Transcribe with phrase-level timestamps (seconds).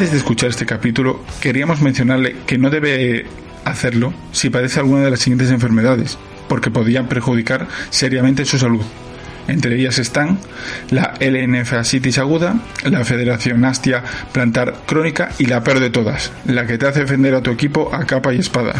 [0.00, 3.26] Antes de escuchar este capítulo, queríamos mencionarle que no debe
[3.66, 6.16] hacerlo si padece alguna de las siguientes enfermedades,
[6.48, 8.80] porque podrían perjudicar seriamente su salud.
[9.46, 10.38] Entre ellas están
[10.88, 16.78] la LNFasitis aguda, la Federación Astia plantar crónica y la peor de todas, la que
[16.78, 18.76] te hace defender a tu equipo a capa y espada.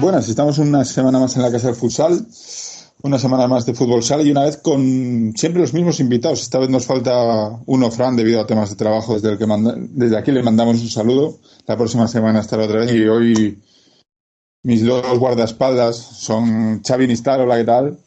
[0.00, 2.24] Buenas, estamos una semana más en la Casa del Futsal,
[3.02, 6.40] una semana más de fútbol sala y una vez con siempre los mismos invitados.
[6.40, 9.44] Esta vez nos falta uno, Fran, debido a temas de trabajo, desde, el que
[9.90, 11.36] desde aquí le mandamos un saludo.
[11.66, 13.58] La próxima semana estará otra vez y hoy
[14.62, 17.98] mis dos guardaespaldas son Xavi Nistar, hola, ¿qué tal?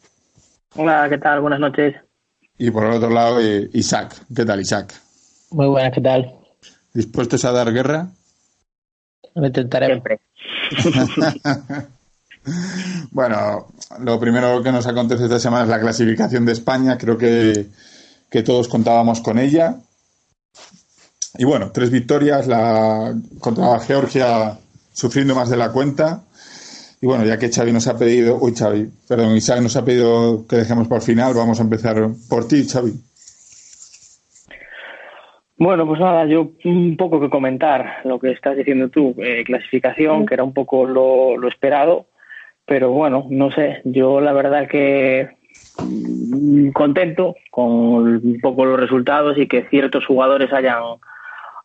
[0.74, 1.40] Hola, ¿qué tal?
[1.42, 1.94] Buenas noches.
[2.58, 4.16] Y por el otro lado, eh, Isaac.
[4.34, 4.92] ¿Qué tal, Isaac?
[5.52, 6.34] Muy buenas, ¿qué tal?
[6.92, 8.08] ¿Dispuestos a dar guerra?
[9.36, 9.86] Lo intentaré.
[9.86, 10.18] Siempre.
[13.10, 13.66] bueno,
[14.00, 16.98] lo primero que nos acontece esta semana es la clasificación de España.
[16.98, 17.66] Creo que,
[18.44, 19.76] todos contábamos con ella.
[21.36, 24.58] Y bueno, tres victorias la, contra Georgia
[24.92, 26.22] sufriendo más de la cuenta.
[27.00, 30.46] Y bueno, ya que Xavi nos ha pedido, uy Xavi, perdón, Isaac nos ha pedido
[30.46, 32.94] que dejemos por final, vamos a empezar por ti, Xavi.
[35.56, 40.26] Bueno, pues nada, yo un poco que comentar lo que estás diciendo tú, eh, clasificación,
[40.26, 42.06] que era un poco lo, esperado,
[42.66, 45.28] pero bueno, no sé, yo la verdad que
[45.78, 50.82] mm, contento con un poco los resultados y que ciertos jugadores hayan,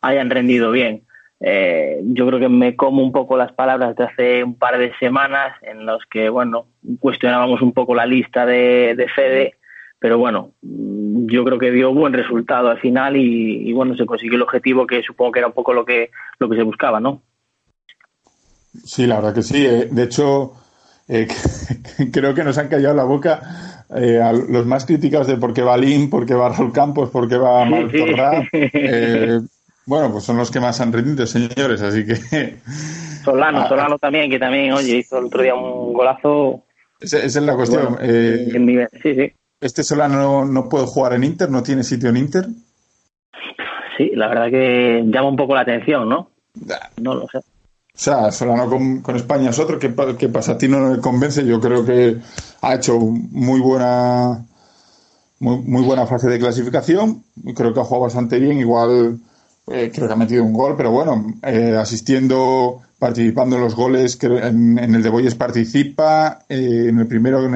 [0.02, 1.02] hayan rendido bien.
[1.40, 4.94] Eh, yo creo que me como un poco las palabras de hace un par de
[4.98, 6.66] semanas en los que, bueno,
[7.00, 9.54] cuestionábamos un poco la lista de, de Fede
[10.00, 14.42] pero bueno, yo creo que dio buen resultado al final y, bueno, se consiguió el
[14.42, 17.22] objetivo que supongo que era un poco lo que, lo que se buscaba, ¿no?
[18.82, 19.66] Sí, la verdad que sí.
[19.66, 20.54] Eh, de hecho,
[21.06, 21.28] eh,
[22.12, 25.60] creo que nos han callado la boca eh, a los más críticos de por qué
[25.60, 28.42] va Lin, por qué va Raúl Campos, por qué va Martorra.
[29.84, 32.14] bueno, pues son los que más han rendido, señores, así que...
[33.22, 36.62] Solano, ah, Solano también, que también, oye, hizo el otro día un golazo.
[36.98, 37.98] Esa, es la cuestión.
[38.00, 39.32] sí, sí.
[39.60, 41.50] ¿Este Solano no, puede jugar en Inter?
[41.50, 42.46] ¿No tiene sitio en Inter?
[43.96, 46.30] Sí, la verdad que llama un poco la atención, ¿no?
[46.96, 47.38] No lo sé.
[47.38, 49.78] O sea, Solano con, España es otro.
[49.78, 50.52] ¿Qué, pasa?
[50.52, 51.44] A ti no me convence.
[51.44, 52.16] Yo creo que
[52.62, 54.46] ha hecho muy buena
[55.40, 57.22] muy, buena fase de clasificación.
[57.54, 58.58] Creo que ha jugado bastante bien.
[58.58, 59.18] Igual
[59.66, 64.16] eh, creo que ha metido un gol, pero bueno, eh, asistiendo participando en los goles,
[64.16, 67.50] que en, el de Boyes participa, eh, en el primero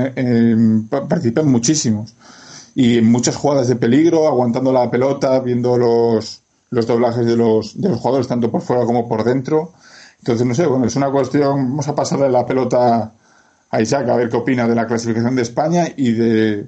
[0.91, 2.15] participa en muchísimos.
[2.75, 7.81] Y en muchas jugadas de peligro, aguantando la pelota, viendo los, los doblajes de los,
[7.81, 9.75] de los jugadores, tanto por fuera como por dentro.
[10.19, 13.13] Entonces, no sé, bueno, es una cuestión, vamos a pasarle la pelota
[13.71, 16.67] a Isaac a ver qué opina de la clasificación de España y de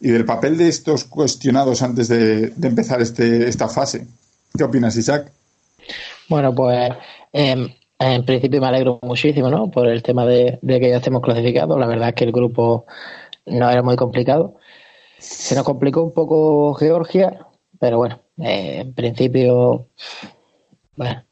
[0.00, 4.06] y del papel de estos cuestionados antes de, empezar este, esta fase.
[4.56, 5.30] ¿Qué opinas, Isaac?
[6.28, 6.90] Bueno, pues
[7.32, 7.68] em,
[8.00, 9.70] en principio me alegro muchísimo, ¿no?
[9.70, 11.78] Por el tema de, que ya estemos clasificados.
[11.78, 12.86] La verdad es que el grupo
[13.46, 14.56] no era muy complicado.
[15.18, 17.46] Se nos complicó un poco Georgia,
[17.78, 19.88] pero bueno, eh, en principio,
[20.96, 21.24] bueno,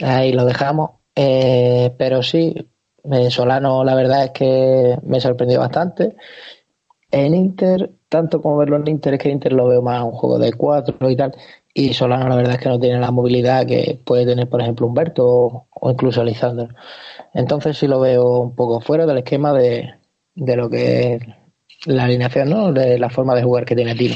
[0.00, 0.90] ahí lo dejamos.
[1.14, 2.54] Eh, pero sí,
[3.04, 6.16] eh, Solano la verdad es que me sorprendió bastante.
[7.12, 10.38] En Inter, tanto como verlo en Inter, es que Inter lo veo más un juego
[10.40, 11.36] de cuatro y tal.
[11.80, 14.86] Y Solano la verdad es que no tiene la movilidad que puede tener, por ejemplo,
[14.86, 16.68] Humberto o, incluso Lisandro.
[17.32, 19.94] Entonces sí lo veo un poco fuera del esquema de,
[20.34, 21.22] lo que es
[21.86, 22.70] la alineación, ¿no?
[22.74, 24.14] De la forma de jugar que tiene Tino.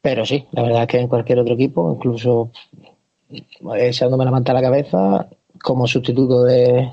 [0.00, 2.50] Pero sí, la verdad es que en cualquier otro equipo, incluso
[3.76, 5.28] echándome la manta a la cabeza,
[5.62, 6.90] como sustituto de,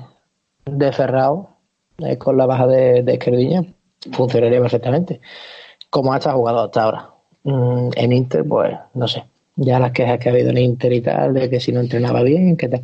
[0.64, 1.56] de Ferrao,
[1.98, 3.64] eh, con la baja de, de Esquerdiña,
[4.12, 5.20] funcionaría perfectamente.
[5.90, 7.10] Como ha estado jugado hasta ahora.
[7.42, 9.24] Mm, en Inter, pues no sé,
[9.60, 12.22] ya las quejas que ha habido en Inter y tal, de que si no entrenaba
[12.22, 12.82] bien, qué tal.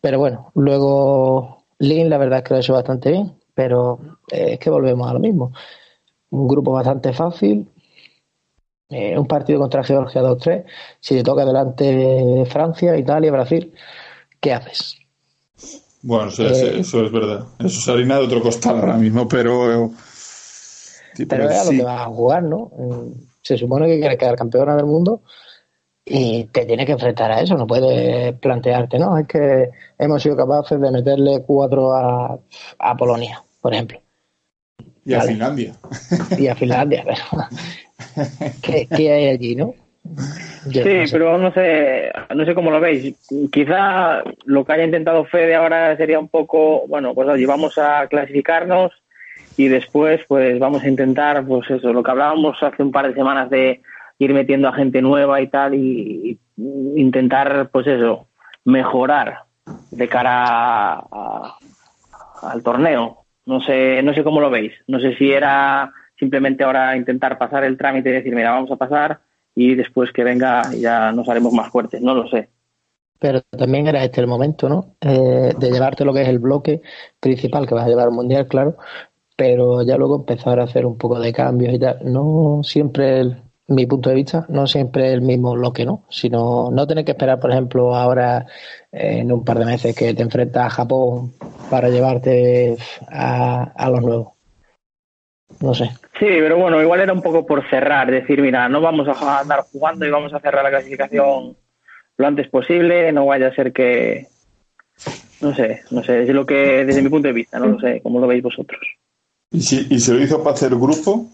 [0.00, 3.98] Pero bueno, luego Lin la verdad es que lo ha hecho bastante bien, pero
[4.30, 5.52] es que volvemos a lo mismo.
[6.30, 7.68] un grupo bastante fácil.
[8.88, 10.64] Eh, un partido contra Georgia 2-3.
[11.00, 13.72] Si te toca delante Francia, Italia, Brasil,
[14.40, 14.96] ¿qué haces?
[16.02, 17.46] Bueno, eso, es eh, verdad.
[17.58, 19.90] Eso es harina de otro costal ahora mismo, pero.
[21.28, 22.70] pero es a lo que vas a jugar, ¿no?
[23.42, 25.22] Se supone que quieres quedar campeona del mundo
[26.04, 27.56] y te tienes que enfrentar a eso.
[27.56, 32.38] No puedes plantearte, no, es que hemos sido capaces de meterle cuatro a,
[32.78, 34.00] a Polonia, por ejemplo.
[35.04, 35.74] Y a Finlandia.
[36.38, 37.48] Y a Finlandia, pero.
[38.62, 39.74] ¿Qué, ¿Qué, hay allí, no?
[40.72, 43.14] sí, pero no sé, no sé cómo lo veis.
[43.52, 48.06] Quizá lo que haya intentado Fede ahora sería un poco, bueno, pues oye, vamos a
[48.08, 48.92] clasificarnos
[49.56, 53.14] y después pues vamos a intentar, pues eso, lo que hablábamos hace un par de
[53.14, 53.82] semanas de
[54.20, 58.26] ir metiendo a gente nueva y tal y, intentar, pues eso,
[58.64, 59.44] mejorar
[59.90, 61.02] de cara
[62.42, 63.24] al torneo.
[63.46, 64.72] No sé, no sé cómo lo veis.
[64.86, 68.76] No sé si era simplemente ahora intentar pasar el trámite y decir, mira, vamos a
[68.76, 69.20] pasar
[69.54, 72.50] y después que venga ya nos haremos más fuertes, no lo sé.
[73.18, 74.96] Pero también era este el momento, ¿no?
[75.00, 76.82] Eh, de llevarte lo que es el bloque
[77.20, 78.76] principal que vas a llevar al mundial, claro,
[79.34, 82.00] pero ya luego empezar a hacer un poco de cambios y tal.
[82.04, 86.04] No siempre, el, mi punto de vista, no siempre el mismo bloque, ¿no?
[86.10, 88.46] Sino no tener que esperar, por ejemplo, ahora
[88.92, 91.32] en un par de meses que te enfrentas a Japón
[91.70, 92.76] para llevarte
[93.10, 94.28] a, a los nuevos.
[95.60, 95.84] No sé.
[96.18, 99.64] Sí, pero bueno, igual era un poco por cerrar, decir, mira, no vamos a andar
[99.72, 101.56] jugando y vamos a cerrar la clasificación
[102.16, 104.26] lo antes posible, no vaya a ser que,
[105.40, 108.00] no sé, no sé, es lo que desde mi punto de vista, no lo sé,
[108.02, 108.80] cómo lo veis vosotros.
[109.50, 111.26] ¿Y, si, y se lo hizo para hacer grupo?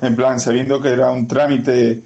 [0.00, 2.02] En plan, sabiendo que era un trámite,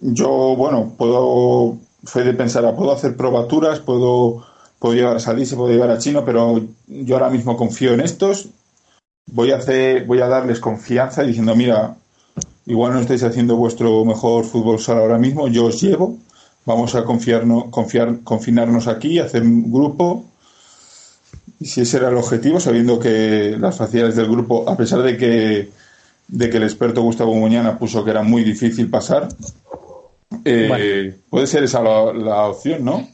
[0.00, 4.44] yo, bueno, puedo, fue de pensar, ah, puedo hacer probaturas, puedo,
[4.78, 8.48] puedo llevar a Sadie, puedo llevar a Chino, pero yo ahora mismo confío en estos,
[9.26, 11.96] voy a hacer, voy a darles confianza diciendo, mira,
[12.66, 16.18] igual no estáis haciendo vuestro mejor fútbol sala ahora mismo, yo os llevo,
[16.64, 20.24] vamos a confiarnos, confiar, confinarnos aquí, hacer un grupo.
[21.58, 25.16] Y si ese era el objetivo, sabiendo que las facilidades del grupo, a pesar de
[25.16, 25.70] que,
[26.30, 29.28] de que el experto Gustavo Muñana puso que era muy difícil pasar,
[30.44, 33.08] eh, puede ser esa la, la opción, ¿no?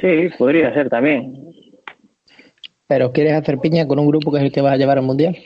[0.00, 1.52] Sí, podría ser también.
[2.86, 5.04] Pero ¿quieres hacer piña con un grupo que es el que vas a llevar al
[5.04, 5.36] Mundial?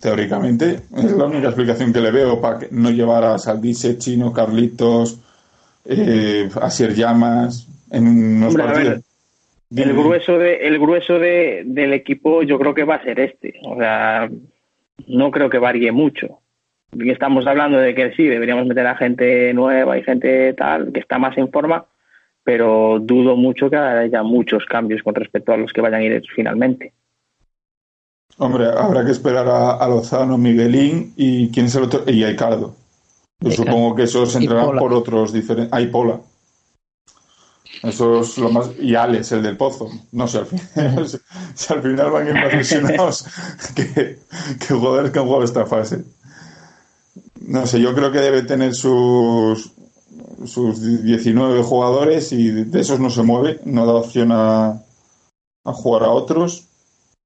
[0.00, 5.18] Teóricamente, es la única explicación que le veo para no llevar a Saldice, Chino, Carlitos,
[5.84, 9.00] eh, Asier Llamas en unos partidos.
[9.74, 13.54] el grueso, de, el grueso de, del equipo yo creo que va a ser este.
[13.64, 14.28] O sea,
[15.06, 16.40] no creo que varíe mucho.
[16.98, 21.18] Estamos hablando de que sí, deberíamos meter a gente nueva y gente tal, que está
[21.18, 21.86] más en forma,
[22.42, 26.22] pero dudo mucho que haya muchos cambios con respecto a los que vayan a ir
[26.34, 26.92] finalmente.
[28.38, 32.74] Hombre, habrá que esperar a, Lozano, Miguelín y quién es el otro, y Aicardo.
[33.40, 35.72] Yo supongo que esos entrarán por otros diferentes.
[35.72, 36.20] Hay Pola.
[37.86, 38.70] Eso es lo más.
[38.80, 39.88] Y Alex, el del pozo.
[40.12, 41.08] No sé, al final,
[41.54, 43.24] si al final van a ir más lesionados
[43.74, 44.18] que,
[44.58, 46.04] que jugadores que han jugado esta fase.
[47.40, 49.70] No sé, yo creo que debe tener sus,
[50.44, 54.82] sus 19 jugadores y de esos no se mueve, no da opción a,
[55.64, 56.66] a jugar a otros.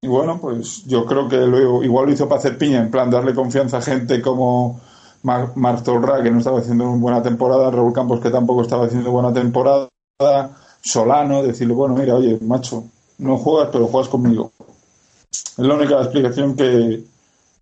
[0.03, 3.11] Y bueno, pues yo creo que luego igual lo hizo para hacer piña, en plan
[3.11, 4.81] darle confianza a gente como
[5.23, 9.11] Mar Torra, que no estaba haciendo una buena temporada, Raúl Campos, que tampoco estaba haciendo
[9.11, 9.89] buena temporada,
[10.83, 12.85] Solano, decirle, bueno, mira, oye, macho,
[13.19, 14.53] no juegas, pero juegas conmigo.
[15.31, 17.03] Es la única explicación que,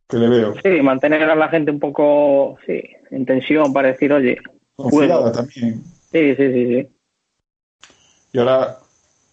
[0.08, 0.54] que le veo.
[0.62, 4.38] Sí, mantener a la gente un poco sí, en tensión para decir, oye,
[4.76, 5.82] confiada también.
[6.12, 6.88] Sí, sí, sí, sí.
[8.32, 8.78] Y ahora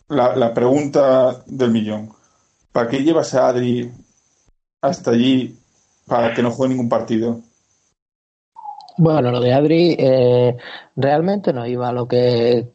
[0.09, 2.09] la, la pregunta del millón.
[2.71, 3.91] ¿Para qué llevas a Adri
[4.81, 5.55] hasta allí
[6.07, 7.39] para que no juegue ningún partido?
[8.97, 10.55] Bueno, lo de Adri eh,
[10.95, 12.65] realmente no iba a lo que,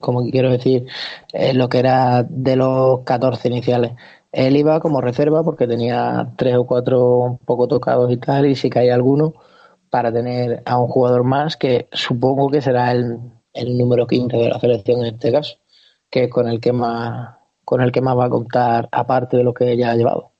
[0.00, 0.86] como quiero decir,
[1.32, 3.92] eh, lo que era de los 14 iniciales.
[4.32, 8.56] Él iba como reserva porque tenía tres o cuatro un poco tocados y tal, y
[8.56, 9.34] si caía alguno,
[9.90, 13.18] para tener a un jugador más que supongo que será el,
[13.52, 15.56] el número 15 de la selección en este caso,
[16.10, 19.44] que es con el que más con el que más va a contar aparte de
[19.44, 20.32] lo que ya ha llevado.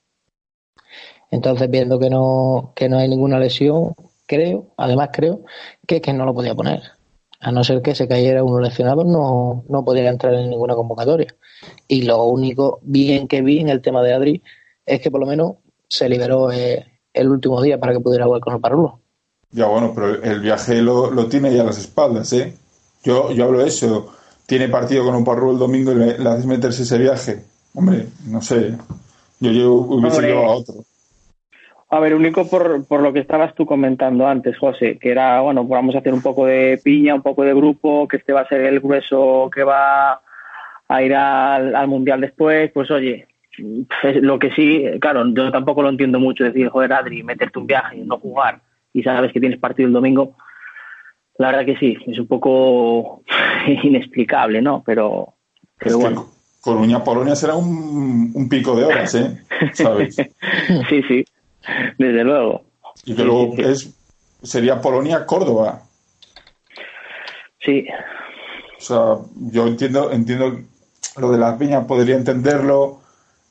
[1.31, 3.95] Entonces, viendo que no, que no hay ninguna lesión,
[4.27, 5.45] creo, además creo,
[5.87, 6.83] que, que no lo podía poner.
[7.41, 11.35] A no ser que se cayera uno lesionado, no, no podía entrar en ninguna convocatoria.
[11.89, 14.43] Y lo único bien que vi en el tema de Adri
[14.85, 15.55] es que por lo menos
[15.89, 19.01] se liberó eh, el último día para que pudiera jugar con el Parulo.
[19.53, 22.55] Ya bueno, pero el viaje lo, lo tiene ya a las espaldas, ¿eh?
[23.03, 24.13] Yo, yo hablo de eso.
[24.47, 27.45] Tiene partido con un parro el domingo y le, haces meterse ese viaje.
[27.75, 28.77] Hombre, no sé.
[29.41, 30.75] Yo, yo hubiese llevado a otro.
[31.93, 35.67] A ver, único por, por lo que estabas tú comentando antes, José, que era, bueno,
[35.67, 38.43] pues vamos a hacer un poco de piña, un poco de grupo, que este va
[38.43, 40.23] a ser el grueso que va
[40.89, 43.27] a ir al, Mundial después, pues oye,
[44.21, 47.97] lo que sí, claro, yo tampoco lo entiendo mucho, decir, joder, Adri, meterte un viaje
[47.97, 48.61] y no jugar
[48.93, 50.37] y sabes que tienes partido el domingo,
[51.39, 53.23] la verdad que sí, es un poco
[53.83, 54.83] inexplicable, ¿no?
[54.87, 55.35] Pero,
[55.77, 56.27] pero bueno.
[56.61, 59.43] Coruña-Polonia será un, un, pico de horas, ¿eh?
[59.73, 60.15] ¿Sabes?
[60.91, 61.25] sí, sí.
[61.99, 62.63] Desde luego.
[63.05, 63.91] Y que luego es,
[64.43, 65.83] sería Polonia-Córdoba.
[67.61, 67.87] Sí.
[68.79, 69.17] O sea,
[69.53, 70.61] yo entiendo, entiendo
[71.17, 73.01] lo de la piña, podría entenderlo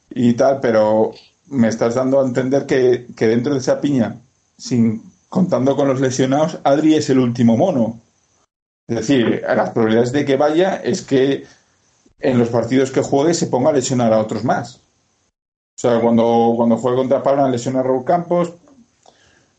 [0.10, 1.14] y tal, pero
[1.48, 4.16] me estás dando a entender que, que dentro de esa piña,
[4.58, 8.00] sin contando con los lesionados, Adri es el último mono.
[8.88, 11.46] Es decir, las probabilidades de que vaya es que
[12.20, 14.82] en los partidos que juegue se ponga a lesionar a otros más.
[15.80, 18.54] O sea, cuando, cuando juegue contra Palma lesiona a Raúl Campos,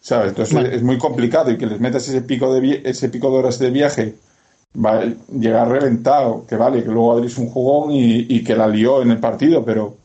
[0.01, 0.29] ¿sabes?
[0.29, 3.59] Entonces es muy complicado y que les metas ese pico de ese pico de horas
[3.59, 4.17] de viaje
[4.77, 9.01] va a llegar reventado, que vale, que luego abrís un jugón y, que la lió
[9.01, 9.97] en el partido, pero...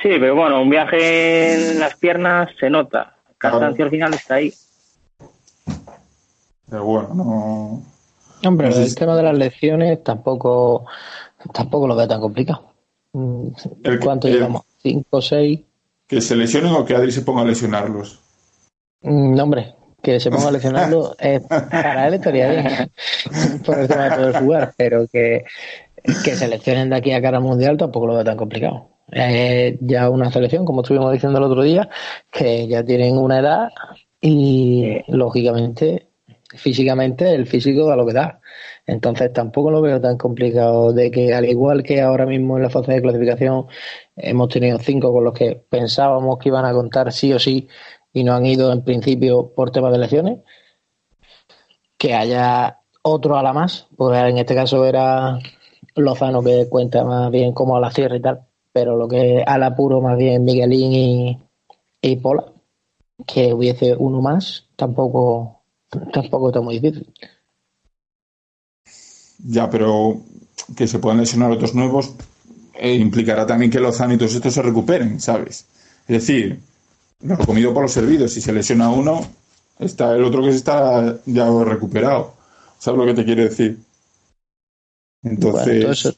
[0.00, 3.16] Sí, pero bueno, un viaje en las piernas se nota.
[3.38, 4.54] Cansancio al final está ahí.
[6.70, 7.82] Pero bueno, no...
[8.48, 10.86] Hombre, el tema de las lecciones tampoco,
[11.52, 12.70] tampoco lo veo tan complicado.
[14.00, 14.67] ¿Cuánto llevamos?
[14.78, 15.60] ¿Cinco, seis?
[16.06, 18.20] ¿Que se lesionen o que Adri se ponga a lesionarlos?
[19.02, 22.90] Mm, no, hombre, que se ponga a lesionarlos es, para él estaría bien
[23.64, 25.44] por el tema de poder jugar, pero que,
[26.24, 28.88] que se lesionen de aquí a cara mundial tampoco lo veo tan complicado.
[29.10, 31.88] Es ya una selección, como estuvimos diciendo el otro día,
[32.30, 33.68] que ya tienen una edad
[34.20, 36.08] y lógicamente,
[36.54, 38.40] físicamente, el físico da lo que da.
[38.86, 42.70] Entonces tampoco lo veo tan complicado de que al igual que ahora mismo en la
[42.70, 43.66] fase de clasificación
[44.18, 47.68] hemos tenido cinco con los que pensábamos que iban a contar sí o sí
[48.12, 50.40] y no han ido en principio por temas de elecciones,
[51.96, 55.38] que haya otro a la más, porque en este caso era
[55.94, 59.58] Lozano que cuenta más bien como a la sierra y tal, pero lo que a
[59.58, 61.38] la puro más bien Miguelín y,
[62.02, 62.44] y Pola,
[63.26, 65.62] que hubiese uno más, tampoco,
[66.12, 67.12] tampoco está muy difícil.
[69.44, 70.16] Ya, pero
[70.76, 72.14] que se puedan lesionar otros nuevos
[72.78, 75.66] eh, implicará también que los ánitos estos se recuperen, ¿sabes?
[76.06, 76.60] Es decir,
[77.20, 78.32] lo comido por los servidos.
[78.32, 79.26] Si se lesiona uno,
[79.78, 82.34] está el otro que se está ya recuperado.
[82.78, 83.78] ¿Sabes lo que te quiere decir?
[85.22, 86.16] Entonces.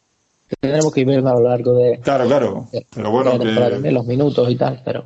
[0.61, 1.99] tenemos que ir viendo a lo largo de.
[2.01, 2.69] Claro, claro.
[2.95, 5.05] pero bueno, que, los minutos y tal, pero.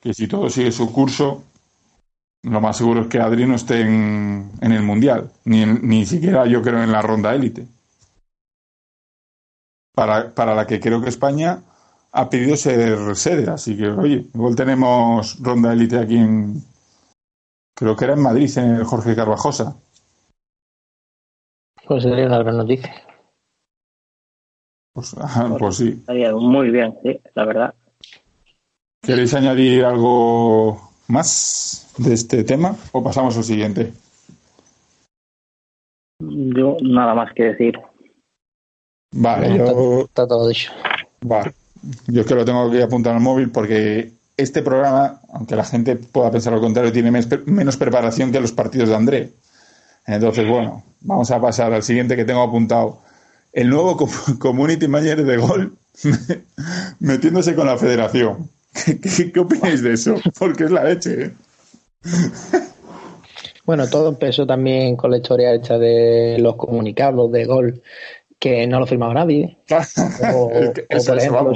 [0.00, 1.42] Que si todo sigue su curso,
[2.42, 6.62] lo más seguro es que Adri no esté en, el Mundial, ni, ni siquiera yo
[6.62, 7.66] creo en la ronda élite.
[9.96, 11.62] Para, para la que creo que España
[12.12, 16.62] ha pedido ser sede, así que oye, igual tenemos ronda élite aquí en,
[17.74, 19.74] creo que era en Madrid, en el Jorge Carvajosa.
[21.86, 22.94] Pues sería una gran noticia.
[24.92, 25.16] Pues,
[25.58, 26.04] pues sí.
[26.40, 27.74] Muy bien, sí, la verdad.
[29.02, 33.94] ¿Queréis añadir algo más de este tema o pasamos al siguiente?
[36.18, 37.78] Yo nada más que decir.
[39.16, 40.02] Vale, yo...
[40.02, 40.72] Está, todo dicho.
[41.22, 41.52] Vale.
[42.06, 45.96] Yo es que lo tengo que apuntar al móvil porque este programa, aunque la gente
[45.96, 47.10] pueda pensar lo contrario, tiene
[47.46, 49.32] menos preparación que los partidos de André.
[50.06, 53.00] Entonces, bueno, vamos a pasar al siguiente que tengo apuntado.
[53.52, 53.96] El nuevo
[54.38, 55.76] community manager de gol
[57.00, 58.50] metiéndose con la federación.
[58.84, 60.16] ¿Qué, opináis de eso?
[60.38, 61.24] Porque es la leche.
[61.24, 61.32] ¿eh?
[63.64, 67.82] Bueno, todo empezó también con la historia hecha de los comunicados de gol
[68.38, 69.58] que no lo firmaba nadie.
[70.34, 70.50] o,
[71.06, 71.52] por ejemplo,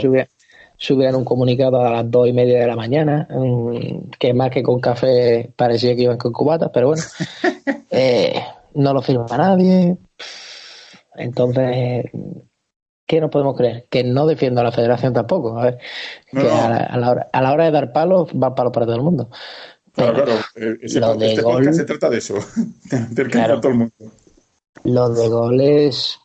[0.77, 3.29] subían, un comunicado a las dos y media de la mañana,
[4.19, 7.03] que más que con café parecía que iban con cubatas, pero bueno,
[7.91, 8.41] eh,
[8.75, 9.97] no lo firma nadie.
[11.17, 12.07] Entonces,
[13.07, 13.87] ¿qué nos podemos creer?
[13.91, 15.59] Que no defiendo a la federación tampoco.
[15.59, 15.79] A ver,
[16.31, 19.03] que a, la, hora, a la hora de dar palos, va palos para todo el
[19.03, 19.29] mundo.
[19.93, 20.33] Claro, claro.
[20.55, 22.37] Eh, ese, lo de este gol, se trata de eso,
[23.11, 23.95] de claro, todo el mundo.
[24.85, 26.19] Lo de gol es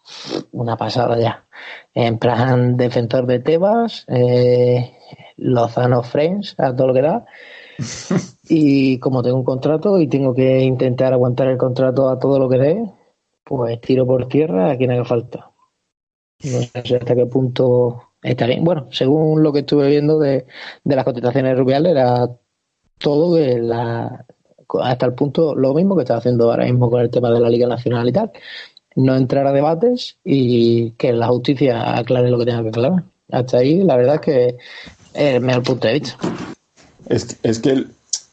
[0.52, 1.48] una pasada ya.
[1.94, 4.98] En plan, defensor de Tebas, eh,
[5.38, 7.26] Lozano Friends, a todo lo que da.
[8.50, 12.48] y como tengo un contrato y tengo que intentar aguantar el contrato a todo lo
[12.50, 12.92] que dé,
[13.44, 15.52] pues tiro por tierra a quien haga falta.
[16.44, 18.64] No sé hasta qué punto está bien.
[18.64, 20.46] Bueno, según lo que estuve viendo de,
[20.84, 22.30] de las cotizaciones rubiales, era
[22.98, 24.26] todo de la,
[24.82, 27.50] hasta el punto lo mismo que está haciendo ahora mismo con el tema de la
[27.50, 28.32] Liga Nacional y tal.
[28.96, 33.04] No entrar a debates y que la justicia aclare lo que tenga que aclarar.
[33.32, 34.58] Hasta ahí, la verdad es que
[35.14, 36.18] es el punto de vista.
[37.08, 37.90] es, es que el,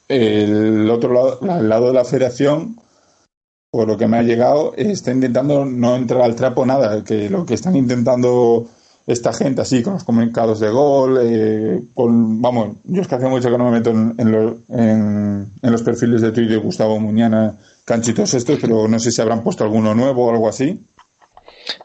[0.08, 2.76] el otro lado, al lado de la federación,
[3.70, 7.46] por lo que me ha llegado, está intentando no entrar al trapo nada, que lo
[7.46, 8.66] que están intentando
[9.06, 13.28] esta gente así, con los comunicados de gol, eh, con, vamos, yo es que hace
[13.28, 17.58] mucho que no me meto en, en, en, los perfiles de Twitter de Gustavo Muñana,
[17.84, 20.84] canchitos estos, pero no sé si habrán puesto alguno nuevo o algo así.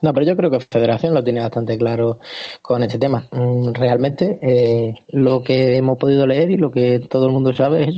[0.01, 2.19] No, pero yo creo que Federación lo tiene bastante claro
[2.61, 3.27] con este tema.
[3.31, 7.89] Mm, realmente, eh, lo que hemos podido leer y lo que todo el mundo sabe
[7.89, 7.95] es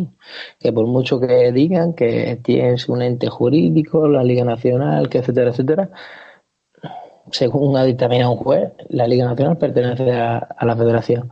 [0.60, 5.52] que por mucho que digan que tienes un ente jurídico, la Liga Nacional, que etcétera,
[5.52, 5.90] etcétera,
[7.31, 11.31] según ha dictaminado un juez, la Liga Nacional pertenece a, la Federación.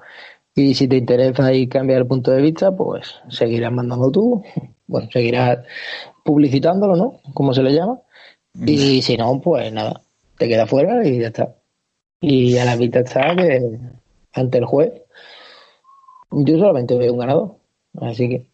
[0.56, 4.44] Y si te interesa y cambiar el punto de vista, pues seguirás mandando tú,
[4.88, 5.60] bueno, seguirás
[6.24, 7.20] publicitándolo, ¿no?
[7.34, 8.02] Como se le llama.
[8.66, 10.02] Y si no, pues nada,
[10.38, 11.56] te queda fuera y ya está.
[12.20, 13.80] Y a la vista está que
[14.34, 14.94] ante el juez,
[16.32, 17.58] yo solamente veo un ganador.
[18.02, 18.48] Así que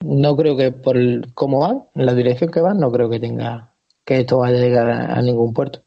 [0.00, 3.20] no creo que por el, cómo van, en la dirección que van, no creo que
[3.20, 3.74] tenga
[4.04, 5.84] que esto vaya a llegar a ningún puerto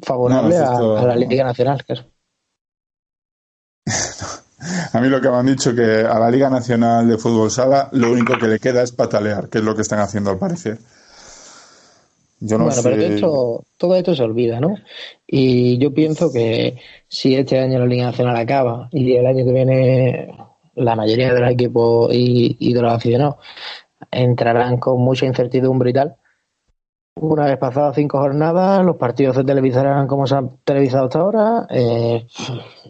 [0.00, 1.84] favorable a, la Liga Nacional.
[4.92, 7.88] a mí lo que me han dicho que a la Liga Nacional de Fútbol Sala
[7.92, 10.78] lo único que le queda es patalear, que es lo que están haciendo al parecer.
[12.40, 14.74] Yo no bueno, pero todo esto se olvida, ¿no?
[15.26, 19.52] Y yo pienso que si este año la Liga Nacional acaba y el año que
[19.52, 20.36] viene
[20.74, 23.36] la mayoría de los equipos y, y de los aficionados
[24.10, 26.16] entrarán con mucha incertidumbre y tal,
[27.14, 31.66] una vez pasadas cinco jornadas, los partidos se televisarán como se han televisado hasta ahora.
[31.70, 32.26] Eh,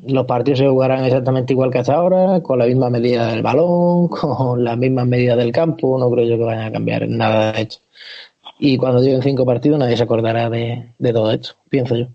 [0.06, 4.08] los partidos se jugarán exactamente igual que hasta ahora, con la misma medida del balón,
[4.08, 5.98] con las mismas medidas del campo.
[5.98, 7.80] No creo yo que vayan a cambiar nada de hecho.
[8.58, 12.06] Y cuando lleguen cinco partidos, nadie se acordará de, todo esto, pienso yo.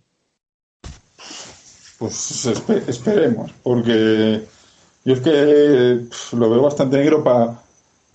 [2.00, 2.46] Pues
[2.88, 4.44] esperemos, porque
[5.04, 6.06] yo es que
[6.38, 7.60] lo veo bastante negro para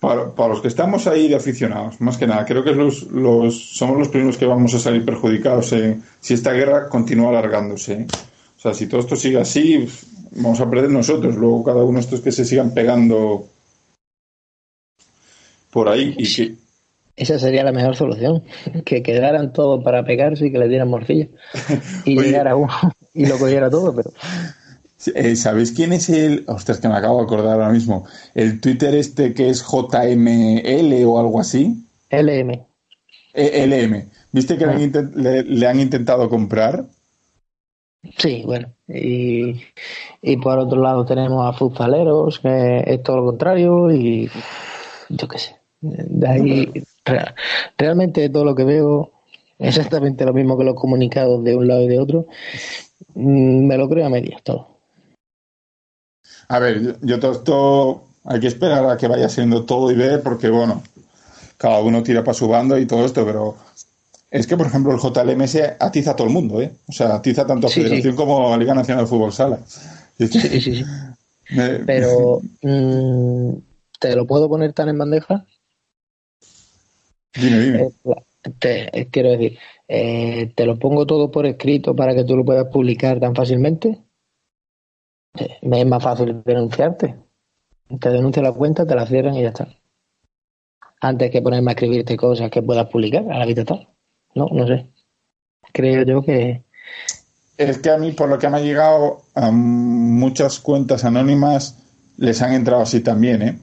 [0.03, 3.97] para, los que estamos ahí de aficionados, más que nada, creo que los, los, somos
[3.97, 5.73] los primeros que vamos a salir perjudicados
[6.19, 8.05] si esta guerra continúa alargándose.
[8.57, 9.87] O sea, si todo esto sigue así,
[10.31, 11.35] vamos a perder nosotros.
[11.35, 13.47] Luego cada uno de estos que se sigan pegando
[15.71, 16.55] por ahí y que...
[17.15, 18.43] Esa sería la mejor solución,
[18.83, 21.27] que quedaran todos para pegarse y que le dieran morcilla
[22.05, 22.73] y llegara uno
[23.13, 24.11] y lo cogiera todo, pero...
[25.13, 26.43] Eh, ¿Sabéis quién es el.?
[26.47, 28.05] Ostras, que me acabo de acordar ahora mismo.
[28.33, 31.83] El Twitter este que es JML o algo así.
[32.09, 32.65] LM.
[33.33, 34.09] E, LM.
[34.31, 36.85] ¿Viste que le, han intentado comprar?
[38.17, 38.73] Sí, bueno.
[38.87, 39.61] Y,
[40.21, 44.29] y por otro lado tenemos a futsaleros, que es todo lo contrario, y
[45.09, 45.55] yo qué sé.
[45.81, 46.71] De ahí,
[47.77, 49.11] realmente todo lo que veo
[49.59, 52.25] exactamente lo mismo que los comunicados de un lado y de otro.
[53.15, 54.72] Mm, me lo creo a medias todo.
[56.47, 60.21] A ver, yo todo esto hay que esperar a que vaya siendo todo y ver,
[60.21, 60.83] porque bueno,
[61.57, 63.55] cada uno tira para su bando y todo esto, pero
[64.33, 66.71] es que, por ejemplo, el JLMS atiza a todo el mundo, ¿eh?
[66.87, 69.59] O sea, atiza tanto a Federación como a Liga Nacional de Fútbol Sala.
[70.17, 70.83] Sí, sí, sí.
[71.85, 73.53] Pero, mm,
[73.99, 75.45] ¿te lo puedo poner tan en bandeja?
[77.35, 77.81] Dime, dime.
[78.61, 82.43] Eh, eh, quiero decir, eh, ¿te lo pongo todo por escrito para que tú lo
[82.43, 83.99] puedas publicar tan fácilmente?
[85.61, 87.15] Me es más fácil denunciarte.
[87.99, 89.67] Te denuncia la cuenta, te la cierran y ya está.
[91.01, 93.87] Antes que ponerme a escribirte cosas que puedas publicar, a la vista está.
[94.35, 94.89] No, no sé.
[95.71, 96.63] Creo yo que.
[97.57, 101.77] Es que a mí, por lo que me ha llegado, a muchas cuentas anónimas
[102.17, 103.59] les han entrado así también, ¿eh?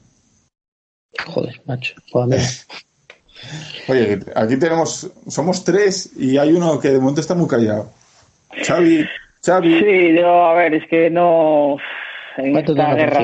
[1.26, 1.94] Joder, macho.
[2.12, 2.66] Pues
[3.88, 7.90] Oye, aquí tenemos, somos tres y hay uno que de momento está muy callado.
[8.64, 9.06] Xavi,
[9.40, 11.78] Sí, yo, a ver, es que no.
[12.36, 13.20] En esta guerra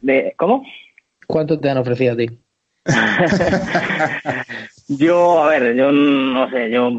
[0.00, 0.64] de, ¿Cómo?
[1.26, 2.26] ¿Cuánto te han ofrecido a ti?
[4.88, 6.92] yo, a ver, yo no sé, yo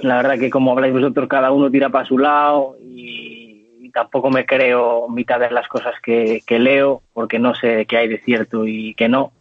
[0.00, 4.44] la verdad que como habláis vosotros, cada uno tira para su lado y, tampoco me
[4.44, 8.94] creo mitad de las cosas que, leo porque no sé qué hay de cierto y
[8.94, 9.32] qué no.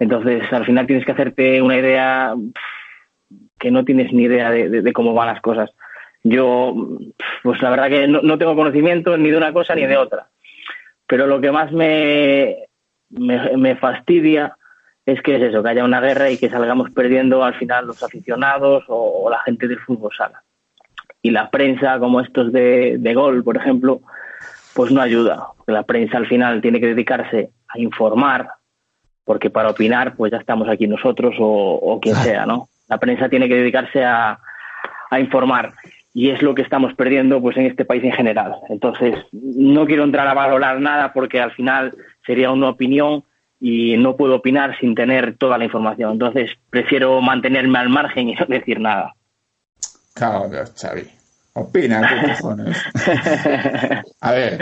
[0.00, 2.34] Entonces, al final tienes que hacerte una idea
[3.58, 5.70] que no tienes ni idea de cómo van las cosas.
[6.24, 6.74] Yo,
[7.42, 10.28] pues la verdad que no, tengo conocimiento ni de una cosa ni de otra.
[11.06, 12.68] Pero lo que más me,
[13.10, 14.56] me, fastidia
[15.04, 18.02] es que es eso, que haya una guerra y que salgamos perdiendo al final los
[18.02, 20.42] aficionados o, la gente del fútbol sala.
[21.20, 24.00] Y la prensa, como estos de, de gol, por ejemplo,
[24.74, 25.48] pues no ayuda.
[25.66, 28.48] La prensa al final tiene que dedicarse a informar,
[29.24, 32.68] porque para opinar, pues ya estamos aquí nosotros o, o quien sea, ¿no?
[32.88, 34.38] La prensa tiene que dedicarse a,
[35.10, 35.72] a informar
[36.14, 38.56] y es lo que estamos perdiendo pues en este país en general.
[38.68, 41.94] Entonces, no quiero entrar a valorar nada porque al final
[42.26, 43.24] sería una opinión
[43.60, 46.12] y no puedo opinar sin tener toda la información.
[46.12, 49.14] Entonces prefiero mantenerme al margen y no decir nada.
[50.14, 51.04] Claro, Xavi.
[51.54, 52.76] Opina, ¿qué cojones?
[54.20, 54.58] A ver,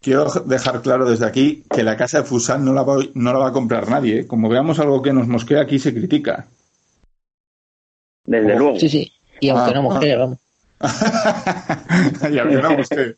[0.00, 3.38] quiero dejar claro desde aquí que la casa de Fusan no la va, no la
[3.38, 4.20] va a comprar nadie.
[4.20, 4.26] ¿eh?
[4.26, 6.46] Como veamos algo que nos mosquea, aquí se critica.
[8.24, 8.78] Desde luego.
[8.78, 9.12] Sí, sí.
[9.40, 10.38] Y aunque Ah, no mosquee, vamos.
[12.30, 13.16] Y aunque no mosquee.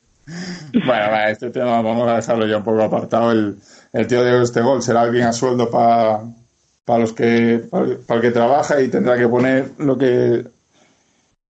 [0.72, 3.32] Bueno, este tema vamos a dejarlo ya un poco apartado.
[3.32, 3.56] El,
[3.92, 8.30] el tío de este gol será alguien a sueldo para los que para el que
[8.30, 10.44] trabaja y tendrá que poner lo que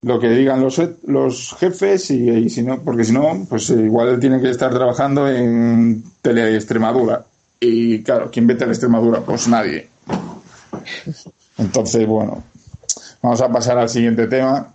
[0.02, 4.20] lo que digan los, los jefes y, y si no, porque si no, pues igual
[4.20, 7.24] tiene que estar trabajando en Tele Extremadura.
[7.58, 9.20] Y claro, ¿quién ve Tele Extremadura?
[9.20, 9.88] Pues nadie.
[11.58, 12.44] Entonces, bueno,
[13.22, 14.74] vamos a pasar al siguiente tema,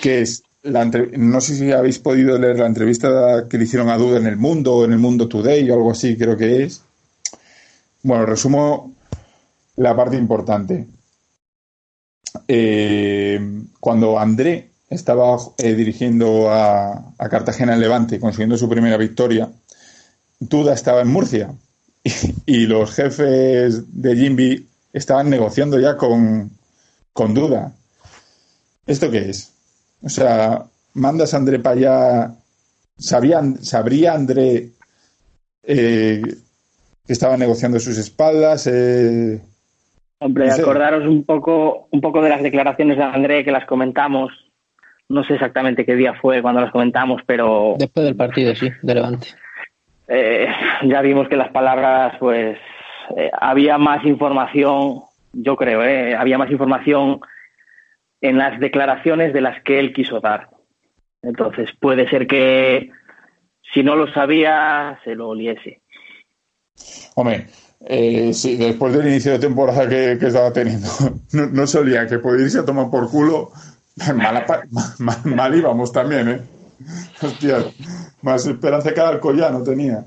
[0.00, 3.96] que es la no sé si habéis podido leer la entrevista que le hicieron a
[3.96, 6.82] Duda en El Mundo o en El Mundo Today o algo así, creo que es.
[8.02, 8.94] Bueno, resumo
[9.76, 10.86] la parte importante.
[12.46, 13.40] Eh,
[13.80, 19.50] cuando André estaba eh, dirigiendo a, Cartagena en Levante, consiguiendo su primera victoria,
[20.38, 21.52] Duda estaba en Murcia
[22.04, 22.12] y,
[22.46, 26.50] y los jefes de Jimby estaban negociando ya con,
[27.12, 27.72] con Duda.
[28.86, 29.52] ¿Esto qué es?
[30.02, 32.30] O sea, mandas a André para allá.
[32.96, 34.70] ¿Sabía, ¿Sabría André
[35.62, 36.22] eh,
[37.06, 38.66] que estaba negociando sus espaldas?
[38.66, 39.40] Eh,
[40.20, 40.62] Hombre, No sé.
[40.62, 44.32] acordaros un poco, un poco de las declaraciones de André que las comentamos.
[45.08, 48.94] No sé exactamente qué día fue cuando las comentamos, pero Después del partido, sí, de
[48.94, 49.28] Levante.
[50.08, 50.48] eh,
[50.84, 52.58] ya vimos que las palabras, pues,
[53.16, 57.20] eh, había más información, yo creo, eh, había más información
[58.20, 60.50] en las declaraciones de las que él quiso dar.
[61.22, 62.90] Entonces, puede ser que
[63.72, 65.82] si no lo sabía, se lo oliese.
[67.14, 67.46] Hombre,
[67.86, 70.88] eh, sí, después del inicio de temporada que, que estaba teniendo,
[71.32, 73.50] no, no solía que podía irse a tomar por culo.
[74.14, 74.46] Mal,
[75.00, 76.40] mal, mal íbamos también, ¿eh?
[77.22, 77.64] Hostia,
[78.22, 80.04] más esperanza que Alcoyano tenía.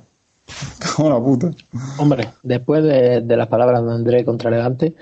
[0.80, 1.52] Cago la puta.
[1.98, 4.96] Hombre, después de, de las palabras de André contra Levante,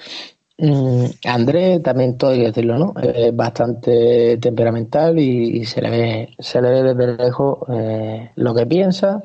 [0.59, 2.93] mm, André también todo hay que decirlo, ¿no?
[3.01, 8.65] Es bastante temperamental y, se le ve, se le ve desde lejos eh, lo que
[8.65, 9.21] piensa,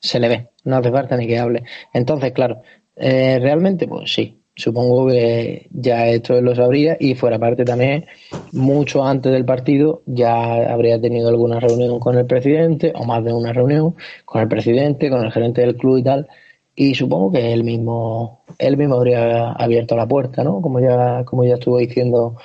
[0.00, 1.64] se le ve, no hace falta ni que hable.
[1.92, 2.62] Entonces, claro,
[2.96, 8.06] eh, realmente, pues sí, supongo que ya esto lo sabría y fuera parte también,
[8.52, 13.32] mucho antes del partido ya habría tenido alguna reunión con el presidente o más de
[13.32, 16.28] una reunión con el presidente, con el gerente del club y tal.
[16.76, 20.60] Y supongo que él mismo, él mismo habría abierto la puerta, ¿no?
[20.60, 22.36] Como ya, como ya estuvo diciendo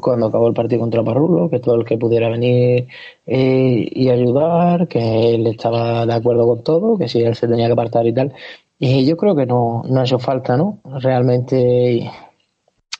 [0.00, 2.88] cuando acabó el partido contra Parrulo, que todo el que pudiera venir
[3.26, 7.66] eh, y ayudar, que él estaba de acuerdo con todo, que si él se tenía
[7.66, 8.34] que apartar y tal.
[8.78, 10.80] Y yo creo que no, no ha falta, ¿no?
[10.84, 12.10] Realmente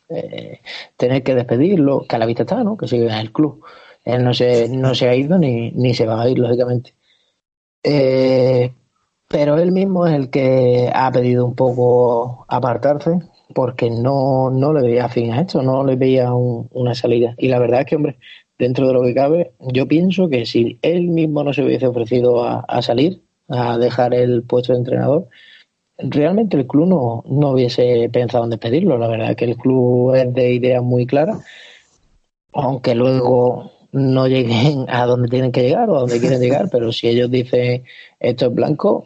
[0.09, 0.61] eh,
[0.97, 2.77] tener que despedirlo, que a la vista está, ¿no?
[2.77, 3.63] Que sigue en el club.
[4.05, 6.95] Él no se, no se ha ido ni, ni se va a ir, lógicamente.
[7.83, 8.73] Eh,
[9.29, 13.21] pero él mismo es el que ha pedido un poco apartarse
[13.55, 17.35] porque no, no le veía fin a esto, no le veía un- una salida.
[17.39, 18.19] Y la verdad es que, hombre,
[18.59, 22.45] dentro de lo que cabe, yo pienso que si él mismo no se hubiese ofrecido
[22.45, 25.29] a, a salir, a dejar el puesto de entrenador,
[25.99, 28.99] realmente el club no, no hubiese pensado en despedirlo.
[28.99, 31.39] La verdad es que el club es de ideas muy claras,
[32.53, 36.93] aunque luego no lleguen a donde tienen que llegar o a donde quieren llegar, pero
[36.93, 37.85] si ellos dicen
[38.21, 39.05] esto es blanco,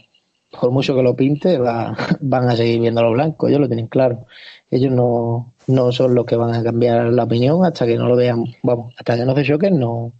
[0.61, 3.88] por mucho que lo pinte, va- van a seguir viendo lo blanco, ellos lo tienen
[3.88, 4.27] claro.
[4.71, 8.17] Ellos no, no son los que van a cambiar la opinión hasta que no lo
[8.17, 10.12] vean, vamos, hasta que no se choquen, no,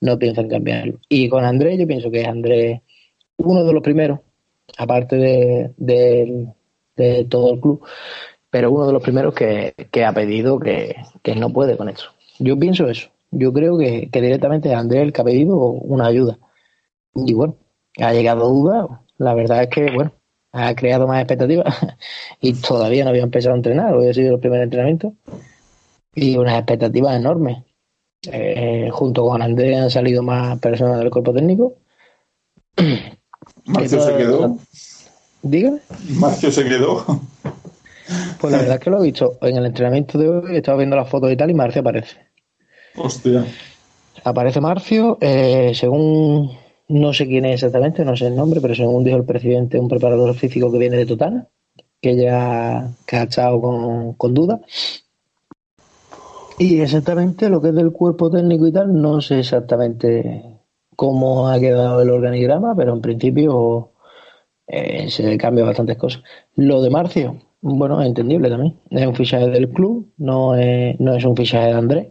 [0.00, 0.98] no piensan cambiarlo.
[1.08, 2.80] Y con Andrés, yo pienso que es Andrés
[3.38, 4.20] uno de los primeros,
[4.78, 6.48] aparte de, de,
[6.96, 7.84] de todo el club,
[8.50, 12.10] pero uno de los primeros que, que ha pedido que, que no puede con eso.
[12.38, 13.08] Yo pienso eso.
[13.30, 16.38] Yo creo que, que directamente es Andrés el que ha pedido una ayuda.
[17.14, 17.56] Y bueno,
[18.00, 19.01] ha llegado duda.
[19.18, 20.12] La verdad es que, bueno,
[20.52, 21.74] ha creado más expectativas
[22.40, 23.94] y todavía no había empezado a entrenar.
[23.94, 25.14] Hoy ha sido el primer entrenamiento
[26.14, 27.58] y unas expectativas enormes.
[28.30, 31.74] Eh, junto con Andrés han salido más personas del cuerpo técnico.
[33.66, 34.58] Marcio se quedó.
[35.42, 35.80] Dígame.
[36.10, 37.04] Marcio se quedó.
[38.40, 40.78] Pues la verdad es que lo he visto en el entrenamiento de hoy, he estado
[40.78, 42.16] viendo las fotos y tal, y Marcio aparece.
[42.96, 43.44] Hostia.
[44.24, 46.50] Aparece Marcio, eh, según
[46.92, 49.88] no sé quién es exactamente, no sé el nombre, pero según dijo el presidente, un
[49.88, 51.48] preparador físico que viene de Totana,
[52.00, 54.60] que ya ha estado con, con duda.
[56.58, 60.60] Y exactamente lo que es del cuerpo técnico y tal, no sé exactamente
[60.94, 63.92] cómo ha quedado el organigrama, pero en principio
[64.66, 66.22] eh, se cambian bastantes cosas.
[66.56, 68.76] Lo de Marcio, bueno, es entendible también.
[68.90, 72.08] Es un fichaje del club, no es, no es un fichaje de Andrés,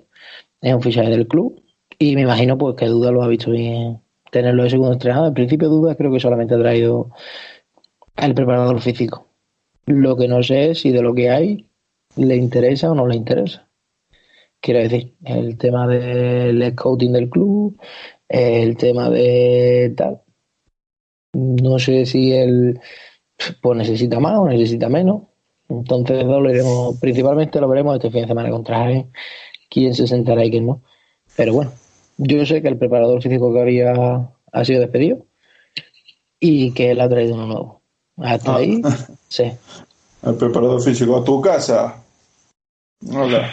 [0.59, 1.61] es un fichaje del club.
[1.99, 5.27] Y me imagino pues que Duda lo ha visto bien tenerlo de segundo entrenador.
[5.27, 7.11] En principio Duda creo que solamente ha traído
[8.15, 9.27] al preparador físico.
[9.85, 11.67] Lo que no sé es si de lo que hay
[12.15, 13.67] le interesa o no le interesa.
[14.59, 17.79] Quiero decir, el tema del scouting del club,
[18.29, 20.21] el tema de tal.
[21.33, 22.79] No sé si él
[23.61, 25.23] pues necesita más o necesita menos.
[25.67, 29.11] Entonces lo veremos, principalmente lo veremos este fin de semana contra Jaén,
[29.69, 30.83] quién se sentará y quién no.
[31.35, 31.71] Pero bueno,
[32.23, 35.25] yo sé que el preparador físico que había ha sido despedido
[36.39, 37.81] y que él ha traído uno nuevo.
[38.17, 38.57] Hasta ah.
[38.57, 38.81] ahí,
[39.27, 39.51] sí.
[40.23, 41.95] El preparador físico a tu casa.
[43.12, 43.51] Hola.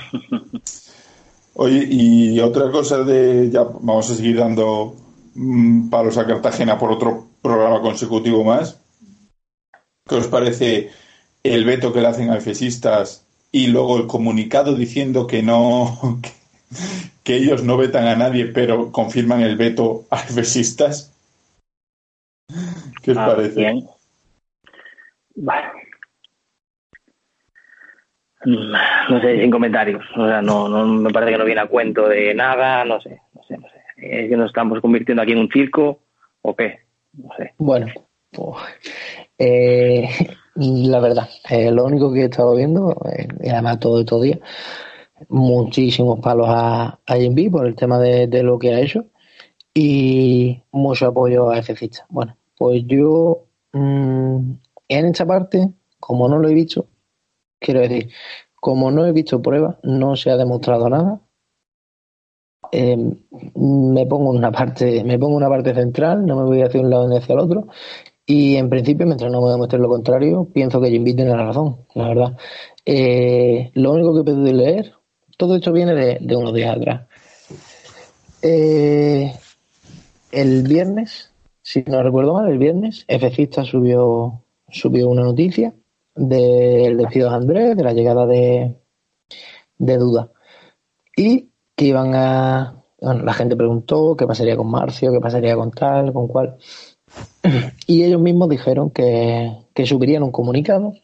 [1.55, 4.95] Oye, y otra cosa de, ya vamos a seguir dando
[5.35, 8.79] mm, palos a Cartagena por otro programa consecutivo más.
[10.07, 10.91] ¿Qué os parece
[11.43, 16.31] el veto que le hacen a FESistas y luego el comunicado diciendo que no, que,
[17.37, 21.15] ellos no vetan a nadie, pero confirman el veto a FESistas?
[23.03, 23.85] ¿Qué os ah, parece?
[25.35, 25.69] Bueno,
[28.45, 30.05] no sé, sin comentarios.
[30.17, 33.21] O sea, no, no me parece que no viene a cuento de nada, no sé,
[33.35, 33.79] no sé, no sé.
[33.97, 36.01] ¿Es que nos estamos convirtiendo aquí en un circo
[36.43, 36.81] o qué?
[37.13, 37.55] No sé.
[37.59, 37.87] Bueno,
[38.31, 38.57] pues,
[39.39, 40.09] eh,
[40.55, 44.39] la verdad, eh, lo único que he estado viendo, eh, y además todo estos días,
[45.29, 47.17] muchísimos palos a, a
[47.51, 49.07] por el tema de, lo que ha hecho
[49.75, 52.07] y mucho apoyo a FCista.
[52.09, 54.53] Bueno, pues yo mmm,
[54.89, 56.87] en esta parte, como no lo he visto,
[57.61, 58.11] Quiero decir,
[58.55, 61.21] como no he visto pruebas, no se ha demostrado nada.
[62.71, 62.97] Eh,
[63.55, 67.09] me pongo una parte, me pongo una parte central, no me voy hacia un lado
[67.09, 67.69] ni hacia el otro.
[68.27, 71.87] Y en principio, mientras no me demuestre lo contrario, pienso que Jim tiene la razón,
[71.95, 72.37] la verdad.
[72.85, 74.95] Eh, lo único que he podido leer,
[75.39, 77.07] todo esto viene de, unos días atrás.
[78.43, 79.33] Eh,
[80.33, 85.73] el viernes, si no recuerdo mal, el viernes, Fcista subió, subió una noticia
[86.15, 88.75] del despido de Andrés, de la llegada de,
[89.79, 90.33] de Duda.
[91.17, 92.83] Y que iban a.
[93.01, 96.59] la gente preguntó qué pasaría con Marcio, qué pasaría con tal, con cual.
[97.87, 100.95] Y ellos mismos dijeron que, que subirían un comunicado,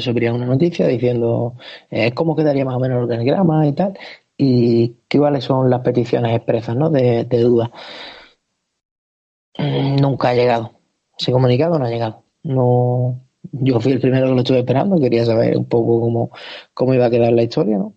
[0.00, 1.54] subirían una noticia diciendo
[1.90, 3.98] eh, cómo quedaría más o menos el organigrama y tal,
[4.36, 6.90] y cuáles son las peticiones expresas ¿no?
[6.90, 7.70] de, de duda.
[9.58, 10.72] Nunca ha llegado.
[11.18, 12.24] Ese comunicado no ha llegado.
[12.42, 13.20] No,
[13.52, 16.30] yo fui el primero que lo estuve esperando, quería saber un poco cómo,
[16.74, 17.94] cómo iba a quedar la historia, ¿no?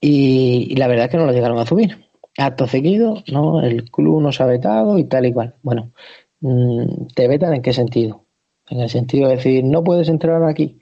[0.00, 2.06] Y, la verdad es que no lo llegaron a subir.
[2.38, 3.62] Acto seguido, ¿no?
[3.62, 5.54] El club nos ha vetado y tal y cual.
[5.62, 5.92] Bueno,
[6.40, 8.24] mm, ¿te vetan en qué sentido?
[8.68, 10.78] En el sentido de decir, no puedes entrar aquí.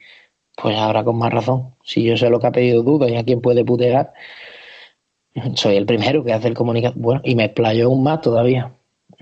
[0.57, 1.75] Pues ahora con más razón.
[1.83, 4.12] Si yo sé lo que ha pedido duda y a quién puede putear,
[5.55, 6.95] soy el primero que hace el comunicado.
[6.97, 8.73] Bueno, y me explayo aún más todavía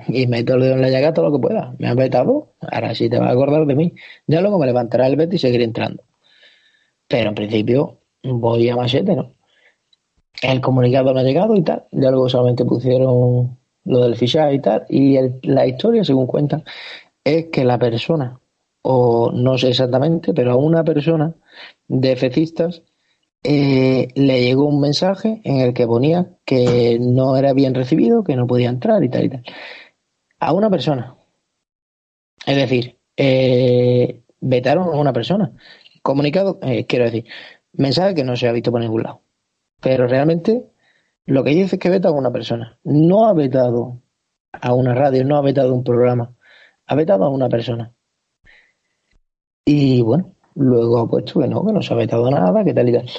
[0.08, 1.74] y meto el dedo en la llaga todo lo que pueda.
[1.78, 3.94] Me han vetado, ahora sí te vas a acordar de mí.
[4.26, 6.02] Ya luego me levantará el veto y seguiré entrando.
[7.08, 9.32] Pero en principio voy a machete, ¿no?
[10.42, 11.84] El comunicado no ha llegado y tal.
[11.92, 14.84] Ya luego solamente pusieron lo del fichaje y tal.
[14.88, 16.64] Y la historia, según cuentan,
[17.24, 18.40] es que la persona,
[18.82, 21.34] o no sé exactamente, pero a una persona
[21.88, 22.82] de fecistas
[23.44, 28.36] eh, le llegó un mensaje en el que ponía que no era bien recibido, que
[28.36, 29.44] no podía entrar y tal y tal
[30.42, 31.14] a una persona.
[32.44, 35.52] Es decir, eh, vetaron a una persona.
[36.02, 37.26] Comunicado, eh, quiero decir,
[37.72, 39.22] mensaje que no se ha visto por ningún lado.
[39.80, 40.66] Pero realmente
[41.26, 42.76] lo que dice es que veta a una persona.
[42.82, 44.02] No ha vetado
[44.50, 46.34] a una radio, no ha vetado un programa.
[46.86, 47.92] Ha vetado a una persona.
[49.64, 52.88] Y bueno, luego ha puesto que no, que no se ha vetado nada, que tal
[52.88, 53.10] y tal.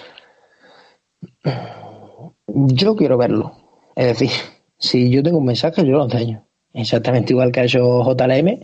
[2.48, 3.54] Yo quiero verlo.
[3.96, 4.30] Es decir,
[4.78, 8.60] si yo tengo un mensaje, yo lo enseño exactamente igual que ha hecho JLM,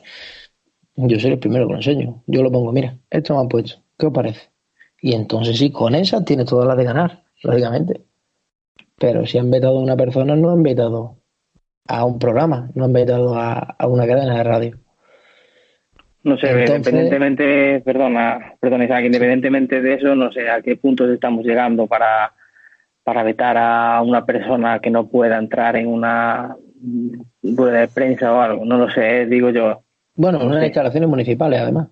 [0.96, 2.24] yo soy el primero que lo enseño.
[2.28, 4.50] Yo lo pongo, mira, esto me han puesto, ¿qué os parece?
[5.02, 8.06] Y entonces sí, con esa tiene todas las de ganar, lógicamente.
[8.98, 11.20] Pero si han vetado a una persona, no han vetado
[11.88, 14.80] a un programa, no han vetado a, una cadena de radio.
[16.24, 21.46] No sé, independientemente, perdona, perdona Isaac, independientemente de eso, no sé a qué puntos estamos
[21.46, 22.34] llegando para,
[23.04, 26.58] para vetar a una persona que no pueda entrar en una
[27.42, 29.84] de prensa o algo, no lo sé, digo yo.
[30.16, 31.88] Bueno, unas instalaciones municipales además.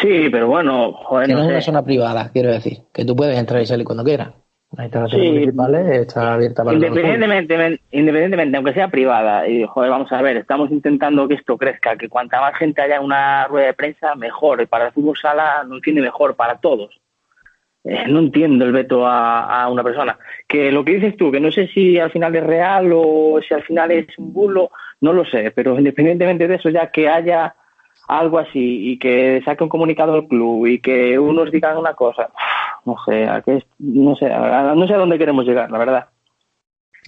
[0.00, 3.36] Sí, pero bueno, joder, que no, es una zona privada, quiero decir, que tú puedes
[3.38, 4.34] entrar y salir cuando quieras.
[4.72, 10.20] Las instalaciones municipales están abiertas para independientemente, independientemente, aunque sea privada, y joder, vamos a
[10.20, 13.74] ver, estamos intentando que esto crezca, que cuanta más gente haya en una rueda de
[13.74, 14.60] prensa, mejor.
[14.60, 17.00] Y para el fútbol sala no tiene mejor para todos.
[17.84, 20.18] Eh, no entiendo el veto a, a, una persona.
[20.48, 23.54] Que lo que dices tú, que no sé si al final es real o si
[23.54, 27.54] al final es un bulo, no lo sé, pero independientemente de eso, ya que haya
[28.06, 32.30] algo así y que saque un comunicado del club y que unos digan una cosa,
[32.84, 33.42] no sé, a
[33.78, 36.06] no sé, no sé a dónde queremos llegar, la verdad.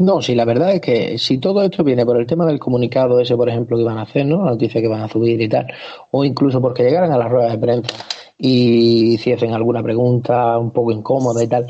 [0.01, 3.19] No, sí, la verdad es que si todo esto viene por el tema del comunicado
[3.19, 4.45] ese, por ejemplo, que van a hacer, ¿no?
[4.45, 5.67] La noticia que van a subir y tal,
[6.13, 8.07] o incluso porque llegaran a las ruedas de prensa
[8.39, 11.67] y hiciesen alguna pregunta un poco incómoda y tal,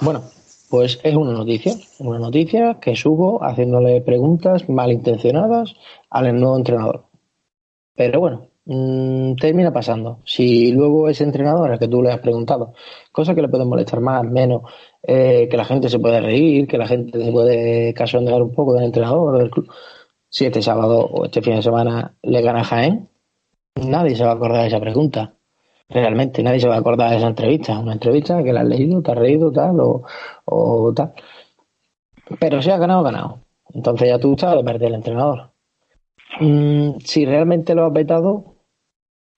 [0.00, 0.22] bueno,
[0.68, 5.74] pues es una noticia, una noticia que subo haciéndole preguntas malintencionadas
[6.10, 7.04] al nuevo entrenador.
[7.94, 10.20] Pero bueno, mmm, termina pasando.
[10.24, 12.74] Si luego ese entrenador al que tú le has preguntado,
[13.12, 14.62] cosas que le pueden molestar más, menos,
[15.02, 18.74] eh, que la gente se puede reír, que la gente se puede casondear un poco
[18.74, 19.68] del entrenador del club.
[20.30, 23.08] Si este sábado o este fin de semana le gana Jaén,
[23.76, 25.34] nadie se va a acordar de esa pregunta.
[25.88, 27.78] Realmente nadie se va a acordar de esa entrevista.
[27.78, 30.02] Una entrevista que la has leído, te has reído, tal, o,
[30.44, 31.14] o tal.
[32.38, 33.40] Pero si ha ganado, ganado.
[33.72, 35.50] Entonces ya tú sabes de perder el entrenador.
[36.40, 38.57] Mm, si realmente lo has vetado,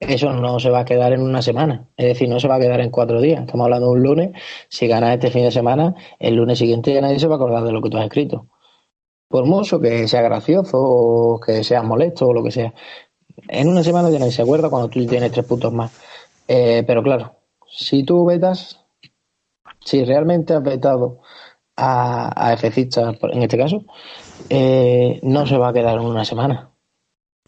[0.01, 1.87] eso no se va a quedar en una semana.
[1.97, 3.43] Es decir, no se va a quedar en cuatro días.
[3.43, 4.31] Estamos hablando de un lunes.
[4.69, 7.65] Si ganas este fin de semana, el lunes siguiente ya nadie se va a acordar
[7.65, 8.47] de lo que tú has escrito.
[9.29, 12.75] Por mucho que sea gracioso o que sea molesto o lo que sea.
[13.49, 15.93] En una semana ya nadie se acuerda cuando tú tienes tres puntos más.
[16.49, 17.37] Eh, pero claro,
[17.69, 18.85] si tú vetas,
[19.85, 21.21] si realmente has vetado
[21.77, 23.85] a, a en este caso,
[24.49, 26.71] eh, no se va a quedar en una semana.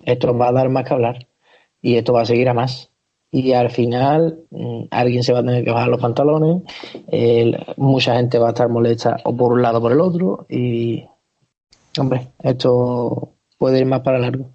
[0.05, 1.32] Esto va a dar más que hablar
[1.83, 2.91] y esto va a seguir a más.
[3.31, 6.63] Y al final mm, alguien se va a tener que bajar los pantalones,
[7.77, 11.05] mucha gente va a estar molesta o por un lado o por el otro y,
[11.99, 14.55] hombre, esto puede ir más para largo.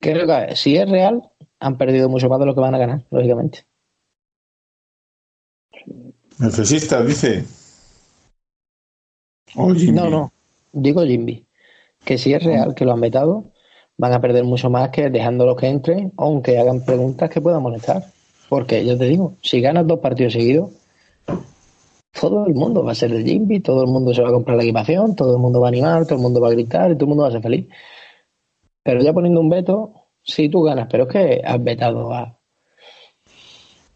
[0.00, 1.22] Creo que si es real,
[1.60, 3.64] han perdido mucho más de lo que van a ganar, lógicamente.
[6.38, 7.44] Necesita, dice.
[9.56, 10.32] no, no,
[10.72, 11.44] digo Jimby.
[12.04, 13.50] Que si es real que lo han vetado,
[13.98, 18.04] van a perder mucho más que dejándolos que entren, aunque hagan preguntas que puedan molestar.
[18.48, 20.70] Porque yo te digo, si ganas dos partidos seguidos,
[22.18, 24.56] todo el mundo va a ser de Jimby, todo el mundo se va a comprar
[24.56, 26.94] la equipación, todo el mundo va a animar, todo el mundo va a gritar y
[26.94, 27.66] todo el mundo va a ser feliz.
[28.82, 32.38] Pero ya poniendo un veto, sí tú ganas, pero es que has vetado a.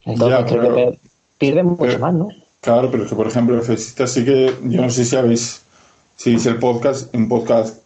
[0.05, 0.99] Entonces creo que
[1.39, 2.29] pierden mucho más, ¿no?
[2.61, 5.63] Claro, pero es que por ejemplo, el sí que, yo no sé si habéis,
[6.17, 7.82] si es el podcast, un podcast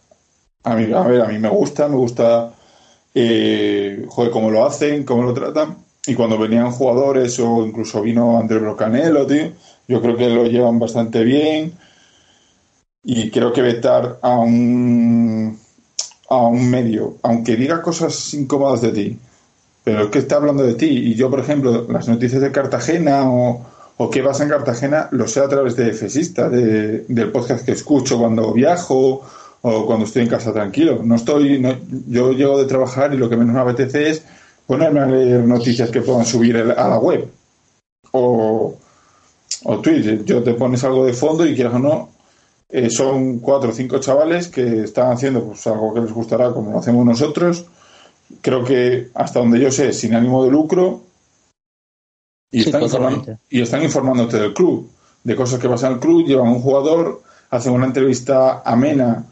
[0.67, 2.51] a mí, a ver, a mí me gusta, me gusta,
[3.15, 5.77] eh, joder, cómo lo hacen, cómo lo tratan.
[6.05, 9.53] Y cuando venían jugadores o incluso vino Andrés Brocanelo, tío,
[9.87, 11.73] yo creo que lo llevan bastante bien.
[13.01, 15.57] Y creo que vetar a un,
[16.29, 19.19] a un medio, aunque diga cosas incómodas de ti,
[19.85, 20.87] pero es que está hablando de ti.
[20.87, 25.29] Y yo, por ejemplo, las noticias de Cartagena o, o qué pasa en Cartagena, lo
[25.29, 29.23] sé a través de Fesista, de, del podcast que escucho cuando viajo
[29.61, 31.01] o cuando estoy en casa tranquilo.
[31.03, 31.61] No estoy,
[32.07, 34.23] yo llego de trabajar y lo que menos me apetece es
[34.65, 37.29] ponerme a leer noticias que puedan subir a la web
[38.11, 38.77] o,
[39.63, 40.23] o Twitter.
[40.25, 42.09] Yo te pones algo de fondo y quieras o no,
[42.69, 46.71] eh, son cuatro o cinco chavales que están haciendo pues, algo que les gustará como
[46.71, 47.65] lo hacemos nosotros.
[48.41, 51.01] Creo que hasta donde yo sé, sin ánimo de lucro.
[52.51, 54.89] Y, están, informando, y están informándote del club,
[55.23, 59.25] de cosas que pasan en el club, llevan un jugador, hacen una entrevista amena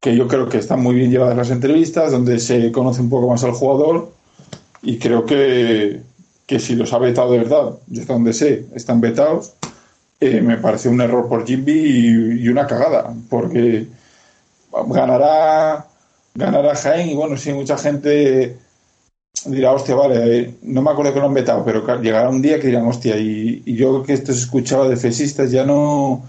[0.00, 3.28] que yo creo que están muy bien llevadas las entrevistas, donde se conoce un poco
[3.28, 4.12] más al jugador
[4.82, 6.00] y creo que,
[6.46, 9.54] que si los ha vetado de verdad, yo hasta donde sé, están vetados,
[10.20, 13.86] eh, me parece un error por Jimby y, una cagada, porque
[14.88, 15.86] ganará,
[16.34, 18.56] ganará Jaén y bueno, si mucha gente
[19.44, 22.68] dirá, hostia, vale, no me acuerdo que lo han vetado, pero llegará un día que
[22.68, 26.22] dirán, hostia, y, y yo que esto se escuchaba de fesistas ya no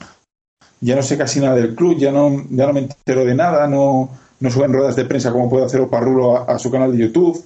[0.82, 3.68] ya no sé casi nada del club, ya no, ya no me entero de nada,
[3.68, 4.10] no,
[4.40, 7.44] no suben ruedas de prensa como puede hacer Oparrulo a, a su canal de YouTube.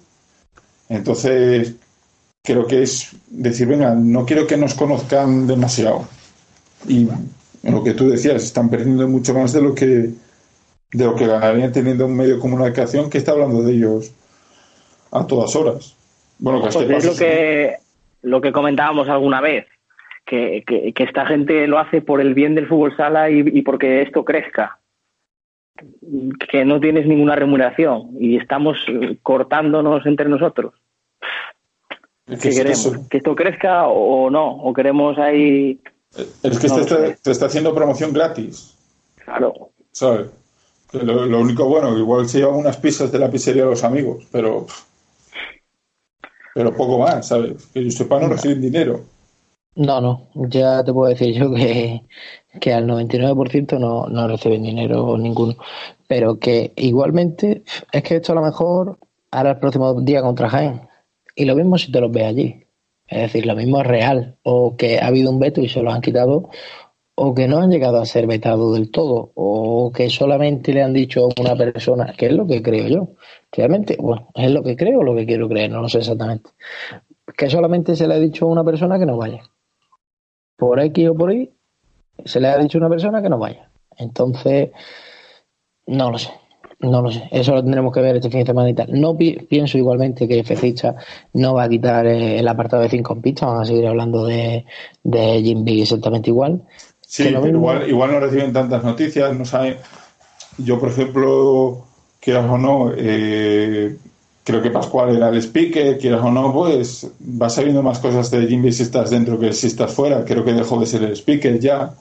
[0.89, 1.75] Entonces,
[2.43, 6.05] creo que es decir, venga, no quiero que nos conozcan demasiado.
[6.87, 7.07] Y
[7.63, 10.09] lo que tú decías, están perdiendo mucho más de lo que
[10.93, 14.11] de lo que ganarían teniendo un medio de comunicación que está hablando de ellos
[15.11, 15.95] a todas horas.
[16.37, 17.75] Bueno, pues es lo que,
[18.23, 19.67] lo que comentábamos alguna vez
[20.25, 24.23] que, que, esta gente lo hace por el bien del fútbol sala y, porque esto
[24.23, 24.79] crezca.
[26.49, 28.77] Que no tienes ninguna remuneración y estamos
[29.23, 30.73] cortándonos entre nosotros.
[32.27, 33.07] ¿Qué queremos?
[33.09, 34.57] ¿Que esto crezca o no?
[34.57, 35.81] ¿O queremos ahí
[36.43, 36.67] Es que
[37.23, 38.77] te, está, haciendo promoción gratis.
[39.25, 39.71] Claro.
[39.91, 40.29] ¿Sabes?
[40.93, 44.27] lo, lo, único bueno, igual se llevan unas pizzas de la pizzería a los amigos,
[44.31, 44.67] pero.
[46.53, 47.65] Pero poco más, ¿sabes?
[47.73, 49.05] Que yo sepa, no reciben dinero.
[49.75, 52.01] No, no, ya te puedo decir yo que,
[52.59, 55.55] que al 99% no, no reciben dinero ninguno.
[56.07, 58.99] Pero que igualmente es que esto a lo mejor
[59.31, 60.81] hará el próximo día contra Jaén.
[61.35, 62.65] Y lo mismo si te los ves allí.
[63.07, 64.37] Es decir, lo mismo es real.
[64.43, 66.49] O que ha habido un veto y se lo han quitado.
[67.15, 69.31] O que no han llegado a ser vetados del todo.
[69.35, 73.09] O que solamente le han dicho a una persona, que es lo que creo yo.
[73.53, 76.49] Realmente, bueno, es lo que creo o lo que quiero creer, no lo sé exactamente.
[77.37, 79.41] Que solamente se le ha dicho a una persona que no vaya
[80.57, 81.51] por X o por Y,
[82.25, 83.69] se le ha dicho a una persona que no vaya.
[83.97, 84.69] Entonces,
[85.87, 86.31] no lo sé.
[86.79, 88.99] No lo sé, eso lo tendremos que ver este fin de semana y tal.
[88.99, 90.95] No pienso igualmente que Fecicha
[91.33, 94.65] no va a quitar eh, el apartado de cinco pistas, van a seguir hablando de,
[95.03, 96.63] de Jim exactamente igual.
[97.01, 99.77] Sí, pero igual, igual no reciben tantas noticias, no saben.
[100.57, 101.85] Yo, por ejemplo,
[102.19, 103.97] quieras o no, eh,
[104.51, 108.45] creo que Pascual era el speaker, quieras o no, pues vas sabiendo más cosas de
[108.47, 110.25] Jimmy si estás dentro que si estás fuera.
[110.25, 111.93] Creo que dejó de ser el speaker ya.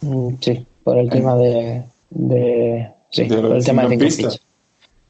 [0.00, 4.40] Mm, sí, por el tema de, de sí, por el tema de pistas.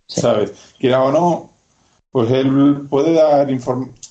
[0.07, 0.53] ¿Sabes?
[0.79, 1.51] Quiera o no,
[2.13, 3.49] pues él puede dar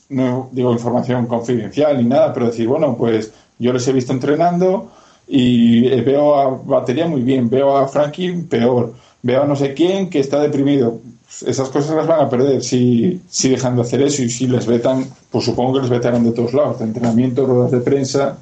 [0.10, 4.90] no digo información confidencial ni nada, pero decir, bueno, pues yo les he visto entrenando
[5.28, 10.10] y veo a batería muy bien, veo a Frankie peor, veo a no sé quién
[10.10, 11.00] que está deprimido
[11.46, 14.66] esas cosas las van a perder si, si dejan de hacer eso y si les
[14.66, 18.38] vetan, pues supongo que les vetarán de todos lados, de entrenamiento, ruedas de prensa.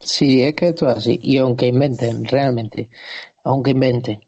[0.00, 1.18] Sí, es que esto es así.
[1.22, 2.90] Y aunque inventen, realmente,
[3.42, 4.20] aunque inventen,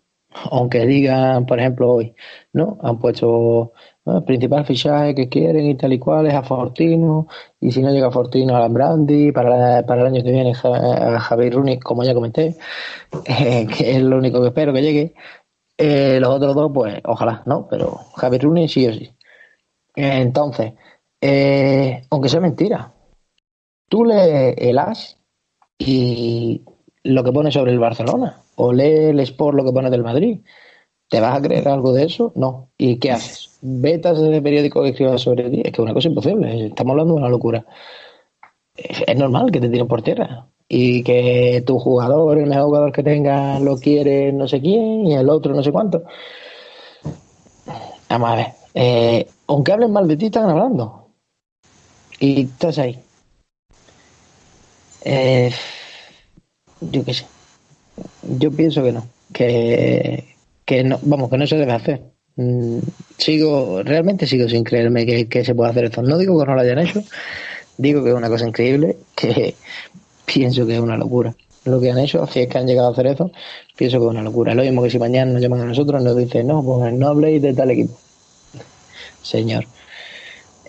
[0.50, 2.14] aunque digan, por ejemplo, hoy,
[2.52, 2.78] ¿no?
[2.82, 3.72] Han puesto
[4.06, 7.26] el principal fichaje que quieren y tal y cual es a Fortino,
[7.60, 11.54] y si no llega Fortino a Lambrandi, para, para el año que viene a Javier
[11.54, 12.56] Runi, como ya comenté,
[13.24, 15.14] que es lo único que espero que llegue.
[15.78, 17.66] Eh, los otros dos, pues ojalá, ¿no?
[17.68, 19.10] Pero Javier Rooney sí o sí.
[19.94, 20.74] Entonces,
[21.20, 22.92] eh, aunque sea mentira,
[23.88, 25.18] tú lees el As
[25.78, 26.62] y
[27.02, 30.40] lo que pone sobre el Barcelona, o lees el Sport lo que pone del Madrid.
[31.08, 32.32] ¿Te vas a creer algo de eso?
[32.34, 32.70] No.
[32.76, 33.58] ¿Y qué haces?
[33.62, 35.58] ¿Vetas ese periódico que escriba sobre ti?
[35.58, 36.66] Es que es una cosa imposible.
[36.66, 37.64] Estamos hablando de una locura.
[38.74, 43.02] Es normal que te tiren por tierra y que tu jugador, el mejor jugador que
[43.02, 46.04] tenga, lo quiere no sé quién y el otro no sé cuánto.
[48.08, 48.46] Vamos a ver.
[48.74, 51.08] Eh, aunque hablen mal de ti, están hablando.
[52.18, 52.98] Y estás ahí.
[55.04, 55.52] Eh,
[56.80, 57.26] yo qué sé.
[58.38, 59.06] Yo pienso que no.
[59.32, 62.02] Que, que no, vamos, que no se debe hacer.
[62.36, 62.78] Mm,
[63.16, 66.02] sigo, realmente sigo sin creerme que, que se pueda hacer esto.
[66.02, 67.02] No digo que no lo hayan hecho,
[67.78, 69.54] digo que es una cosa increíble, que
[70.26, 71.34] pienso que es una locura.
[71.64, 73.30] Lo que han hecho, si es que han llegado a hacer eso,
[73.76, 74.54] pienso que es una locura.
[74.54, 77.42] Lo mismo que si mañana nos llaman a nosotros, nos dicen, no, pues no habléis
[77.42, 77.98] de tal equipo.
[79.22, 79.64] Señor.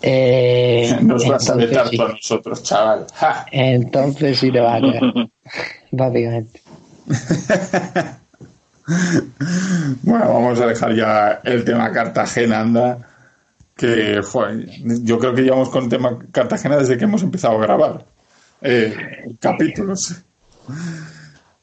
[0.01, 1.97] Eh, nos vas a vetar sí.
[1.97, 3.05] nosotros, chaval.
[3.51, 5.03] Entonces sí te va a caer.
[5.91, 6.61] Básicamente.
[10.01, 13.07] bueno, vamos a dejar ya el tema Cartagena, anda.
[13.75, 14.19] Que,
[15.03, 18.16] yo creo que llevamos con el tema Cartagena desde que hemos empezado a grabar
[18.61, 18.95] eh,
[19.39, 20.15] capítulos.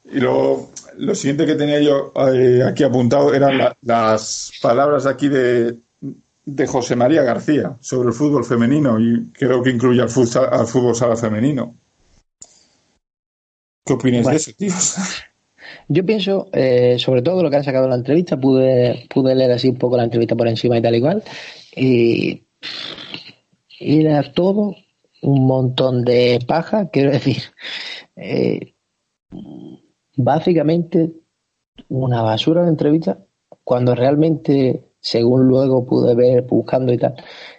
[0.05, 5.77] Y lo, lo siguiente que tenía yo eh, aquí apuntado eran las palabras aquí de,
[6.45, 10.67] de José María García sobre el fútbol femenino y creo que incluye al fútbol, al
[10.67, 11.75] fútbol sala femenino.
[13.85, 14.73] ¿Qué opinas de eso, tío?
[15.87, 19.51] Yo pienso, eh, sobre todo lo que han sacado en la entrevista, pude, pude leer
[19.51, 21.23] así un poco la entrevista por encima y tal igual,
[21.75, 22.43] y
[23.79, 24.75] era todo
[25.25, 27.41] un montón de paja, quiero decir,
[28.15, 28.75] eh,
[30.15, 31.13] básicamente
[31.89, 33.17] una basura de entrevista,
[33.63, 37.15] cuando realmente, según luego pude ver buscando y tal,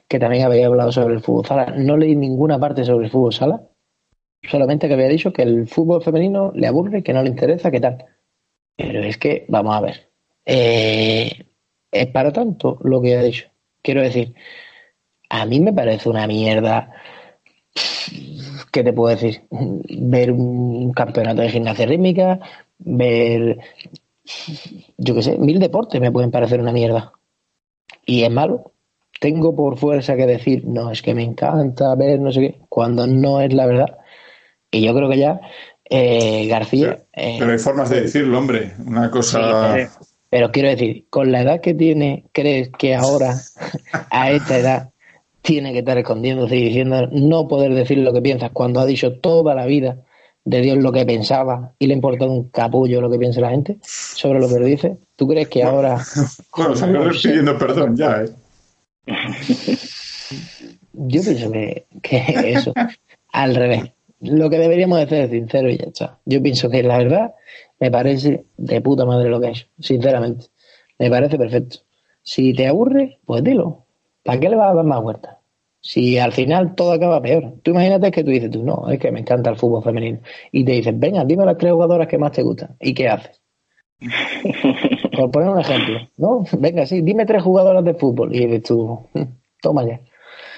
[0.07, 3.33] que también había hablado sobre el fútbol sala, no leí ninguna parte sobre el fútbol
[3.33, 3.69] sala,
[4.49, 7.81] solamente que había dicho que el fútbol femenino le aburre, que no le interesa, que
[7.81, 8.05] tal.
[8.77, 10.11] Pero es que, vamos a ver,
[10.45, 11.47] eh,
[11.91, 13.49] es para tanto lo que ha dicho.
[13.83, 14.35] Quiero decir,
[15.31, 16.93] a mí me parece una mierda
[18.73, 19.43] ¿qué te puedo decir?
[19.51, 22.39] Ver un campeonato de gimnasia rítmica,
[22.79, 23.59] ver,
[24.99, 27.13] yo qué sé, mil deportes me pueden parecer una mierda.
[28.05, 28.73] Y es malo.
[29.21, 33.07] Tengo por fuerza que decir, no, es que me encanta ver no sé qué, cuando
[33.07, 33.99] no es la verdad.
[34.71, 35.41] Y yo creo que ya
[35.89, 36.99] eh, García...
[37.13, 38.75] Eh, pero, hay formas de decirlo, hombre.
[38.85, 39.75] Una cosa...
[40.29, 43.37] pero quiero decir, con la edad que tiene, ¿crees que ahora,
[44.11, 44.91] a esta edad,
[45.47, 49.21] tiene que estar escondiéndose y diciendo no poder decir lo que piensas cuando ha dicho
[49.21, 50.03] toda la vida
[50.45, 53.79] de Dios lo que pensaba y le importa un capullo lo que piensa la gente
[53.83, 54.97] sobre lo que le dice.
[55.15, 55.99] ¿Tú crees que ahora...
[56.57, 58.31] Bueno, salió pidiendo perdón ya, ¿eh?
[60.95, 62.73] Yo pienso que, que eso,
[63.33, 63.93] al revés.
[64.21, 66.19] Lo que deberíamos de hacer es sincero y ya está.
[66.25, 67.35] Yo pienso que la verdad
[67.79, 70.47] me parece de puta madre lo que es, sinceramente.
[70.99, 71.79] Me parece perfecto.
[72.23, 73.86] Si te aburre, pues dilo.
[74.27, 75.37] ¿Para qué le vas a dar más vueltas?
[75.81, 77.55] Si al final todo acaba peor.
[77.63, 80.19] Tú imagínate que tú dices, tú no, es que me encanta el fútbol femenino.
[80.51, 82.77] Y te dicen, venga, dime las tres jugadoras que más te gustan.
[82.81, 83.41] ¿Y qué haces?
[85.17, 86.45] Por poner un ejemplo, ¿no?
[86.59, 88.35] Venga, sí, dime tres jugadoras de fútbol.
[88.35, 89.09] Y dices tú,
[89.63, 90.01] toma ya.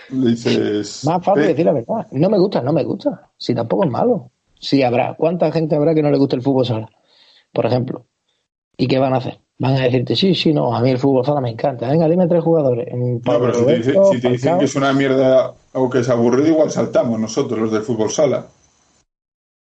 [0.08, 1.04] Dices.
[1.04, 2.06] Más fácil decir la verdad.
[2.12, 3.30] No me gusta, no me gusta.
[3.36, 4.30] Si tampoco es malo.
[4.58, 6.90] Si habrá, ¿cuánta gente habrá que no le guste el fútbol sala?
[7.52, 8.06] Por ejemplo.
[8.78, 9.40] ¿Y qué van a hacer?
[9.61, 11.90] Van a decirte, sí, sí, no, a mí el fútbol sala me encanta.
[11.90, 12.88] Venga, dime tres jugadores.
[12.94, 16.48] No, pero si te, si te dicen que es una mierda o que es aburrido,
[16.48, 18.46] igual saltamos nosotros, los del fútbol sala.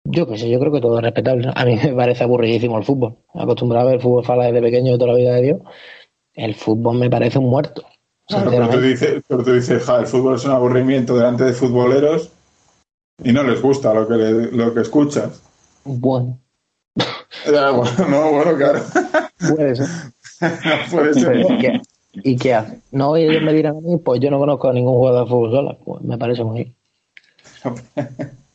[0.05, 1.51] Yo qué sé, yo creo que todo es respetable.
[1.55, 3.16] A mí me parece aburridísimo el fútbol.
[3.34, 5.61] Acostumbrado a ver fútbol sala desde pequeño de toda la vida de Dios.
[6.34, 7.84] El fútbol me parece un muerto.
[8.26, 11.53] Claro, pero tú dices, pero tú dices ja, el fútbol es un aburrimiento delante de
[11.53, 12.32] futboleros
[13.22, 15.43] y no les gusta lo que, le, lo que escuchas.
[15.84, 16.41] Bueno.
[17.45, 18.82] Ya, bueno, no, bueno, claro.
[19.39, 19.89] Puede ser.
[20.41, 21.41] no puede ser.
[21.41, 21.80] ¿Y qué,
[22.12, 22.80] ¿Y qué hace?
[22.93, 25.30] No, y ellos me dirán a mí, pues yo no conozco a ningún jugador de
[25.30, 25.76] fútbol sala.
[25.84, 26.74] Pues me parece muy bien.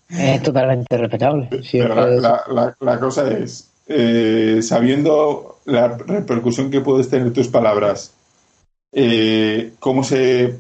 [0.10, 1.50] Es totalmente respetable.
[1.64, 7.32] Sí, Pero la, la, la, la cosa es, eh, sabiendo la repercusión que puedes tener
[7.34, 8.14] tus palabras,
[8.92, 10.60] eh, cómo se...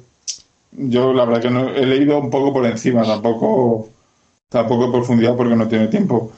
[0.71, 3.89] Yo la verdad que no, he leído un poco por encima, tampoco,
[4.47, 6.31] tampoco en profundidad porque no tiene tiempo.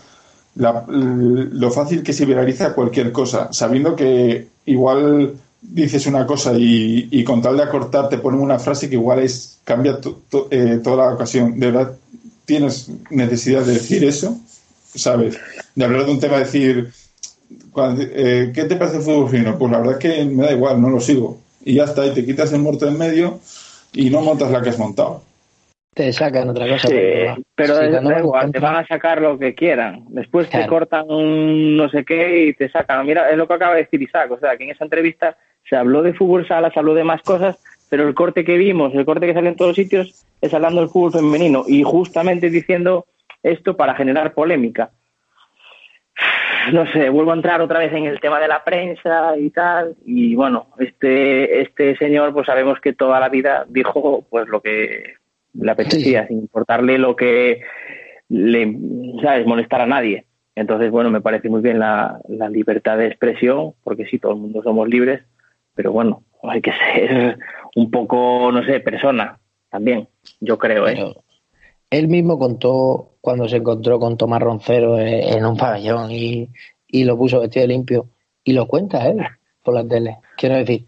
[0.55, 7.23] La, lo fácil que se viraliza cualquier cosa, sabiendo que igual dices una cosa y,
[7.23, 9.99] con tal de acortar te ponen una frase que igual es cambia
[10.51, 11.59] eh, toda la ocasión.
[11.59, 11.95] De verdad,
[12.45, 14.37] tienes necesidad de decir eso,
[14.93, 15.37] ¿sabes?
[15.73, 16.91] De hablar de un tema, decir,
[17.71, 19.57] cuando, eh, ¿qué te parece el fútbol fino?
[19.57, 21.39] Pues la verdad es que me da igual, no lo sigo.
[21.65, 23.39] Y ya está, y te quitas el muerto en medio
[23.93, 25.23] y no montas la que has montado.
[25.93, 26.87] Te sacan otra cosa.
[26.87, 26.95] Sí,
[27.53, 30.05] pero, da igual, te van a sacar lo que quieran.
[30.09, 30.65] Después claro.
[30.65, 33.05] te cortan un no sé qué y te sacan.
[33.05, 34.31] Mira, es lo que acaba de decir Isaac.
[34.31, 35.37] O sea, que en esa entrevista
[35.69, 38.93] se habló de fútbol sala, se habló de más cosas, pero el corte que vimos,
[38.95, 42.49] el corte que sale en todos los sitios, es hablando del fútbol femenino y justamente
[42.49, 43.05] diciendo
[43.43, 44.91] esto para generar polémica.
[46.71, 49.95] No sé, vuelvo a entrar otra vez en el tema de la prensa y tal,
[50.05, 55.15] y bueno, este, este señor, pues sabemos que toda la vida dijo pues lo que
[55.53, 57.61] le apetecía, sin importarle lo que
[58.29, 58.77] le,
[59.21, 60.25] ¿sabes?, molestar a nadie.
[60.55, 64.39] Entonces, bueno, me parece muy bien la, la libertad de expresión, porque sí, todo el
[64.39, 65.21] mundo somos libres,
[65.73, 67.37] pero bueno, hay que ser
[67.75, 69.39] un poco, no sé, persona
[69.69, 70.07] también,
[70.39, 70.93] yo creo, ¿eh?
[70.95, 71.23] Pero
[71.89, 76.49] él mismo contó cuando se encontró con Tomás Roncero en un pabellón y,
[76.87, 78.09] y lo puso vestido limpio,
[78.43, 79.23] y lo cuenta él
[79.63, 80.17] por la tele.
[80.35, 80.85] Quiero decir,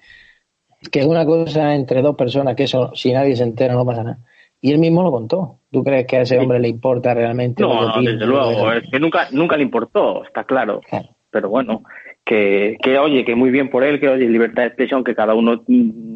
[0.91, 4.03] que es una cosa entre dos personas, que eso, si nadie se entera, no pasa
[4.03, 4.19] nada.
[4.65, 5.59] Y él mismo lo contó.
[5.71, 7.61] ¿Tú crees que a ese hombre le importa realmente?
[7.61, 10.81] No, no desde luego, es que nunca, nunca le importó, está claro.
[10.89, 11.09] claro.
[11.29, 11.83] Pero bueno,
[12.23, 15.35] que, que oye, que muy bien por él, que oye, libertad de expresión, que cada
[15.35, 15.61] uno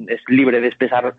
[0.07, 1.13] es libre de expresar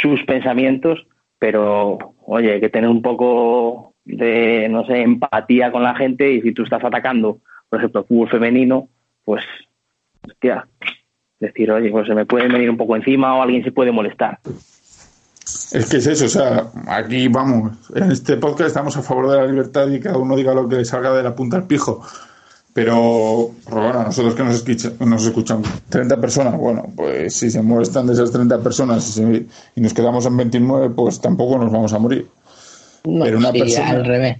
[0.00, 1.06] sus pensamientos,
[1.38, 6.40] pero oye, hay que tener un poco de, no sé, empatía con la gente y
[6.40, 8.88] si tú estás atacando, por ejemplo, el fútbol femenino,
[9.26, 9.44] pues,
[10.26, 10.66] hostia,
[11.38, 14.38] decir, oye, pues se me puede venir un poco encima o alguien se puede molestar.
[15.72, 19.36] Es que es eso, o sea, aquí vamos, en este podcast estamos a favor de
[19.36, 22.02] la libertad y cada uno diga lo que le salga de la punta al pijo.
[22.72, 28.06] Pero, bueno, nosotros que nos, escucha, nos escuchan 30 personas, bueno, pues si se molestan
[28.06, 31.92] de esas 30 personas y, se, y nos quedamos en 29, pues tampoco nos vamos
[31.92, 32.28] a morir.
[33.04, 33.90] No, Pero una sí, persona...
[33.90, 34.38] al revés.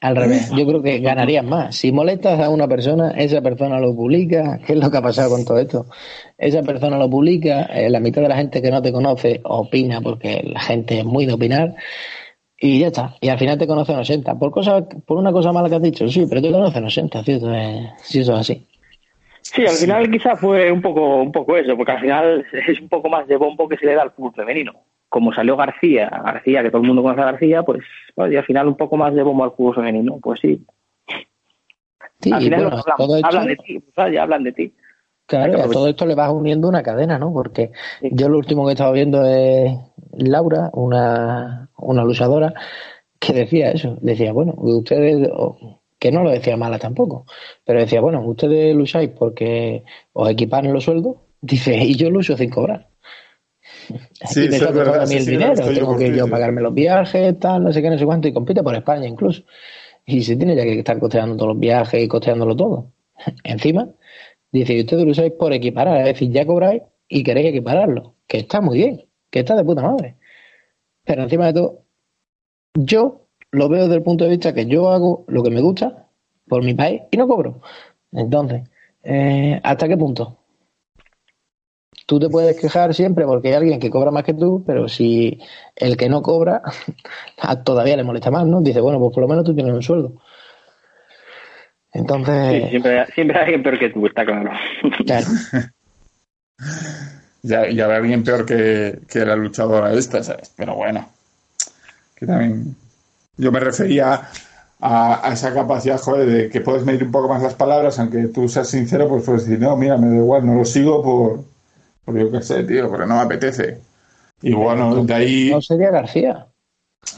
[0.00, 1.74] Al revés, yo creo que ganarías más.
[1.74, 4.60] Si molestas a una persona, esa persona lo publica.
[4.64, 5.86] ¿Qué es lo que ha pasado con todo esto?
[6.36, 10.02] Esa persona lo publica, eh, la mitad de la gente que no te conoce opina,
[10.02, 11.74] porque la gente es muy de opinar,
[12.58, 13.14] y ya está.
[13.20, 14.38] Y al final te conocen 80.
[14.38, 17.54] Por, cosa, por una cosa mala que has dicho, sí, pero te conocen 80, ¿cierto?
[17.54, 18.66] Eh, si eso es así.
[19.40, 22.88] Sí, al final quizá fue un poco, un poco eso, porque al final es un
[22.88, 24.72] poco más de bombo que se le da al fútbol femenino.
[25.16, 27.82] Como salió García, García, que todo el mundo conoce a García, pues
[28.16, 30.62] oye, al final un poco más de bombo al fútbol femenino, pues sí.
[32.20, 34.74] sí al final bueno, hablan, hecho, hablan, de ti, pues, ya hablan de ti.
[35.24, 37.32] Claro, a todo esto le vas uniendo una cadena, ¿no?
[37.32, 38.10] Porque sí.
[38.12, 39.72] yo lo último que he estado viendo es
[40.12, 42.52] Laura, una, una luchadora,
[43.18, 43.96] que decía eso.
[44.02, 45.30] Decía, bueno, ustedes,
[45.98, 47.24] que no lo decía mala tampoco,
[47.64, 52.50] pero decía, bueno, ustedes lucháis porque os equipan los sueldos, dice, y yo lucho sin
[52.50, 52.88] cobrar.
[54.28, 57.64] Sí, y me todo a mí el dinero, tengo que yo pagarme los viajes, tal,
[57.64, 59.42] no sé qué, no sé cuánto, y compite por España incluso.
[60.04, 62.92] y se tiene ya que estar costeando todos los viajes y costeándolo todo.
[63.44, 63.88] Encima,
[64.52, 68.38] dice, y ustedes lo usáis por equiparar, es decir, ya cobráis y queréis equipararlo, que
[68.38, 70.16] está muy bien, que está de puta madre.
[71.04, 71.84] Pero encima de todo,
[72.74, 76.08] yo lo veo desde el punto de vista que yo hago lo que me gusta
[76.48, 77.60] por mi país y no cobro.
[78.12, 78.62] Entonces,
[79.02, 80.38] eh, ¿hasta qué punto?
[82.06, 85.40] Tú te puedes quejar siempre porque hay alguien que cobra más que tú, pero si
[85.74, 86.62] el que no cobra
[87.64, 88.60] todavía le molesta más, ¿no?
[88.60, 90.12] Dice, bueno, pues por lo menos tú tienes un sueldo.
[91.92, 92.62] Entonces.
[92.62, 94.50] Sí, siempre, siempre hay alguien peor que tú, está claro.
[95.04, 95.26] Claro.
[97.42, 100.52] ya, ya hay alguien peor que, que la luchadora esta, ¿sabes?
[100.56, 101.08] Pero bueno.
[102.14, 102.76] Que también.
[103.36, 104.28] Yo me refería
[104.80, 108.48] a, esa capacidad, joder, de que puedes medir un poco más las palabras, aunque tú
[108.48, 111.44] seas sincero, pues puedes decir, no, mira, me da igual, no lo sigo por,
[112.06, 113.80] por yo qué sé, tío, porque no me apetece.
[114.40, 115.50] Y bueno, de ahí.
[115.50, 116.46] No sería García.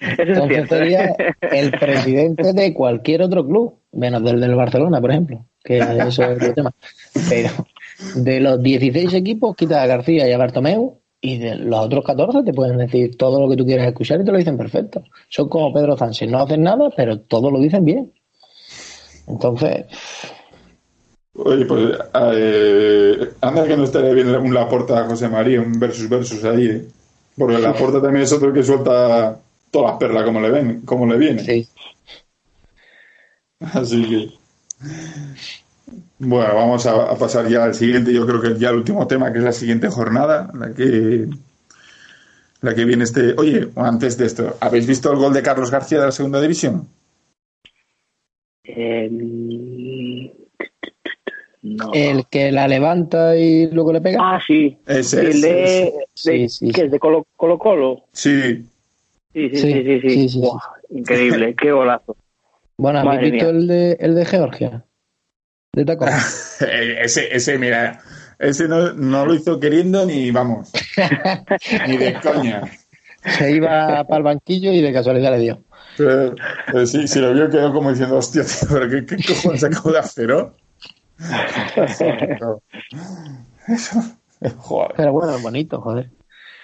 [0.00, 1.14] Entonces sería
[1.52, 6.42] el presidente de cualquier otro club, menos del del Barcelona, por ejemplo, que eso es
[6.42, 6.72] el tema.
[7.28, 7.50] Pero
[8.16, 12.42] de los 16 equipos, quita a García y a Bartomeu, y de los otros 14
[12.42, 15.02] te pueden decir todo lo que tú quieras escuchar y te lo dicen perfecto.
[15.28, 18.12] Son como Pedro Sánchez, no hacen nada, pero todo lo dicen bien.
[19.26, 19.86] Entonces.
[21.38, 21.98] Oye, pues
[22.32, 26.66] eh, anda que no estaría viendo un Laporta a José María, un versus versus ahí,
[26.66, 26.84] ¿eh?
[27.36, 29.38] Porque la Laporta también es otro que suelta
[29.70, 31.44] todas las perlas como le ven, como le viene.
[31.44, 31.68] Sí.
[33.60, 34.30] Así que.
[36.18, 39.38] Bueno, vamos a, pasar ya al siguiente, yo creo que ya el último tema, que
[39.38, 41.28] es la siguiente jornada, la que
[42.62, 43.34] la que viene este.
[43.36, 46.88] Oye, antes de esto, ¿habéis visto el gol de Carlos García de la segunda división?
[51.92, 54.18] El que la levanta y luego le pega.
[54.20, 54.78] Ah, sí.
[54.86, 58.04] Ese, el de, sí, sí, ¿qué es de Colo Colo?
[58.12, 58.64] Sí.
[59.32, 60.28] Sí, sí, sí, sí.
[60.28, 60.42] sí,
[60.90, 62.16] increíble, qué golazo.
[62.78, 64.84] Bueno, ¿habéis visto el de, el de Georgia?
[65.72, 66.06] De taco.
[67.00, 68.00] ese, ese, mira,
[68.38, 70.72] ese no, no, lo hizo queriendo ni, vamos,
[71.86, 72.62] ni de coña.
[73.38, 75.62] Se iba para el banquillo y de casualidad le dio.
[75.96, 76.34] Pero,
[76.86, 79.98] sí, si lo vio quedó como diciendo, hostia, tío, pero qué, qué cojones acabo de
[79.98, 80.54] hacer, ¿no?
[83.68, 84.02] Eso,
[84.58, 84.92] joder.
[84.96, 86.10] Pero bueno, es bonito, joder.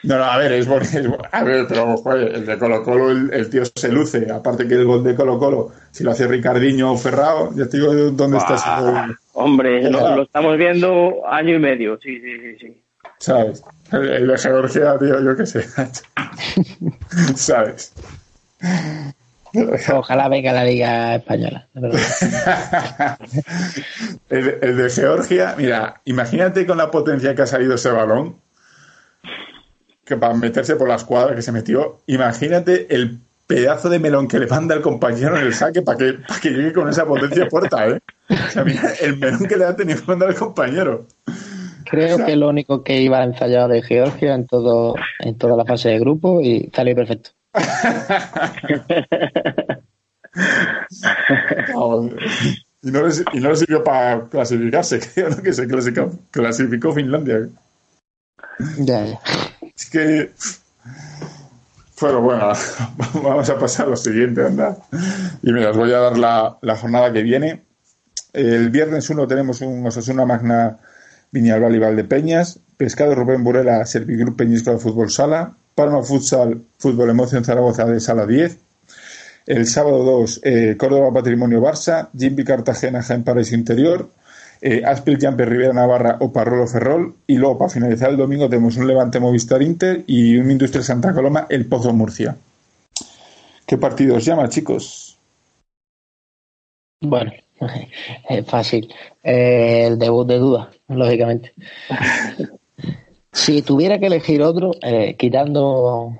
[0.03, 1.16] No, no, a ver, es bonito.
[1.30, 4.30] A ver, pero joder, el de Colo Colo, el, tío se luce.
[4.32, 7.76] Aparte que el gol de Colo Colo, si lo hace Ricardiño o Ferrao, ya te
[7.76, 12.57] digo dónde está Hombre, lo, estamos viendo año y medio, sí, sí, sí.
[12.61, 12.82] sí.
[13.18, 13.62] ¿Sabes?
[13.92, 15.64] El, de Georgia, tío, yo qué sé.
[17.36, 17.92] ¿Sabes?
[19.94, 21.68] Ojalá venga la Liga Española.
[24.30, 28.36] el, el, de Georgia, mira, imagínate con la potencia que ha salido ese balón,
[30.05, 34.38] que para meterse por la escuadra que se metió, imagínate el pedazo de melón que
[34.38, 37.46] le manda el compañero en el saque para que, para que llegue con esa potencia
[37.48, 38.00] puerta, ¿eh?
[38.30, 41.07] O sea, mira, el melón que le ha tenido que mandar el compañero.
[41.84, 45.90] Creo que lo único que iba ensayado de Georgia en todo en toda la fase
[45.90, 47.32] de grupo y salió perfecto.
[52.82, 55.42] Y, no le, y, no le, sirvió para clasificarse, creo ¿no?
[55.42, 57.48] que se clasificó, clasificó Finlandia.
[58.78, 59.20] Ya, ya.
[59.74, 60.32] Es que.
[62.00, 62.53] Bueno, bueno,
[63.22, 64.76] vamos a pasar a lo siguiente, anda.
[65.42, 67.62] Y mira, os voy a dar la, la jornada que viene.
[68.32, 70.78] El viernes 1 tenemos un Osasuna Magna
[71.32, 77.44] Viñalbal y Peñas Pescado Rubén Burela, Servigroup Peñisco de Fútbol Sala, Palma Futsal, Fútbol Emoción
[77.44, 78.58] Zaragoza de Sala 10.
[79.46, 84.10] El sábado 2, eh, Córdoba Patrimonio Barça, Jimby Cartagena, Jaén Paraíso Interior,
[84.60, 87.14] eh, Aspil Jamper Rivera Navarra o Parrolo Ferrol.
[87.26, 91.12] Y luego, para finalizar el domingo, tenemos un Levante Movistar Inter y un Industria Santa
[91.12, 92.36] Coloma, el Pozo Murcia.
[93.66, 95.18] ¿Qué partido os llama, chicos?
[97.00, 97.32] Bueno,
[98.28, 98.92] es fácil.
[99.24, 101.52] Eh, el debut de duda, lógicamente.
[103.32, 106.18] Si tuviera que elegir otro, eh, quitando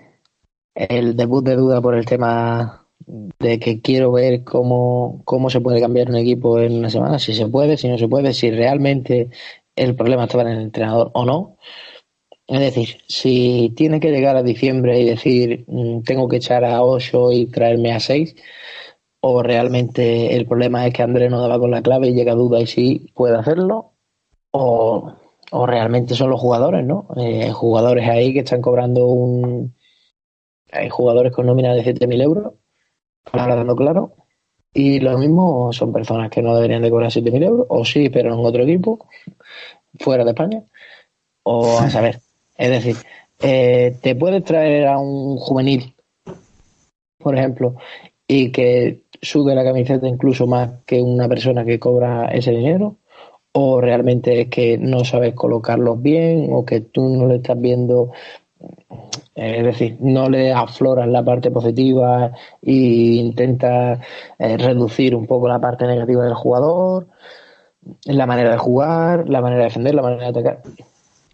[0.74, 5.80] el debut de duda por el tema de que quiero ver cómo, cómo se puede
[5.80, 9.30] cambiar un equipo en una semana, si se puede, si no se puede, si realmente
[9.76, 11.56] el problema estaba en el entrenador o no.
[12.46, 16.82] Es decir, si tiene que llegar a diciembre y decir mm, tengo que echar a
[16.82, 18.34] 8 y traerme a 6,
[19.20, 22.60] o realmente el problema es que Andrés no daba con la clave y llega duda
[22.60, 23.92] y sí puede hacerlo,
[24.52, 25.14] o
[25.53, 27.07] o realmente son los jugadores, ¿no?
[27.16, 29.74] Eh, jugadores ahí que están cobrando un.
[30.72, 32.55] Hay jugadores con nómina de 7.000 euros,
[33.32, 34.14] hablando claro,
[34.72, 38.34] y lo mismo son personas que no deberían de cobrar 7.000 euros, o sí, pero
[38.34, 39.07] en otro equipo,
[40.00, 40.64] fuera de España,
[41.42, 42.20] o a saber.
[42.57, 42.96] Es decir,
[43.40, 45.94] eh, te puedes traer a un juvenil
[47.22, 47.76] por ejemplo,
[48.26, 52.96] y que sube la camiseta incluso más que una persona que cobra ese dinero?
[53.55, 58.12] ¿O realmente es que no sabes colocarlos bien o que tú no le estás viendo
[59.34, 64.00] eh, es decir, no le afloras la parte positiva e intenta
[64.38, 67.09] eh, reducir un poco la parte negativa del jugador,
[68.05, 70.62] la manera de jugar, la manera de defender, la manera de atacar.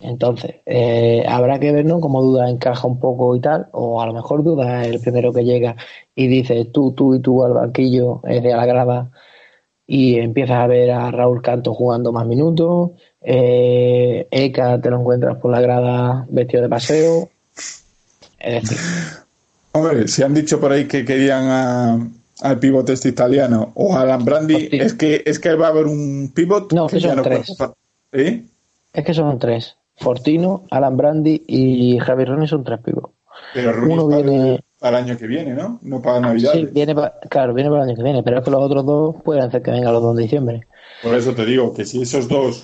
[0.01, 2.01] Entonces, eh, habrá que ver ¿no?
[2.01, 5.45] cómo Duda encaja un poco y tal, o a lo mejor Duda el primero que
[5.45, 5.77] llega
[6.15, 9.11] y dice tú, tú y tú al banquillo, es de la grada,
[9.91, 12.91] y empiezas a ver a Raúl Canto jugando más minutos,
[13.23, 17.31] eh, Eka te lo encuentras por la grada vestido de paseo.
[18.39, 18.79] Es decir.
[19.73, 22.13] Hombre, si han dicho por ahí que querían
[22.43, 25.87] al pivote este italiano o a Alan Brandi, es que, es que va a haber
[25.87, 26.71] un pivot.
[26.75, 27.57] No, que son tres.
[28.13, 28.45] ¿Eh?
[28.93, 29.77] Es que son tres.
[29.97, 33.15] Fortino, Alan Brandi y Javier Ronnie son tres pivots.
[33.55, 35.79] Pero Uno viene el año que viene, ¿no?
[35.83, 36.53] No para Navidad.
[36.53, 36.95] Sí, viene
[37.29, 39.63] claro, viene para el año que viene, pero es que los otros dos pueden hacer
[39.63, 40.67] que vengan los dos de diciembre.
[41.03, 42.63] Por eso te digo que si esos dos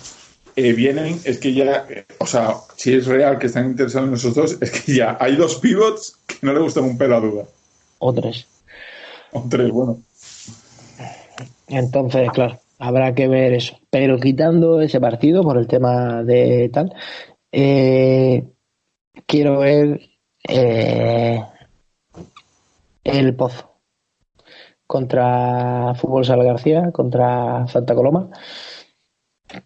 [0.57, 1.87] eh, vienen, es que ya,
[2.19, 5.37] o sea, si es real que están interesados en esos dos, es que ya hay
[5.37, 7.45] dos pivots que no le gustan un pelo a duda.
[7.99, 8.47] O tres.
[9.33, 9.99] O tres, bueno.
[11.69, 13.77] Entonces, claro, habrá que ver eso.
[13.91, 16.95] Pero quitando ese partido por el tema de tal,
[17.51, 18.45] eh,
[19.27, 20.01] quiero ver
[20.47, 21.43] eh,
[23.05, 23.75] el Pozo
[24.87, 28.29] contra Fútbol Sala García, contra Santa Coloma.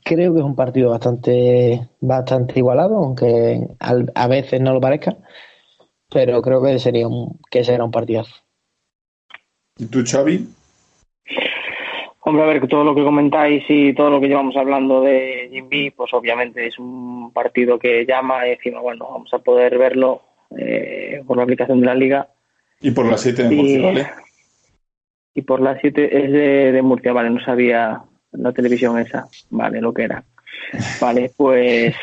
[0.05, 5.17] Creo que es un partido bastante, bastante igualado, aunque a veces no lo parezca,
[6.11, 8.35] pero creo que sería un, que será un partidazo.
[9.79, 10.47] ¿Y tú, Xavi?
[12.21, 15.91] Hombre, a ver, todo lo que comentáis y todo lo que llevamos hablando de Jimmy,
[15.91, 20.21] pues obviamente es un partido que llama y encima, bueno, vamos a poder verlo
[20.59, 22.29] eh, por la aplicación de la liga.
[22.81, 24.07] Y por las 7 de Murcia, ¿vale?
[25.35, 26.33] Y por las 7 es
[26.73, 28.01] de, Murcia, vale, no sabía
[28.33, 30.25] la televisión esa, vale, lo que era.
[31.01, 31.95] Vale, pues,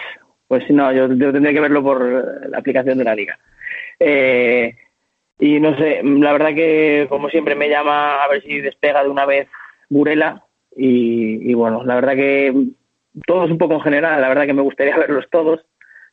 [0.48, 3.38] pues no, yo, tendría que verlo por la aplicación de la liga.
[4.00, 4.76] Eh,
[5.40, 9.10] y no sé, la verdad que como siempre me llama a ver si despega de
[9.10, 9.48] una vez
[9.90, 10.44] Burela
[10.76, 12.54] y, y bueno, la verdad que
[13.26, 15.66] todos un poco en general, la verdad que me gustaría verlos todos,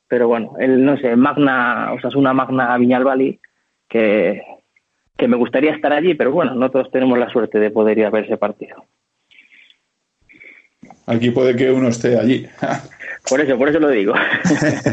[0.09, 3.41] pero bueno, el, no sé, Magna, o sea, es una Magna Viñalbali
[3.93, 4.43] que,
[5.17, 8.07] que me gustaría estar allí, pero bueno, no todos tenemos la suerte de poder ir
[8.07, 8.85] a ver ese partido.
[11.07, 12.47] Aquí puede que uno esté allí.
[13.29, 14.15] por eso, por eso lo digo.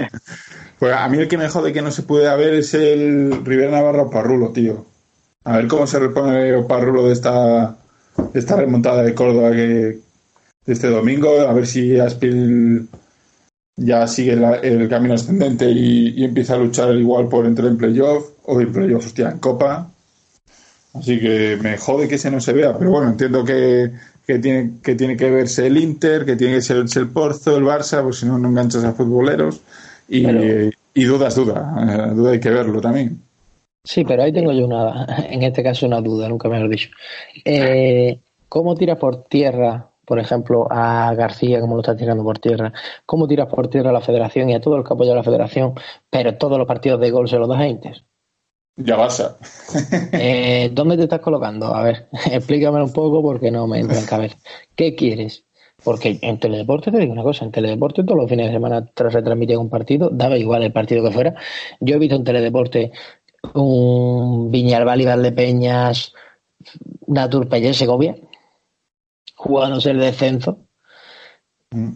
[0.79, 3.71] pues a mí el que me jode que no se puede ver es el Rivera
[3.71, 4.85] Navarra Parrulo, tío.
[5.45, 7.77] A ver cómo se repone el Parrulo de esta,
[8.33, 9.55] esta remontada de Córdoba que,
[10.65, 12.89] de este domingo, a ver si Aspil
[13.79, 18.59] ya sigue el camino ascendente y, empieza a luchar igual por entrar en playoff o
[18.59, 19.89] en playoff, hostia, en Copa.
[20.93, 23.91] Así que me jode que ese no se vea, pero bueno, entiendo que,
[24.25, 28.03] tiene, que tiene que verse el Inter, que tiene que ser el Porzo, el Barça,
[28.03, 29.61] pues si no, no enganchas a futboleros.
[30.07, 30.25] Y,
[30.93, 33.21] y dudas, duda, eh, duda hay que verlo también.
[33.83, 36.69] Sí, pero ahí tengo yo una, en este caso una duda, nunca me lo he
[36.69, 36.89] dicho.
[37.45, 38.19] Eh,
[38.49, 42.73] ¿Cómo tira por tierra por ejemplo, a García, como lo está tirando por tierra,
[43.05, 45.23] cómo tiras por tierra a la federación y a todo el que apoya a la
[45.23, 45.75] federación,
[46.09, 48.03] pero todos los partidos de gol se los das a Inter.
[48.75, 49.37] Ya basta.
[50.13, 51.75] eh, ¿Dónde te estás colocando?
[51.75, 54.35] A ver, explícame un poco porque no me entra en cabeza.
[54.75, 55.45] ¿Qué quieres?
[55.83, 59.13] Porque en Teledeporte te digo una cosa, en Teledeporte todos los fines de semana tras
[59.13, 61.35] retransmitir un partido, daba igual el partido que fuera.
[61.81, 62.91] Yo he visto en Teledeporte
[63.53, 66.13] un Viñalbal y de Peñas,
[67.05, 68.15] Natur Pellé Segovia,
[69.39, 70.59] jugándose el descenso.
[71.71, 71.91] Mm.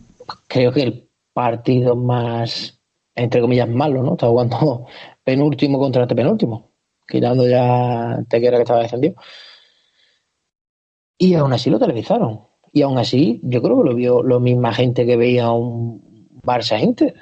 [0.48, 2.80] Creo que el partido más,
[3.16, 4.14] entre comillas, malo, ¿no?
[4.14, 4.88] Está jugando
[5.24, 6.72] penúltimo contra este penúltimo,
[7.08, 9.16] quitando ya Tequera que estaba descendido.
[11.18, 12.48] Y aún así lo televisaron.
[12.72, 16.02] Y aún así, yo creo que lo vio la misma gente que veía un
[16.44, 17.14] Barça Inter.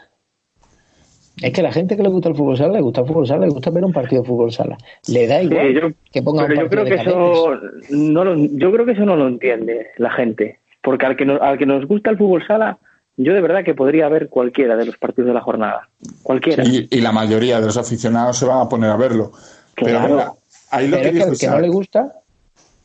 [1.42, 3.46] Es que la gente que le gusta el fútbol sala, le gusta el fútbol sala,
[3.46, 4.78] le gusta ver un partido de fútbol sala.
[5.08, 8.92] Le da igual que ponga un yo creo que eso no lo, Yo creo que
[8.92, 10.60] eso no lo entiende la gente.
[10.84, 12.78] Porque al que, al que nos gusta el fútbol sala,
[13.18, 15.90] yo de verdad que podría ver cualquiera de los partidos de la jornada.
[16.24, 16.64] Cualquiera.
[16.66, 19.32] y la mayoría de los aficionados se van a poner a verlo.
[19.76, 20.38] Pero,
[20.70, 22.14] ahí lo que, el que no le gusta,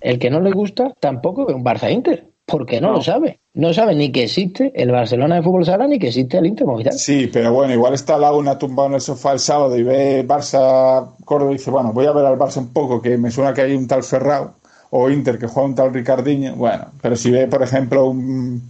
[0.00, 3.40] el que no le gusta, tampoco ve un Barça Inter porque no, lo sabe.
[3.56, 6.66] No sabe ni que existe el Barcelona de fútbol sala ni que existe el Inter
[6.66, 6.92] Movistar.
[6.92, 11.08] Sí, pero bueno, igual está Laguna tumbado en el sofá el sábado y ve Barça
[11.24, 13.62] Córdoba y dice, bueno, voy a ver al Barça un poco, que me suena que
[13.62, 14.56] hay un tal Ferrao
[14.90, 16.54] o Inter que juega un tal Ricardinho.
[16.54, 18.60] Bueno, pero si ve, por ejemplo, un,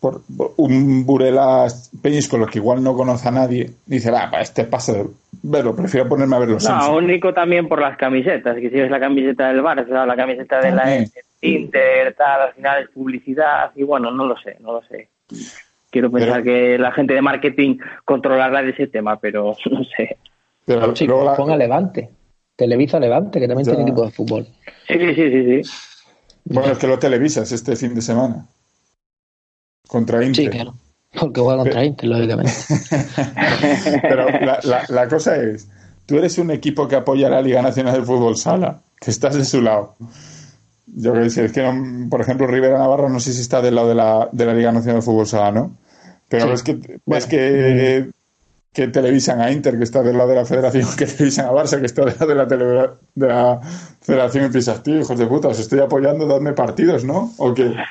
[0.00, 0.22] por,
[0.56, 1.68] un Burela
[2.02, 5.06] Peñíscolo que igual no conoce a nadie, dice, va, para este paso de
[5.40, 6.58] verlo, prefiero ponerme a verlo.
[6.68, 10.60] No, único también por las camisetas, que si ves la camiseta del Barça, la camiseta
[10.60, 11.06] de la
[11.42, 15.08] Inter, tal, al final es publicidad, y bueno, no lo sé, no lo sé.
[15.90, 20.18] Quiero pensar que la gente de marketing controlará de ese tema, pero no sé.
[20.64, 22.10] Pero sí, ponga Levante.
[22.54, 24.46] Televisa Levante, que también tiene equipo de fútbol.
[24.86, 25.70] Sí, sí, sí, sí, sí.
[26.44, 28.46] Bueno, es que lo televisas este fin de semana.
[29.88, 30.44] Contra Inter.
[30.44, 30.74] Sí, claro.
[31.18, 32.52] Porque juega contra Inter, lógicamente.
[34.02, 34.26] Pero
[34.88, 35.68] la, cosa es,
[36.06, 39.34] tú eres un equipo que apoya a la Liga Nacional de Fútbol Sala, que estás
[39.34, 39.96] de su lado.
[40.92, 41.62] Yo que sé, es que,
[42.10, 44.72] por ejemplo, Rivera Navarro no sé si está del lado de la, de la Liga
[44.72, 45.76] Nacional de Fútbol Sala, ¿no?
[46.28, 48.10] Pero es que, es que
[48.72, 51.78] que televisan a Inter, que está del lado de la federación, que televisan a Barça,
[51.80, 52.64] que está del lado de la, tele,
[53.14, 53.60] de la
[54.00, 57.32] federación, y piensas, tío, hijos de puta, os estoy apoyando, dadme partidos, ¿no?
[57.38, 57.72] ¿O qué?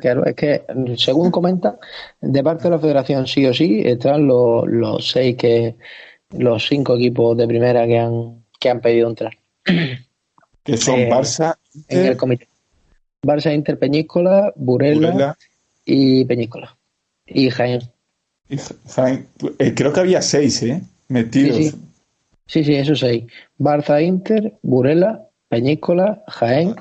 [0.00, 0.62] Claro, es que,
[0.96, 1.76] según comenta,
[2.20, 5.74] de parte de la federación sí o sí, están los, los seis que,
[6.30, 9.36] los cinco equipos de primera que han, que han pedido entrar.
[10.68, 11.56] Que son eh, Barça,
[11.88, 12.46] en el comité.
[13.22, 15.34] Barça, Inter, Peñíscola, Burela,
[15.86, 16.76] y Peñíscola.
[17.24, 17.80] Y Jaén.
[18.50, 20.82] Eh, creo que había seis, ¿eh?
[21.08, 21.74] Metidos.
[22.46, 23.24] Sí, sí, eso seis.
[23.58, 26.76] Barça, Inter, Burela, Peñíscola, Jaén.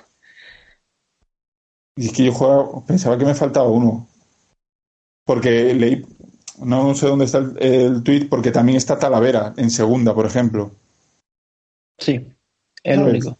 [1.95, 4.05] Y es que yo jugaba, pensaba que me faltaba uno.
[5.23, 6.05] Porque leí,
[6.59, 10.71] no sé dónde está el, el tuit, porque también está Talavera en segunda, por ejemplo.
[11.97, 12.27] Sí,
[12.83, 13.37] el único.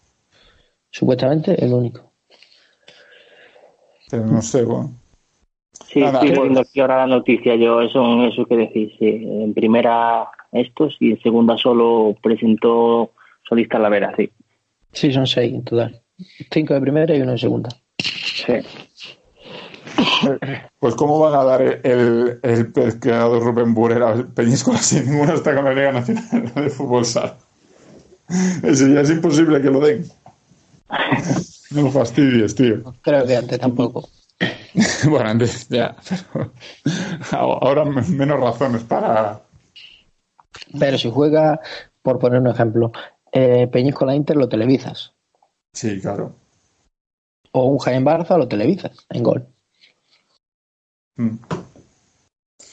[0.97, 2.11] Supuestamente el único.
[4.09, 4.95] Pero no sé, bueno.
[5.87, 7.55] Sí, estoy viendo aquí ahora la noticia.
[7.55, 8.93] Yo, eso, eso que decís.
[8.99, 13.11] En primera estos y en segunda solo presentó
[13.47, 14.31] Solista la Vera, sí.
[14.91, 16.01] Sí, son seis en total.
[16.51, 17.69] Cinco de primera y uno de segunda.
[17.99, 18.53] Sí.
[20.79, 25.65] Pues cómo van a dar el, el pescador Rubén Burera Peñíscola si ninguno está con
[25.65, 27.35] la Liga Nacional de Fútbol Sal.
[28.63, 30.03] Eso ya es imposible que lo den.
[31.71, 32.93] No fastidies, tío.
[33.01, 34.07] Creo que antes tampoco.
[35.09, 35.95] bueno, antes ya,
[37.31, 39.41] ahora menos razones para.
[40.79, 41.59] Pero si juega,
[42.01, 42.91] por poner un ejemplo,
[43.31, 45.13] eh, Peñíscola Inter lo televisas.
[45.73, 46.33] Sí, claro.
[47.51, 49.47] O un Jaén Barça lo televisas en gol.
[51.15, 51.37] Mm.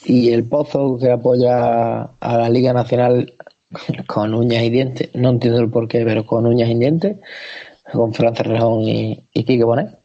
[0.05, 3.33] Y el Pozo que apoya a la Liga Nacional
[4.07, 7.17] con uñas y dientes, no entiendo el porqué, pero con uñas y dientes,
[7.91, 9.97] con Fran Cerrejón y, y Quique Bonet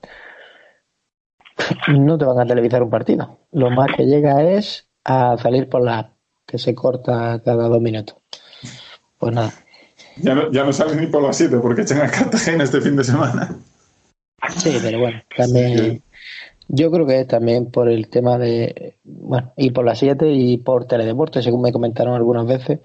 [1.88, 3.38] no te van a televisar un partido.
[3.52, 6.12] Lo más que llega es a salir por la
[6.46, 8.16] que se corta cada dos minutos.
[9.18, 9.52] Pues nada.
[10.16, 12.96] Ya no, ya no salen ni por las 7 porque echan a Cartagena este fin
[12.96, 13.56] de semana.
[14.56, 16.02] Sí, pero bueno, también.
[16.68, 18.98] Yo creo que es también por el tema de.
[19.04, 22.80] Bueno, y por las 7 y por Teledeporte, según me comentaron algunas veces.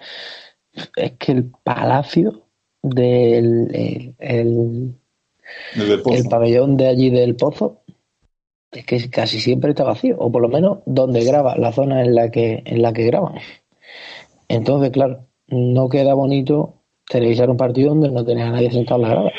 [0.95, 2.44] Es que el palacio
[2.89, 4.15] del.
[4.19, 4.95] el,
[5.75, 7.81] el pabellón de allí del Pozo
[8.71, 12.15] es que casi siempre está vacío, o por lo menos donde graba, la zona en
[12.15, 13.35] la que, en la que graban.
[14.47, 16.75] Entonces, claro, no queda bonito
[17.07, 19.31] televisar un partido donde no tenía a nadie sentado en la grada.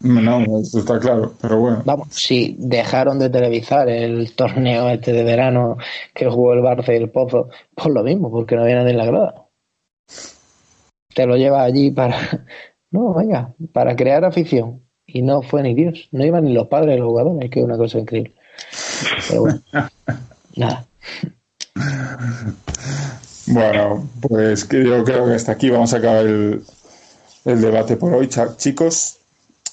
[0.00, 1.82] No, eso está claro, pero bueno.
[1.84, 5.76] Vamos, si dejaron de televisar el torneo este de verano
[6.14, 8.98] que jugó el Barça y el Pozo, pues lo mismo, porque no había nadie en
[8.98, 9.46] la grada.
[11.14, 12.16] Te lo lleva allí para.
[12.90, 14.82] No, venga, para crear afición.
[15.06, 17.64] Y no fue ni Dios, no iban ni los padres de los jugadores, que es
[17.64, 18.34] una cosa increíble.
[19.28, 19.60] Pero bueno,
[20.56, 20.86] nada.
[23.48, 26.62] Bueno, pues que yo creo que hasta aquí vamos a acabar el,
[27.44, 29.18] el debate por hoy, chicos.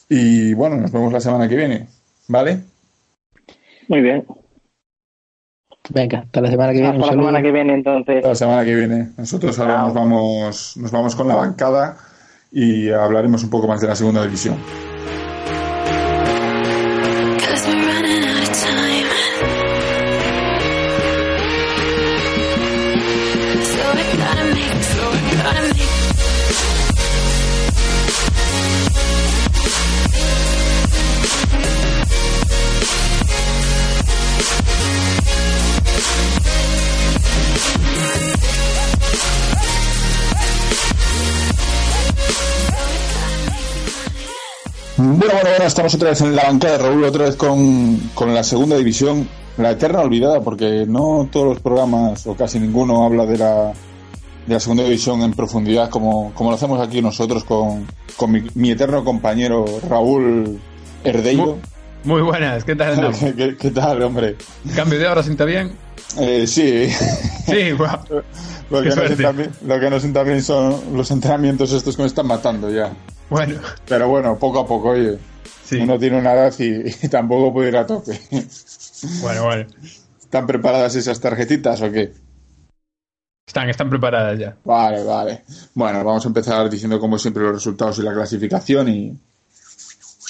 [0.09, 1.87] Y bueno, nos vemos la semana que viene,
[2.27, 2.61] ¿vale?
[3.87, 4.25] Muy bien.
[5.89, 6.95] Venga, hasta la semana que viene.
[6.95, 8.15] Hasta la semana que viene, entonces.
[8.17, 9.09] Hasta la semana que viene.
[9.17, 11.97] Nosotros ahora nos vamos, nos vamos con la bancada
[12.51, 14.57] y hablaremos un poco más de la segunda división.
[45.67, 47.99] Estamos otra vez en la bancada de Raúl, otra vez con,
[48.33, 53.25] la segunda división, la eterna olvidada, porque no todos los programas, o casi ninguno, habla
[53.25, 53.73] de la,
[54.45, 58.71] de la segunda división en profundidad, como, como lo hacemos aquí nosotros con, con mi,
[58.71, 60.59] eterno compañero Raúl
[61.03, 61.57] Herdeiro.
[62.03, 63.13] Muy buenas, ¿qué tal?
[63.35, 64.37] ¿Qué, ¿Qué, tal, hombre?
[64.75, 65.71] ¿Cambio de hora sienta bien?
[66.17, 66.87] Eh, sí.
[67.45, 67.71] Sí,
[68.69, 72.03] lo, que no sienta bien, lo que no sienta bien son los entrenamientos estos que
[72.03, 72.93] me están matando ya.
[73.29, 73.55] Bueno.
[73.85, 75.17] Pero bueno, poco a poco, oye.
[75.67, 75.75] Sí.
[75.77, 78.17] Uno tiene una edad y, y, tampoco puede ir a tope.
[79.21, 79.67] Bueno, bueno.
[80.19, 82.13] ¿Están preparadas esas tarjetitas o qué?
[83.45, 84.57] Están, están preparadas ya.
[84.63, 85.43] Vale, vale.
[85.73, 89.17] Bueno, vamos a empezar diciendo como siempre los resultados y la clasificación y,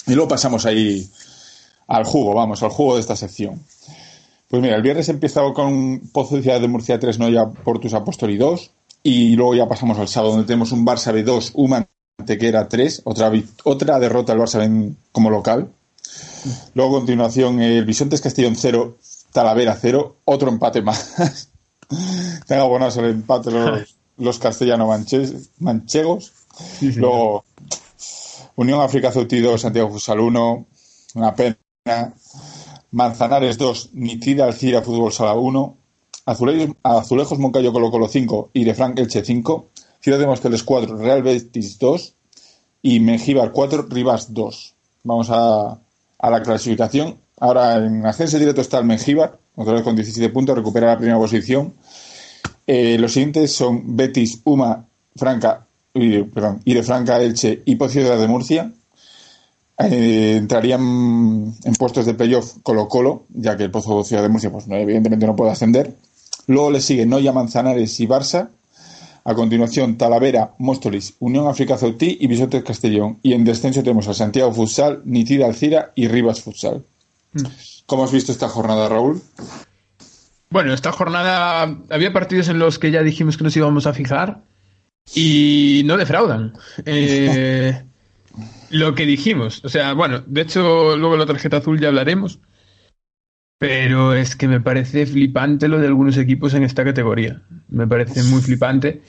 [0.07, 1.07] y luego pasamos ahí
[1.87, 3.63] al jugo, vamos, al jugo de esta sección.
[4.47, 8.37] Pues mira, el viernes he empezado con Pozo Ciudad de Murcia 3, Noya, Portus Apóstoli
[8.37, 8.71] 2
[9.03, 11.87] y luego ya pasamos al sábado donde tenemos un Barça B2, Human
[12.19, 13.31] Antequera 3, otra,
[13.63, 15.69] otra derrota del Barça B como local.
[16.73, 18.97] Luego a continuación el Bisontes Castellón 0,
[19.31, 21.49] Talavera 0, otro empate más.
[22.47, 26.33] Tengo abonados el empate los, los castellano-manchegos.
[26.79, 27.45] Sí, sí, Luego,
[28.55, 30.65] Unión África Ceuti 2, Santiago Fusal 1,
[31.15, 31.55] una pena.
[32.91, 35.77] Manzanares 2, Nitida Alcira Fútbol Sala 1,
[36.25, 39.67] Azulejos, Azulejos Moncayo Colo Colo 5 y de Frank Elche 5,
[40.07, 42.13] Ciudad de Móstoles 4, Real Betis 2
[42.81, 44.73] y Mengíbar 4, Rivas 2.
[45.03, 45.81] Vamos a,
[46.17, 47.17] a la clasificación.
[47.41, 51.17] Ahora en ascenso directo está el Mengíbar, otra vez con 17 puntos, recupera la primera
[51.17, 51.73] posición.
[52.65, 58.27] Eh, los siguientes son Betis, Uma, Franca, perdón, y de Franca, Elche y Ciudad de
[58.29, 58.71] Murcia.
[59.77, 64.53] Eh, entrarían en puestos de playoff Colo Colo, ya que el Pozo Ciudad de Murcia,
[64.53, 65.97] pues evidentemente no puede ascender.
[66.45, 68.51] Luego le siguen Noya, Manzanares y Barça.
[69.27, 73.19] A continuación, Talavera, Móstoles, Unión África Ceutí y Bisotes Castellón.
[73.21, 76.85] Y en descenso tenemos a Santiago Futsal, Nitida Alcira y Rivas Futsal.
[77.33, 77.43] Mm.
[77.87, 79.21] ¿Cómo has visto esta jornada, Raúl?
[80.49, 84.43] Bueno, esta jornada había partidos en los que ya dijimos que nos íbamos a fijar
[85.13, 86.53] y no defraudan.
[86.85, 87.83] Eh,
[88.69, 92.39] lo que dijimos, o sea, bueno, de hecho luego la tarjeta azul ya hablaremos,
[93.57, 97.41] pero es que me parece flipante lo de algunos equipos en esta categoría.
[97.69, 99.01] Me parece muy flipante.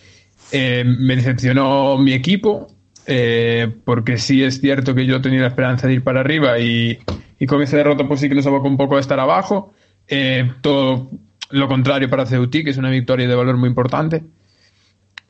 [0.53, 2.69] Eh, me decepcionó mi equipo,
[3.07, 6.99] eh, porque sí es cierto que yo tenía la esperanza de ir para arriba y,
[7.47, 9.75] con esa derrota pues sí que nos abocó un poco a estar abajo.
[10.07, 11.11] Eh, todo
[11.51, 14.25] lo contrario para Ceutí, que es una victoria de valor muy importante.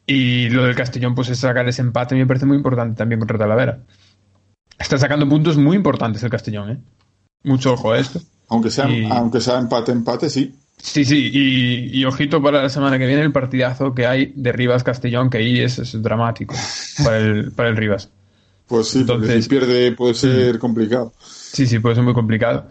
[0.06, 3.36] Y lo del Castellón, pues es sacar ese empate, me parece muy importante también contra
[3.36, 3.80] Talavera.
[4.78, 6.78] Está sacando puntos muy importantes el Castellón, ¿eh?
[7.42, 8.20] Mucho ojo a esto.
[8.48, 9.04] Aunque sea, y...
[9.04, 10.54] aunque sea empate, empate, sí.
[10.80, 14.52] Sí, sí, y, y, ojito para la semana que viene el partidazo que hay de
[14.52, 16.54] Rivas Castellón, que ahí es, es dramático
[17.04, 18.10] para el, para el Rivas.
[18.68, 21.12] Pues sí, Entonces, si pierde puede ser complicado.
[21.20, 22.70] Sí, sí, puede ser muy complicado.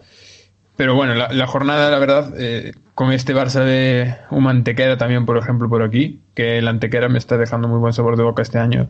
[0.76, 5.26] Pero bueno, la, la jornada, la verdad, eh, con este Barça de un Antequera también,
[5.26, 8.42] por ejemplo, por aquí, que el Antequera me está dejando muy buen sabor de boca
[8.42, 8.88] este año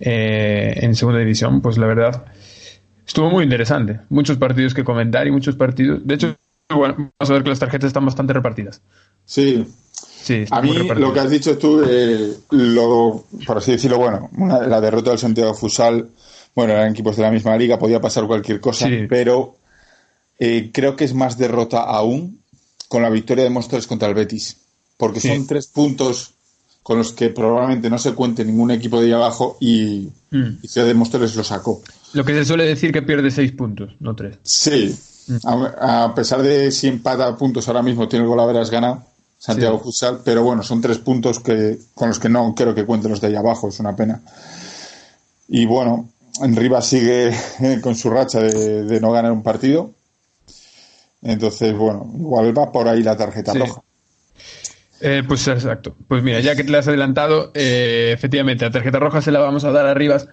[0.00, 2.24] eh, en segunda división, pues la verdad
[3.08, 4.00] estuvo muy interesante.
[4.10, 6.06] Muchos partidos que comentar y muchos partidos.
[6.06, 6.36] De hecho,
[6.68, 8.80] bueno, vamos a ver que las tarjetas están bastante repartidas.
[9.24, 9.66] Sí.
[9.92, 14.60] Sí, a mí lo que has dicho tú, eh, lo, por así decirlo, bueno, una,
[14.60, 16.10] la derrota del Santiago Fusal,
[16.54, 19.06] bueno, eran equipos de la misma liga, podía pasar cualquier cosa, sí.
[19.08, 19.56] pero
[20.38, 22.40] eh, creo que es más derrota aún
[22.88, 24.58] con la victoria de Móstoles contra el Betis,
[24.98, 25.28] porque sí.
[25.28, 26.34] son tres puntos
[26.82, 30.58] con los que probablemente no se cuente ningún equipo de ahí abajo y, mm.
[30.62, 31.80] y Ciudad de Móstoles lo sacó.
[32.14, 34.38] Lo que se suele decir que pierde seis puntos, no tres.
[34.42, 34.98] Sí,
[35.44, 39.04] a, a, pesar de si empata puntos ahora mismo tiene el gol haberás ganado
[39.36, 39.84] Santiago sí.
[39.84, 43.20] Futsal, pero bueno, son tres puntos que con los que no creo que cuenten los
[43.20, 44.20] de ahí abajo, es una pena.
[45.48, 46.08] Y bueno,
[46.42, 47.32] en Rivas sigue
[47.82, 49.92] con su racha de, de no ganar un partido
[51.22, 53.58] entonces, bueno, igual va por ahí la tarjeta sí.
[53.58, 53.82] roja.
[55.00, 55.96] Eh, pues exacto.
[56.08, 59.38] Pues mira, ya que te la has adelantado, eh, efectivamente, la tarjeta roja se la
[59.38, 60.28] vamos a dar a Rivas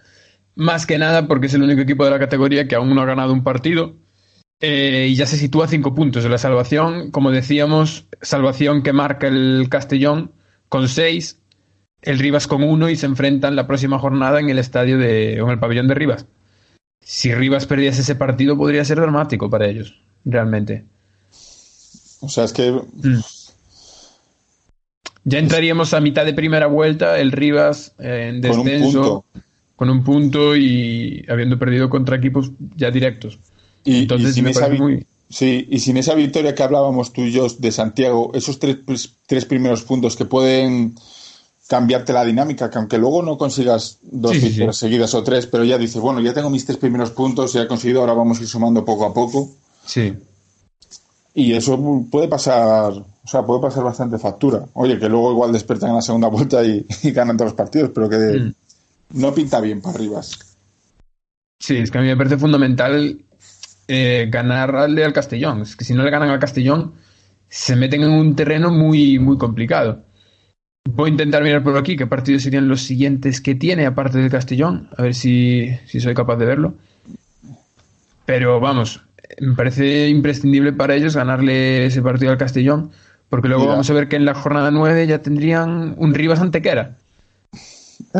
[0.55, 3.05] más que nada porque es el único equipo de la categoría que aún no ha
[3.05, 3.95] ganado un partido
[4.61, 7.11] eh, y ya se sitúa a cinco puntos de la salvación.
[7.11, 10.31] Como decíamos, salvación que marca el Castellón
[10.69, 11.39] con seis,
[12.01, 15.49] el Rivas con uno y se enfrentan la próxima jornada en el estadio de, en
[15.49, 16.25] el pabellón de Rivas.
[17.01, 20.85] Si Rivas perdiese ese partido podría ser dramático para ellos realmente.
[22.21, 22.71] O sea, es que.
[22.71, 23.19] Mm.
[25.27, 29.44] Ya entraríamos a mitad de primera vuelta, el Rivas eh, en descenso, con un,
[29.75, 33.39] con un, punto y habiendo perdido contra equipos ya directos.
[33.83, 35.05] Y, Entonces, y sin me esa muy...
[35.29, 38.77] Sí, y sin esa victoria que hablábamos tú y yo de Santiago, esos tres,
[39.25, 40.95] tres primeros puntos que pueden
[41.67, 44.85] cambiarte la dinámica, que aunque luego no consigas dos sí, victorias sí.
[44.85, 47.67] seguidas o tres, pero ya dices, bueno, ya tengo mis tres primeros puntos, ya he
[47.67, 49.49] conseguido, ahora vamos a ir sumando poco a poco.
[49.85, 50.13] Sí.
[51.33, 54.63] Y eso puede pasar, o sea, puede pasar bastante factura.
[54.73, 57.89] Oye, que luego igual despertan en la segunda vuelta y, y ganan todos los partidos,
[57.93, 58.53] pero que de, mm.
[59.11, 60.57] No pinta bien para Rivas.
[61.59, 63.19] Sí, es que a mí me parece fundamental
[63.87, 65.61] eh, ganarle al Castellón.
[65.61, 66.93] Es que si no le ganan al Castellón,
[67.47, 70.03] se meten en un terreno muy, muy complicado.
[70.87, 74.29] Voy a intentar mirar por aquí qué partidos serían los siguientes que tiene, aparte del
[74.29, 76.75] Castellón, a ver si, si soy capaz de verlo.
[78.25, 79.01] Pero vamos,
[79.39, 82.91] me parece imprescindible para ellos ganarle ese partido al Castellón,
[83.29, 83.73] porque luego Mira.
[83.73, 86.97] vamos a ver que en la jornada 9 ya tendrían un Rivas Antequera.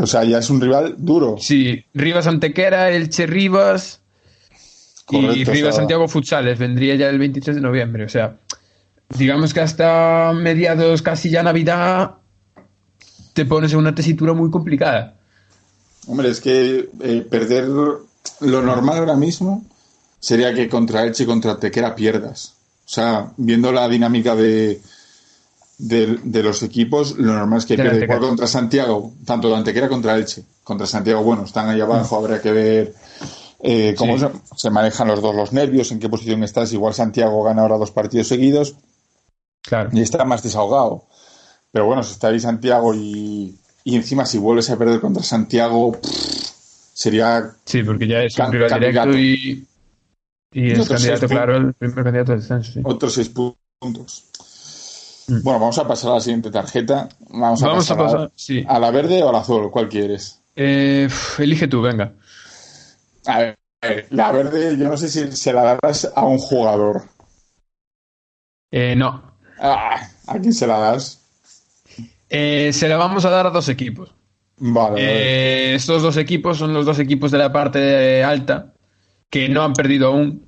[0.02, 1.38] O sea, ya es un rival duro.
[1.40, 4.02] Sí, Rivas Antequera, Elche Rivas
[5.10, 6.60] y Rivas o sea- Santiago Futsales.
[6.60, 8.04] Vendría ya el 23 de noviembre.
[8.06, 8.38] O sea,
[9.18, 12.16] digamos que hasta mediados casi ya Navidad
[13.34, 15.16] te pones en una tesitura muy complicada.
[16.08, 19.66] Hombre, es que eh, perder lo normal ahora mismo
[20.20, 22.56] sería que contra Elche y contra Tequera pierdas.
[22.86, 24.80] O sea, viendo la dinámica de,
[25.78, 29.90] de, de los equipos, lo normal es que pierda igual contra Santiago, tanto de Antequera
[29.90, 30.44] contra Elche.
[30.64, 32.94] Contra Santiago, bueno, están ahí abajo, habrá que ver
[33.62, 34.20] eh, cómo Mm.
[34.20, 34.26] Sí.
[34.54, 36.72] se, se manejan los dos los nervios, en qué posición estás.
[36.74, 38.76] Igual Santiago gana ahora dos partidos seguidos
[39.62, 39.90] Claro.
[39.94, 41.06] y está más desahogado.
[41.72, 45.92] Pero bueno, si está ahí Santiago y, y encima si vuelves a perder contra Santiago,
[45.94, 46.10] pff,
[46.94, 49.10] sería Sí, porque ya es un Can- rival candidato.
[49.12, 49.68] directo y,
[50.54, 52.72] y Y es candidato, claro, el primer candidato al descenso.
[52.74, 52.80] sí.
[52.84, 53.30] otros seis
[53.80, 54.26] puntos.
[55.28, 55.42] Mm.
[55.44, 57.10] Bueno, vamos a pasar a la siguiente tarjeta.
[57.30, 58.64] Vamos a Vamos a pasar, sí.
[58.68, 60.42] a la verde o a la azul, ¿cuál quieres?
[60.56, 61.10] Eh,
[61.40, 62.14] elige tú, venga.
[63.26, 63.58] A ver,
[64.12, 67.04] la verde, yo no sé si se la darás a un jugador.
[68.72, 69.34] Eh, no.
[69.60, 71.22] Ah, ¿A quién se la das?
[72.30, 74.14] Eh, se la vamos a dar a dos equipos.
[74.58, 75.02] Vale, vale.
[75.02, 78.74] Eh, estos dos equipos son los dos equipos de la parte alta
[79.30, 80.45] que no han perdido aún,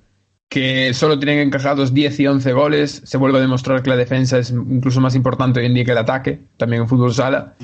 [0.49, 3.01] que solo tienen encajados 10 y 11 goles.
[3.05, 5.91] Se vuelve a demostrar que la defensa es incluso más importante hoy en día que
[5.91, 7.55] el ataque, también en fútbol sala.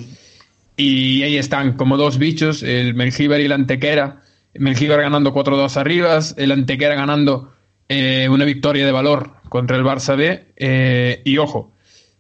[0.75, 4.21] Y ahí están como dos bichos, el Mengíbar y el Antequera.
[4.55, 7.53] Mengíbar ganando 4-2 arriba, el Antequera ganando
[7.89, 10.53] eh, una victoria de valor contra el Barça B.
[10.55, 11.73] Eh, y ojo,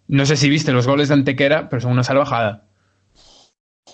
[0.07, 2.67] no sé si viste los goles de Antequera, pero son una salvajada.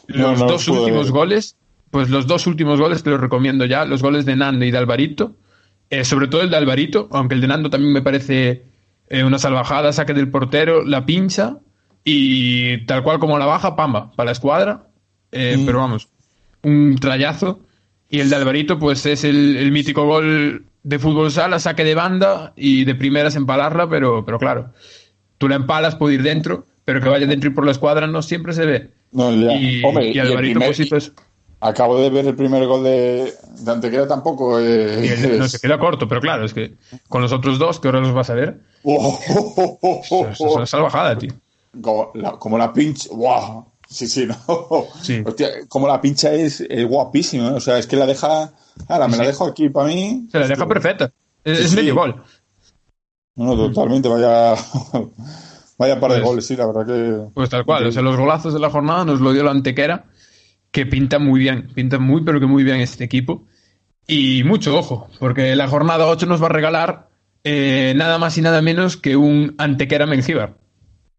[0.08, 1.14] Los no dos últimos ver.
[1.14, 1.58] goles,
[1.92, 4.78] pues los dos últimos goles te los recomiendo ya, los goles de Nando y de
[4.78, 5.36] Alvarito.
[5.90, 8.64] Eh, sobre todo el de Alvarito, aunque el de Nando también me parece
[9.10, 11.58] eh, una salvajada, saque del portero, la pincha
[12.04, 14.84] y tal cual como la baja, pamba, para la escuadra.
[15.32, 15.66] Eh, Mm.
[15.66, 16.08] Pero vamos,
[16.64, 17.60] un trayazo.
[18.10, 21.94] Y el de Alvarito, pues es el, el mítico gol de fútbol sala, saque de
[21.96, 24.72] banda y de primeras empalarla, pero, pero claro,
[25.38, 28.22] tú la empalas, puede ir dentro, pero que vaya dentro y por la escuadra no
[28.24, 28.90] siempre se ve.
[29.12, 29.32] No.
[29.32, 31.12] Y, Hombre, y y el Alvarito, primer- pues sí, pues,
[31.62, 34.60] Acabo de ver el primer gol de, de Antequera tampoco.
[34.60, 36.76] eh, y el- no es- se queda corto, pero claro, es que
[37.10, 39.20] con los otros dos, que ahora los vas a ver, Oh,
[39.82, 41.34] oh, oh, es una salvajada, tío.
[41.82, 43.10] Como la, como la pincha.
[43.12, 43.66] ¡Wow!
[43.89, 44.86] Sí, sí, no.
[45.01, 45.22] Sí.
[45.26, 47.49] Hostia, como la pincha es, es guapísima.
[47.49, 47.53] ¿eh?
[47.55, 48.51] O sea, es que la deja.
[48.88, 50.28] Ahora, me la dejo aquí para mí.
[50.32, 51.12] Se la deja perfecta.
[51.43, 52.24] Es, Sí, es medio gol.
[53.36, 54.07] No, no, totalmente.
[54.07, 54.55] Vaya.
[55.78, 57.32] Vaya par de Pues- goles, sí, la verdad que.
[57.34, 60.05] Pues tal cual, o sea, los golazos de la jornada nos lo dio la Antequera,
[60.72, 63.44] que pinta muy bien, pinta muy, pero que muy bien este equipo.
[64.08, 67.10] Y mucho ojo, porque la jornada 8 nos va a regalar
[67.44, 70.56] eh, nada más y nada menos que un Antequera Mengíbar.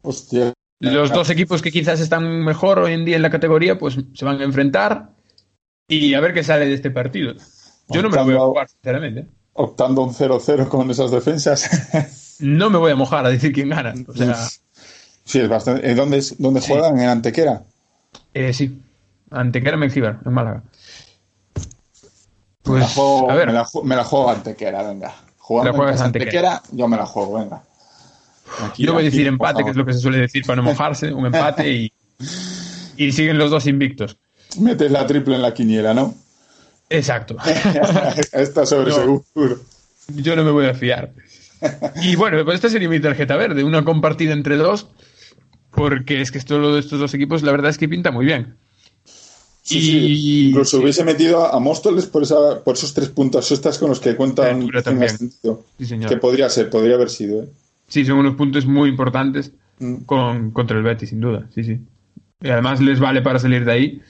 [0.02, 0.52] Hostia.
[0.80, 4.24] Los dos equipos que quizás están mejor hoy en día en la categoría, pues se
[4.24, 5.10] van a enfrentar
[5.88, 7.34] y a ver qué sale de este partido.
[7.90, 9.26] Yo no me lo voy a jugar, sinceramente.
[9.52, 12.16] Optando un 0-0 con esas defensas.
[12.42, 13.92] No me voy a mojar a decir quién gana.
[14.08, 14.34] O sea,
[15.24, 15.90] sí, es bastante.
[15.90, 16.72] ¿eh, ¿Dónde, es- dónde Sí.
[16.72, 16.98] juegan?
[16.98, 17.64] En Antequera.
[18.32, 18.78] eh, sí,
[19.30, 20.62] Antequera Mengíbar, en Málaga.
[20.64, 21.60] me,
[22.80, 25.14] la Pues, juego, a ver, me, la, ju- me la juego Antequera, venga.
[25.38, 27.62] Jugando La juegas en a Antequera, yo me la juego, venga.
[28.62, 30.62] Aquí- Yo voy a decir empate, que es lo que se suele decir para no
[30.64, 31.92] mojarse, un empate y,
[32.96, 34.16] y siguen los dos invictos.
[34.58, 36.14] Metes la triple en la quiniela, ¿no?
[36.88, 37.36] Exacto.
[38.32, 38.96] Está sobre No.
[38.96, 39.60] seguro.
[40.08, 41.12] Yo no me voy a fiar.
[42.02, 44.88] Y bueno, pues esta sería mi tarjeta verde, una compartida entre dos,
[45.70, 48.26] porque es que esto lo de estos dos equipos, la verdad es que pinta muy
[48.26, 48.56] bien.
[49.78, 50.48] Sí, Y-.
[50.48, 50.82] Incluso sí.
[50.82, 54.68] hubiese metido a, Móstoles por, esa, por esos tres puntos extras con los que cuentan.
[55.78, 55.98] Sí.
[56.08, 57.42] Que podría ser, podría haber sido.
[57.44, 57.48] ¿eh?
[57.88, 60.04] Sí, son unos puntos muy importantes Mm.
[60.04, 61.48] con, contra el Betis, sin duda.
[61.54, 61.80] Sí, sí.
[62.42, 64.02] Y además les vale para salir de ahí.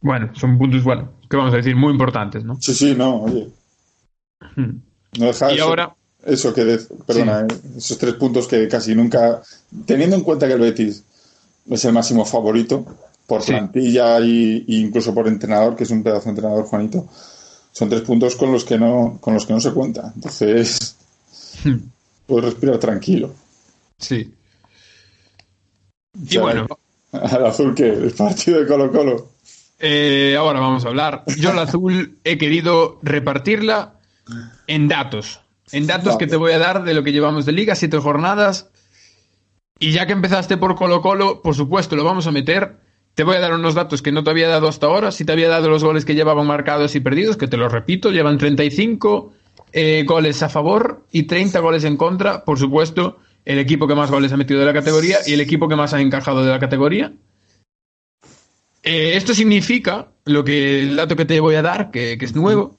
[0.00, 2.56] Bueno, son puntos, bueno, que vamos a decir, muy importantes, ¿no?
[2.60, 3.48] Sí, sí, no, oye.
[4.54, 4.78] Hmm.
[5.18, 7.46] No deja Y eso, ahora, eso que, de- perdona, eh,
[7.76, 9.42] esos tres puntos que casi nunca,
[9.86, 11.02] teniendo en cuenta que el Betis
[11.68, 12.86] es el máximo favorito
[13.26, 13.52] por Sí.
[13.52, 17.06] plantilla y, y incluso por entrenador, que es un pedazo de entrenador, Juanito,
[17.72, 20.12] son tres puntos con los que no, con los que no se cuenta.
[20.14, 20.96] Entonces,
[21.64, 21.76] Hmm.
[22.26, 23.32] puedes respirar tranquilo.
[23.98, 24.32] sí.
[26.16, 26.66] O Y bueno,
[27.12, 29.28] Al azul que el partido de Colo Colo.
[29.78, 31.24] Eh, ahora vamos a hablar.
[31.38, 33.94] Yo la azul he querido repartirla
[34.66, 35.40] en datos.
[35.72, 38.68] En datos que te voy a dar de lo que llevamos de liga, siete jornadas.
[39.80, 42.76] Y ya que empezaste por Colo Colo, por supuesto, lo vamos a meter.
[43.14, 45.12] Te voy a dar unos datos que no te había dado hasta ahora.
[45.12, 48.10] Si te había dado los goles que llevaban marcados y perdidos, que te los repito,
[48.10, 49.32] llevan 35
[49.72, 52.44] eh, goles a favor y 30 goles en contra.
[52.44, 55.68] Por supuesto, el equipo que más goles ha metido de la categoría y el equipo
[55.68, 57.12] que más ha encajado de la categoría.
[58.82, 62.34] Eh, esto significa, lo que el dato que te voy a dar, que, que, es
[62.34, 62.78] nuevo,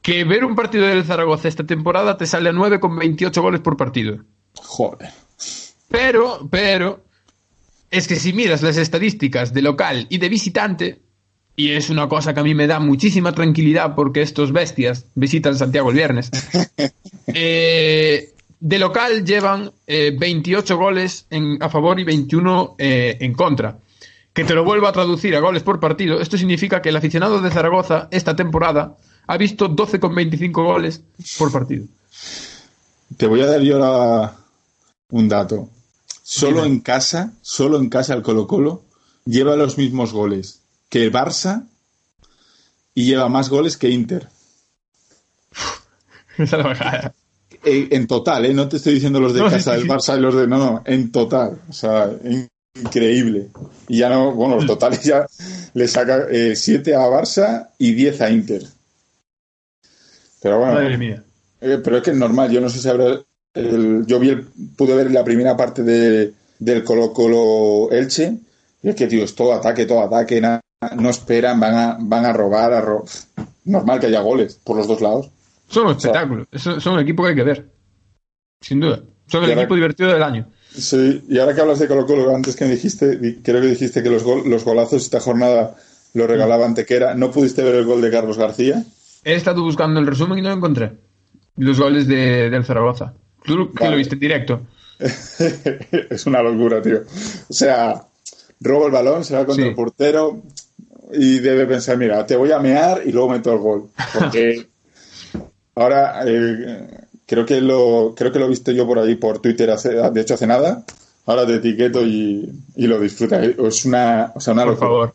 [0.00, 3.60] que ver un partido del Zaragoza esta temporada te sale a 9 con 28 goles
[3.60, 4.24] por partido.
[4.54, 5.10] Joder.
[5.88, 7.04] Pero, pero,
[7.94, 11.00] es que si miras las estadísticas de local y de visitante,
[11.54, 15.56] y es una cosa que a mí me da muchísima tranquilidad porque estos bestias visitan
[15.56, 16.28] Santiago el viernes,
[17.28, 23.78] eh, de local llevan eh, 28 goles en, a favor y 21 eh, en contra.
[24.32, 27.40] Que te lo vuelvo a traducir a goles por partido, esto significa que el aficionado
[27.40, 28.96] de Zaragoza esta temporada
[29.28, 31.00] ha visto 12,25 goles
[31.38, 31.86] por partido.
[33.16, 34.34] Te voy a dar yo ahora
[35.10, 35.68] un dato.
[36.26, 36.74] Solo Dime.
[36.76, 38.82] en casa, solo en casa el Colo Colo
[39.26, 41.66] lleva los mismos goles que el Barça
[42.94, 44.28] y lleva más goles que Inter.
[46.38, 47.14] La bajada.
[47.66, 48.52] En, total, ¿eh?
[48.54, 49.88] no te estoy diciendo los de No, casa del sí.
[49.88, 50.46] Barça y los de.
[50.46, 51.60] No, no, en total.
[51.68, 53.48] O sea, in- increíble.
[53.88, 55.26] Y ya no, bueno, los totales ya
[55.74, 58.66] le saca 7 a Barça y 10 a Inter.
[60.42, 61.22] Pero bueno, Madre mía.
[61.60, 62.50] eh, pero es que es normal.
[62.50, 63.20] Yo no sé si habrá.
[63.54, 64.42] El- yo vi el,
[64.76, 68.36] pude ver la primera parte de, del Colo Colo Elche.
[68.82, 70.40] Y es que, tío, es todo ataque, todo ataque.
[70.40, 70.60] na-
[70.96, 72.72] no esperan, van a, van a robar.
[72.74, 73.04] A ro-
[73.64, 75.30] Normal que haya goles por los dos lados.
[75.68, 76.44] Son un espectáculo.
[76.52, 77.66] Son, son un equipo que hay que ver.
[78.60, 79.00] Sin duda.
[79.26, 80.46] Son el ahora- equipo divertido del año.
[80.70, 83.68] Sí, y ahora que hablas de Colo Colo, antes que me dijiste, di- creo que
[83.68, 85.76] dijiste que los, gol- los golazos esta jornada
[86.12, 87.14] lo regalaba Antequera.
[87.14, 88.84] ¿No pudiste ver el gol de Carlos García?
[89.24, 90.92] He estado buscando el resumen y no lo encontré.
[91.56, 93.14] Los goles de, del Zaragoza.
[93.44, 93.90] Tú lo- que Vale.
[93.92, 94.60] lo viste en directo.
[94.98, 97.02] es una locura, tío.
[97.48, 98.02] O sea,
[98.60, 99.68] roba el balón, se va contra Sí.
[99.70, 100.42] el portero
[101.12, 103.88] y debe pensar, mira, te voy a mear y luego meto el gol.
[104.12, 104.66] Porque
[105.74, 106.88] ahora eh,
[107.26, 110.20] creo que lo creo que lo he visto yo por ahí por Twitter hace, de
[110.20, 110.84] hecho hace nada.
[111.26, 113.42] Ahora te etiqueto y, y lo disfruta.
[113.42, 114.88] Es una, o sea, una Por locura.
[114.88, 115.14] favor.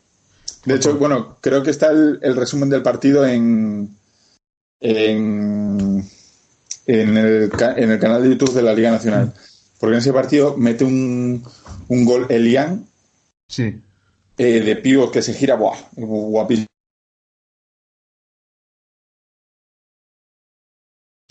[0.66, 3.88] De hecho, bueno, creo que está el, el resumen del partido en,
[4.80, 6.04] en,
[6.90, 9.32] en, el, en el canal de YouTube de la Liga Nacional.
[9.78, 11.42] Porque en ese partido mete un,
[11.88, 12.86] un gol Elian
[13.48, 13.80] Sí.
[14.38, 15.76] eh, de pívot que se gira, ¡buah!
[15.96, 16.66] Guapísimo.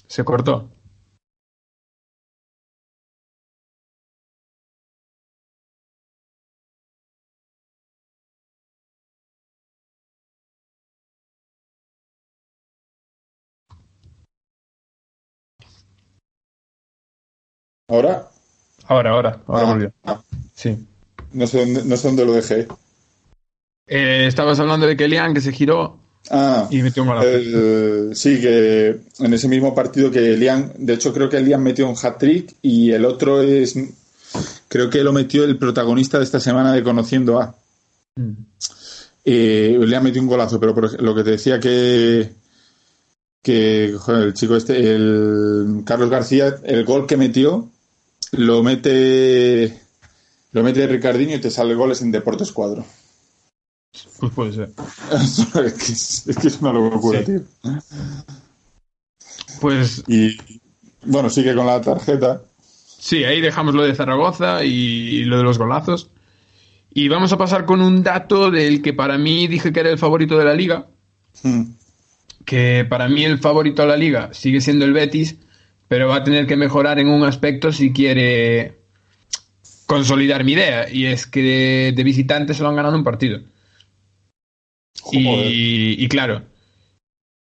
[0.08, 0.70] Se cortó.
[17.90, 18.28] Ahora,
[18.88, 19.40] Ahora, ahora.
[19.48, 19.92] Ahora Ah, volvió.
[20.06, 20.22] ah,
[20.56, 20.78] Sí.
[21.34, 22.68] no, sé dónde, no sé dónde lo dejé.
[23.88, 25.98] Eh, estabas hablando de Kelian que se giró
[26.32, 27.28] Ah, y metió un golazo.
[27.28, 31.88] el- sí, que en ese mismo partido que Elian, de hecho creo que Elian metió
[31.90, 33.76] un hat-trick y el otro es,
[34.68, 37.56] creo que lo metió el protagonista de esta semana de Conociendo a.
[38.16, 38.32] Mm.
[39.26, 42.32] Eh, le ha metido un golazo, pero por lo que te decía que,
[43.44, 47.70] que joder, el chico este, el Carlos García, el gol que metió,
[48.32, 49.80] lo mete
[50.52, 52.86] lo mete Ricardinho y te sale goles en Deportes Cuadro.
[54.20, 54.70] Pues puede ser.
[55.66, 57.26] es, que es, una locura, Sí.
[57.26, 57.42] tío.
[59.62, 60.38] Pues Y
[61.06, 62.42] bueno, sigue con la tarjeta.
[62.86, 66.10] sí, ahí dejamos lo de Zaragoza y lo de los golazos.
[66.92, 70.00] Y vamos a pasar con un dato del que para mí dije que era el
[70.00, 70.88] favorito de la liga.
[71.44, 71.64] Mm.
[72.46, 75.38] que para mí el favorito de la liga sigue siendo el Betis,
[75.90, 78.80] pero va a tener que mejorar en un aspecto si quiere
[79.86, 83.42] consolidar mi idea, y es que de, de visitante se lo han ganado un partido.
[85.12, 86.44] Y claro,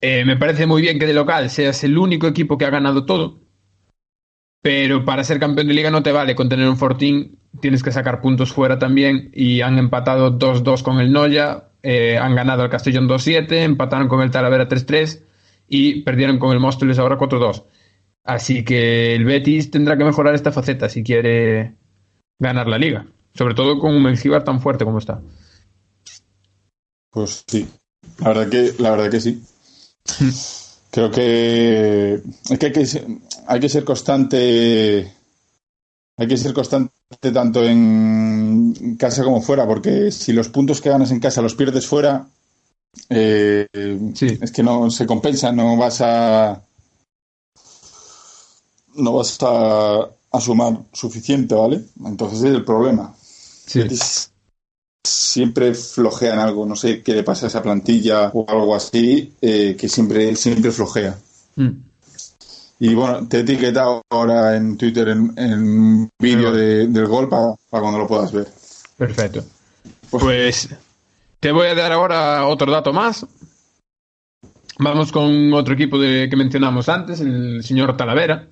[0.01, 3.05] eh, me parece muy bien que de local seas el único equipo que ha ganado
[3.05, 3.39] todo,
[4.61, 7.93] pero para ser campeón de liga no te vale con tener un fortín, tienes que
[7.93, 12.69] sacar puntos fuera también, y han empatado 2-2 con el Noya, eh, han ganado al
[12.69, 15.21] Castellón 2-7, empataron con el Talavera 3-3
[15.69, 17.63] y perdieron con el Móstoles ahora 4-2.
[18.23, 21.75] Así que el Betis tendrá que mejorar esta faceta si quiere
[22.39, 25.21] ganar la liga, sobre todo con un Mengíbar tan fuerte como está.
[27.11, 27.67] Pues sí,
[28.19, 29.43] la verdad que, la verdad que sí.
[30.91, 33.05] Creo que es que hay que ser,
[33.47, 35.11] hay que ser constante,
[36.17, 36.91] hay que ser constante
[37.33, 41.87] tanto en casa como fuera, porque si los puntos que ganas en casa los pierdes
[41.87, 42.27] fuera,
[43.09, 43.65] Eh,
[44.13, 44.37] Sí.
[44.39, 46.61] Es que no se compensa, no vas a.
[48.95, 51.83] No vas a, a sumar suficiente, ¿vale?
[52.05, 53.13] Entonces es el problema.
[53.17, 53.79] Sí.
[53.79, 54.29] Betis
[55.05, 59.75] siempre flojean algo, no sé qué le pasa a esa plantilla o algo así, eh,
[59.77, 61.17] que siempre, siempre flojea.
[61.55, 61.69] Mm.
[62.79, 67.29] Y bueno, te he etiquetado ahora en Twitter en, en un vídeo de- del gol
[67.29, 68.47] para cuando lo puedas ver.
[68.97, 69.43] Perfecto.
[70.09, 70.69] Pues
[71.39, 73.25] te voy a dar ahora otro dato más.
[74.79, 78.47] Vamos con otro equipo de, que mencionamos antes, el señor Talavera.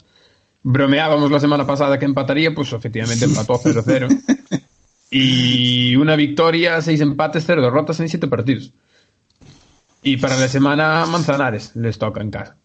[0.63, 4.21] Bromeábamos la semana pasada que empataría, pues efectivamente empató 0-0.
[5.09, 8.71] Y una victoria, seis empates, cero derrotas en siete partidos.
[10.03, 12.55] Y para la semana Manzanares les toca en casa.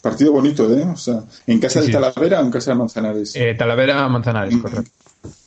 [0.00, 0.84] Partido bonito, ¿eh?
[0.84, 1.92] O sea, ¿en casa Sí, de sí.
[1.92, 3.34] Talavera o en casa de Manzanares?
[3.36, 4.90] Eh, Talavera Manzanares, correcto.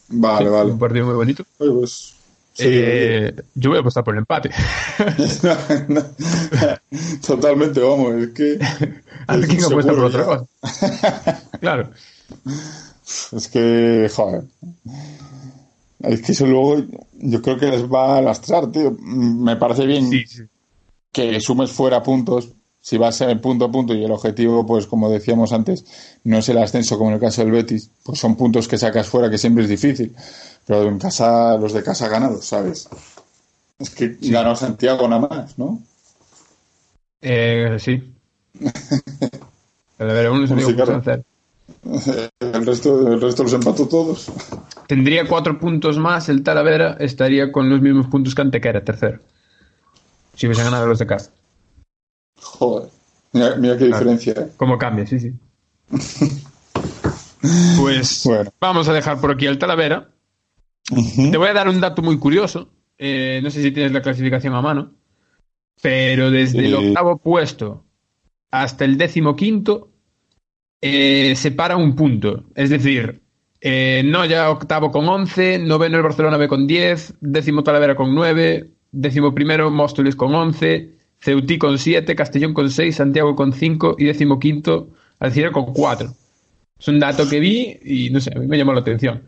[0.09, 0.71] vale, Sí, vale.
[0.71, 1.43] Un partido muy bonito.
[1.59, 2.15] Oye, pues,
[2.57, 4.49] sí, Eh, yo voy a apostar por el empate.
[5.43, 5.55] No,
[5.87, 6.05] no.
[7.27, 8.59] Totalmente, vamos, es que.
[9.27, 11.41] A ver es quién apuesta por otra cosa.
[11.59, 11.89] Claro.
[13.35, 14.43] Es que, joder.
[15.99, 18.95] Es que eso luego yo creo que les va a lastrar, tío.
[19.01, 20.43] Me parece bien Sí, sí.
[21.11, 22.49] que sumes fuera puntos.
[22.79, 25.83] Si vas a punto a punto y el objetivo, pues como decíamos antes,
[26.23, 29.07] no es el ascenso como en el caso del Betis, pues son puntos que sacas
[29.07, 30.15] fuera que siempre es difícil.
[30.67, 32.89] Pero en casa, los de casa ganados, ¿sabes?
[33.79, 35.81] Es que ganó Santiago nada más, ¿no?
[37.21, 38.13] Eh, sí.
[39.97, 41.01] Santiago sí, claro.
[41.01, 41.23] Puigdemont cero.
[42.39, 44.31] El resto, el resto los empató todos.
[44.87, 49.19] Tendría cuatro puntos más, el Talavera estaría con los mismos puntos que Antequera, tercero.
[50.33, 51.31] Si hubiesen ganado los de casa.
[52.41, 52.89] Joder.
[53.33, 54.51] Mira, mira qué diferencia, ¿eh?
[54.57, 55.05] ¿Cómo cambia?
[55.05, 55.33] Sí, sí.
[57.79, 58.51] Pues Bueno.
[58.59, 60.09] vamos a dejar por aquí al Talavera.
[60.87, 62.69] Te voy a dar un dato muy curioso.
[62.97, 64.93] Eh, no sé si tienes la clasificación a mano.
[65.81, 67.83] Pero desde el octavo puesto
[68.49, 69.91] hasta el décimo quinto
[70.81, 72.45] eh, separa un punto.
[72.55, 73.21] Es decir,
[73.61, 78.71] eh, Noya octavo con 11, noveno el Barcelona B con 10, décimo Talavera con 9,
[78.91, 84.05] décimo primero Móstoles con 11, Ceutí con 7, Castellón con 6, Santiago con 5 y
[84.05, 84.89] décimo quinto
[85.19, 86.13] Alcira con 4.
[86.79, 89.23] Es un dato que vi y no sé, a mí me llamó la atención.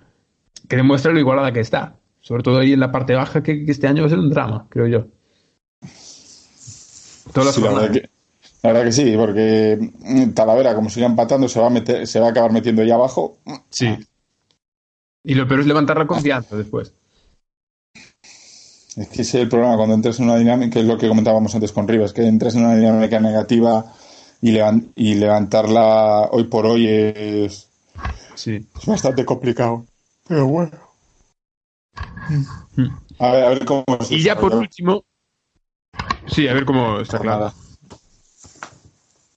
[0.68, 1.96] Que demuestra lo igualada que está.
[2.22, 4.30] Sobre todo ahí en la parte baja, que, que este año va a ser un
[4.30, 5.08] drama, creo yo.
[7.34, 8.10] Todas las la, verdad que,
[8.64, 12.20] la verdad que sí, porque mm, Talavera, como siga empatando, se va a meter, se
[12.20, 13.38] va a acabar metiendo ahí abajo.
[13.70, 13.98] Sí.
[15.24, 16.94] Y lo peor es levantar la confianza después.
[18.96, 21.08] Es que ese es el problema cuando entras en una dinámica, que es lo que
[21.08, 23.86] comentábamos antes con Rivas, que entras en una dinámica negativa
[24.42, 24.58] y,
[24.96, 27.70] y levantarla hoy por hoy es,
[28.36, 28.66] Sí.
[28.78, 29.86] es bastante complicado.
[30.30, 30.72] Pero bueno.
[33.18, 35.04] A ver, a ver cómo se Y ya por último.
[36.28, 37.52] Sí, a ver cómo está claro.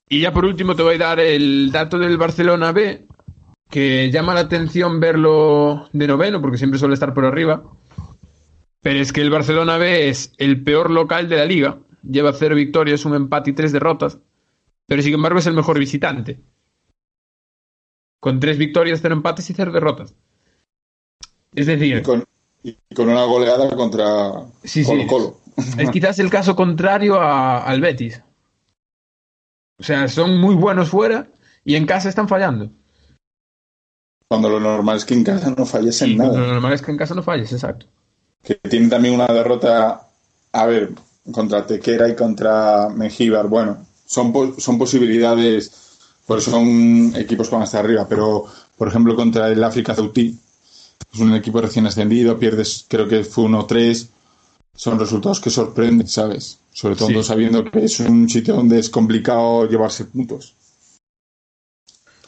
[0.07, 3.07] Y ya por último te voy a dar el dato del Barcelona B,
[3.71, 7.63] que llama la atención verlo de noveno, porque siempre suele estar por arriba.
[8.81, 11.79] Pero es que el Barcelona B es el peor local de la liga.
[12.03, 14.19] Lleva cero victorias, un empate y tres derrotas.
[14.85, 16.39] Pero sin embargo es el mejor visitante.
[18.19, 20.13] Con tres victorias, cero empates y cero derrotas.
[21.55, 22.23] Es decir, Y con,
[22.63, 24.31] y con una goleada contra
[24.63, 24.85] Sí, sí.
[24.85, 25.37] Colo Colo.
[25.77, 28.21] Es quizás el caso contrario a- al Betis.
[29.79, 31.27] O sea, son muy buenos fuera
[31.65, 32.69] y en casa están fallando.
[34.27, 36.39] Cuando lo normal es que en casa no fallasen Y nada.
[36.39, 37.85] lo normal es que en casa no falles, exacto.
[38.43, 40.07] que tienen también una derrota,
[40.51, 40.91] a ver,
[41.31, 43.47] contra Tequera y contra Mengíbar.
[43.47, 48.45] Bueno, son, son posibilidades, por eso son equipos que van hasta arriba, pero
[48.77, 50.37] por ejemplo contra el África Ceutí,
[51.11, 54.09] es un equipo recién ascendido, pierdes, creo que fue 1-3,
[54.75, 56.59] son resultados que sorprenden, ¿sabes?
[56.71, 57.23] Sobre todo Sí.
[57.23, 60.55] sabiendo que es un sitio donde es complicado llevarse puntos.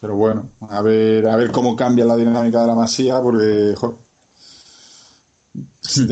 [0.01, 3.97] Pero bueno, a ver, a ver cómo cambia la dinámica de la masía, porque jo,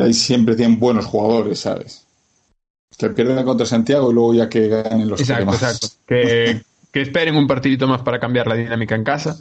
[0.02, 2.06] ahí siempre tienen buenos jugadores, ¿sabes?
[2.98, 5.62] Que pierden contra Santiago y luego ya que ganen los Exacto, demás.
[5.62, 5.88] exacto.
[6.08, 6.62] Que,
[6.92, 9.38] que esperen un partidito más para cambiar la dinámica en casa,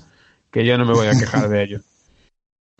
[0.50, 1.80] que yo no me voy a quejar de ello.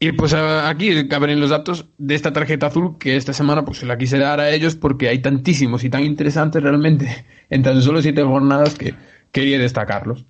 [0.02, 3.86] Y pues aquí caben los datos de esta tarjeta azul que esta semana pues se
[3.86, 8.02] la quise dar a ellos porque hay tantísimos y tan interesantes realmente en tan solo
[8.02, 8.96] siete jornadas que
[9.30, 10.26] quería destacarlos.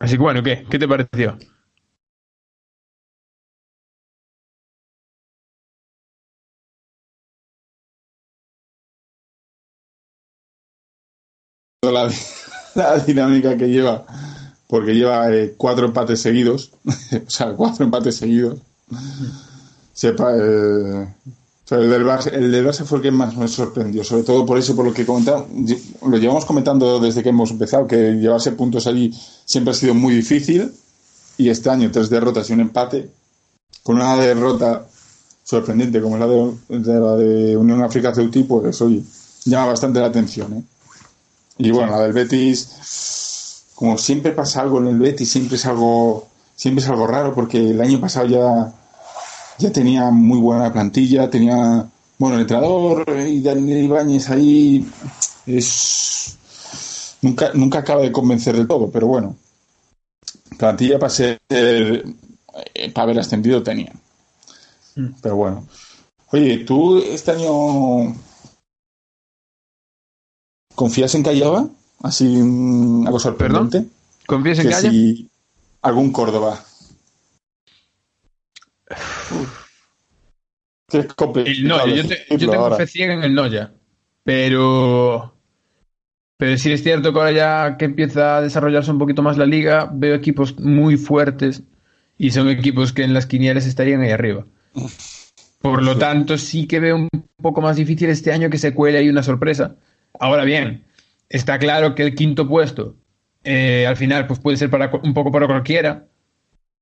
[0.00, 0.64] Así que bueno, ¿qué?
[0.68, 1.38] ¿Qué te pareció?
[11.82, 12.10] la,
[12.74, 14.04] la dinámica que lleva
[14.66, 18.58] porque lleva eh, cuatro empates seguidos, o sea, cuatro empates seguidos.
[19.92, 21.08] Sepa, eh,
[21.70, 24.58] el, del Barça, el del Barça fue el que más me sorprendió, sobre todo por
[24.58, 25.46] eso, por lo que comentaba,
[26.06, 29.12] lo llevamos comentando desde que hemos empezado, que llevarse puntos allí
[29.44, 30.72] siempre ha sido muy difícil,
[31.38, 33.10] y este año tres derrotas y un empate,
[33.82, 34.86] con una derrota
[35.46, 39.02] sorprendente como la de, la de Unión África Ceutí, pues oye,
[39.44, 40.52] llama bastante la atención.
[40.54, 40.62] ¿eh?
[41.58, 42.68] Y bueno, la del Betis,
[43.76, 46.26] como siempre pasa algo en el Betis, siempre es algo,
[46.56, 48.72] siempre es algo raro, porque el año pasado ya,
[49.58, 51.86] ya tenía muy buena plantilla, tenía,
[52.18, 54.90] bueno, el entrenador y Daniel Ibáñez ahí
[55.44, 56.38] es
[57.20, 59.36] nunca, nunca acaba de convencer del todo, pero bueno,
[60.58, 62.02] plantilla para ser, eh,
[62.94, 63.92] para haber ascendido tenía.
[64.94, 65.08] Mm.
[65.20, 65.66] Pero bueno.
[66.32, 68.16] Oye, ¿tú este año
[70.74, 71.68] confías en Callaba?
[72.02, 73.78] Así mm, algo sorprendente.
[73.78, 73.92] ¿Perdón?
[74.26, 74.90] ¿Confías en Callaba?
[74.92, 75.30] Si
[75.82, 76.64] algún Córdoba.
[80.92, 83.72] El Noya, yo, yo tengo fe ciega en el Noya,
[84.22, 85.36] pero
[86.36, 89.46] pero sí es cierto que ahora ya que empieza a desarrollarse un poquito más la
[89.46, 91.62] liga, veo equipos muy fuertes
[92.18, 94.44] y son equipos que en las quinielas estarían ahí arriba.
[95.60, 97.08] Por lo tanto, sí que veo un
[97.42, 99.76] poco más difícil este año que se cuele ahí una sorpresa.
[100.20, 100.84] Ahora bien,
[101.28, 102.96] está claro que el quinto puesto
[103.48, 106.08] eh, al final pues puede ser para un poco para cualquiera.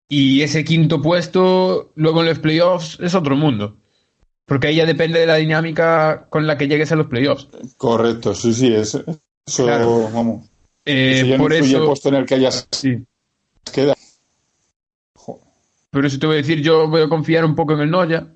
[0.09, 3.77] Y ese quinto puesto, luego en los playoffs, es otro mundo.
[4.47, 7.49] Porque ahí ya depende de la dinámica con la que llegues a los playoffs.
[7.77, 8.99] Correcto, sí, sí, es,
[9.47, 10.49] eso, vamos.
[10.87, 11.79] Eh, por eso.
[11.79, 12.66] El puesto en el que hayas.
[12.71, 13.05] Sí.
[13.73, 13.95] Queda.
[15.91, 18.29] Pero eso te voy a decir, yo voy a confiar un poco en el Noya.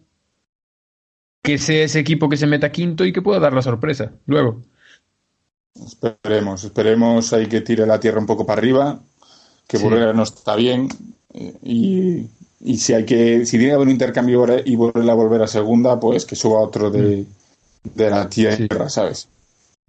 [1.42, 4.62] Que sea ese equipo que se meta quinto y que pueda dar la sorpresa luego.
[5.74, 9.00] Esperemos, esperemos ahí que tire la tierra un poco para arriba,
[9.66, 9.86] que sí.
[9.88, 10.88] no está bien
[11.62, 12.26] y,
[12.60, 15.46] y, si hay que, si tiene que haber un intercambio y volver a volver a
[15.46, 17.26] segunda, pues que suba otro de,
[17.84, 17.88] mm.
[17.94, 19.28] de la tierra, ¿sabes?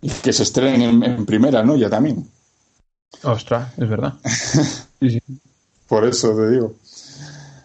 [0.01, 1.76] Y que se estrenen en, primera, ¿no?
[1.76, 2.30] Ya también.
[3.23, 4.14] Ostras, es verdad.
[5.88, 6.76] Por eso te digo.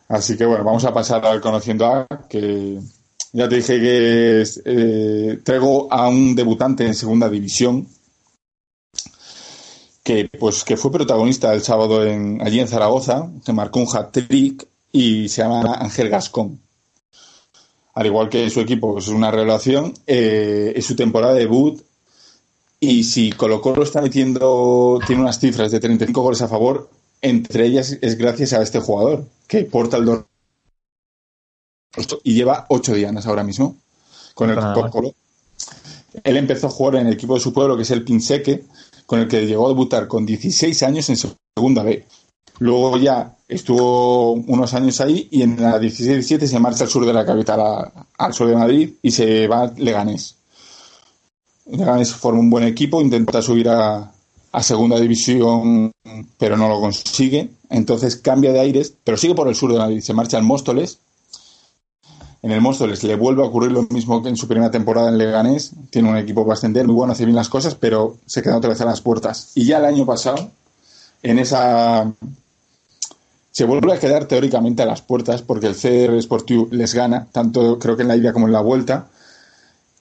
[0.09, 2.81] Así que bueno, vamos a pasar al Conociendo a, que
[3.33, 7.87] ya te dije que eh, traigo a un debutante en segunda división
[10.05, 14.69] que pues que fue protagonista el sábado en, allí en Zaragoza, que marcó un hat-trick
[14.93, 16.61] y se llama Ángel Gascón.
[17.95, 21.81] Al igual que su equipo, pues, es una relación, eh, es su temporada de debut
[22.79, 26.91] y si Colo Colo está metiendo, tiene unas cifras de 35 goles a favor,
[27.23, 30.27] entre ellas es gracias a este jugador, que porta el don
[32.25, 33.77] y lleva ocho dianas ahora mismo
[34.35, 35.15] con el Colo Colo.
[36.23, 38.65] Él empezó a jugar en el equipo de su pueblo, que es el Pinseque,
[39.07, 42.07] con el que llegó a debutar con 16 años en segunda B.
[42.59, 47.13] Luego ya estuvo unos años ahí y en la 16-17 se marcha al sur de
[47.13, 50.37] la capital, al sur de Madrid, y se va a Leganés.
[51.67, 54.11] Leganés forma un buen equipo, intenta subir a,
[54.61, 55.91] segunda división,
[56.39, 57.51] pero no lo consigue.
[57.71, 60.01] Entonces cambia de aires, pero sigue por el sur de Madrid.
[60.01, 61.01] Se marcha al Móstoles.
[62.45, 65.17] En el Móstoles le vuelve a ocurrir lo mismo que en su primera temporada en
[65.17, 65.73] Leganés.
[65.89, 68.83] Tiene un equipo bastante muy bueno, hace bien las cosas, pero se queda otra vez
[68.83, 69.53] a las puertas.
[69.55, 70.51] Y ya el año pasado,
[71.23, 72.13] en esa.
[73.51, 77.79] Se vuelve a quedar teóricamente a las puertas porque el CR Sportiu les gana, tanto
[77.79, 79.07] creo que en la ida como en la vuelta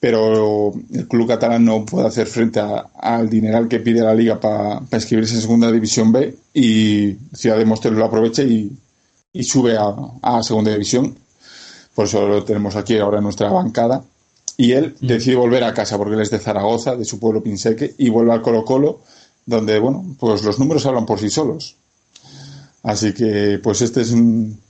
[0.03, 4.81] pero el club catalán no puede hacer frente al dineral que pide la liga para
[4.91, 8.69] inscribirse en segunda división B y Ciudad de Móstoles lo aprovecha y,
[9.43, 11.15] sube a, segunda división.
[11.95, 14.03] Por eso lo tenemos aquí ahora en nuestra bancada.
[14.57, 15.07] Y él mm.
[15.07, 18.33] decide volver a casa porque él es de Zaragoza, de su pueblo Pinseque, y vuelve
[18.33, 19.01] al Colo Colo,
[19.45, 21.75] donde, bueno, pues los números hablan por sí solos.
[22.83, 24.13] Así que, pues este es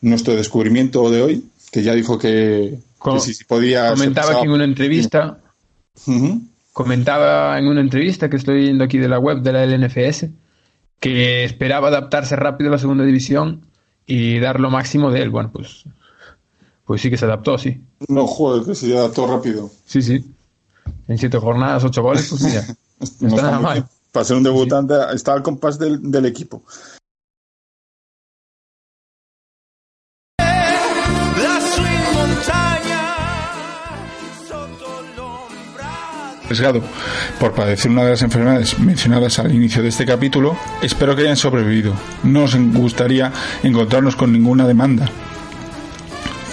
[0.01, 5.39] nuestro descubrimiento de hoy, que ya dijo que comentaba aquí en una entrevista.
[6.71, 10.27] Comentaba en una entrevista que estoy viendo aquí de la web de la LNFS
[11.03, 13.65] que esperaba adaptarse rápido a la segunda división
[14.07, 15.31] y dar lo máximo de él.
[15.31, 15.83] Bueno, pues,
[16.85, 17.81] pues sí que se adaptó, sí.
[18.07, 19.69] No, joder, que se adaptó rápido.
[19.85, 20.25] Sí, sí.
[21.07, 22.65] En siete jornadas, ocho goles, pues mira.
[23.19, 23.87] no, está nada mal.
[24.11, 26.61] Para ser un debutante, está al compás del, del equipo.
[37.39, 41.35] por padecer una de las enfermedades mencionadas al inicio de este capítulo, espero que hayan
[41.35, 41.93] sobrevivido.
[42.23, 43.31] No nos gustaría
[43.63, 45.09] encontrarnos con ninguna demanda.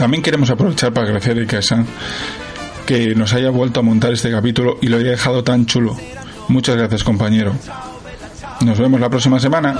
[0.00, 1.86] También queremos aprovechar para agradecer a Ikesan
[2.86, 5.94] que nos haya vuelto a montar este capítulo y lo haya dejado tan chulo.
[6.48, 7.52] Muchas gracias compañero.
[8.62, 9.78] Nos vemos la próxima semana.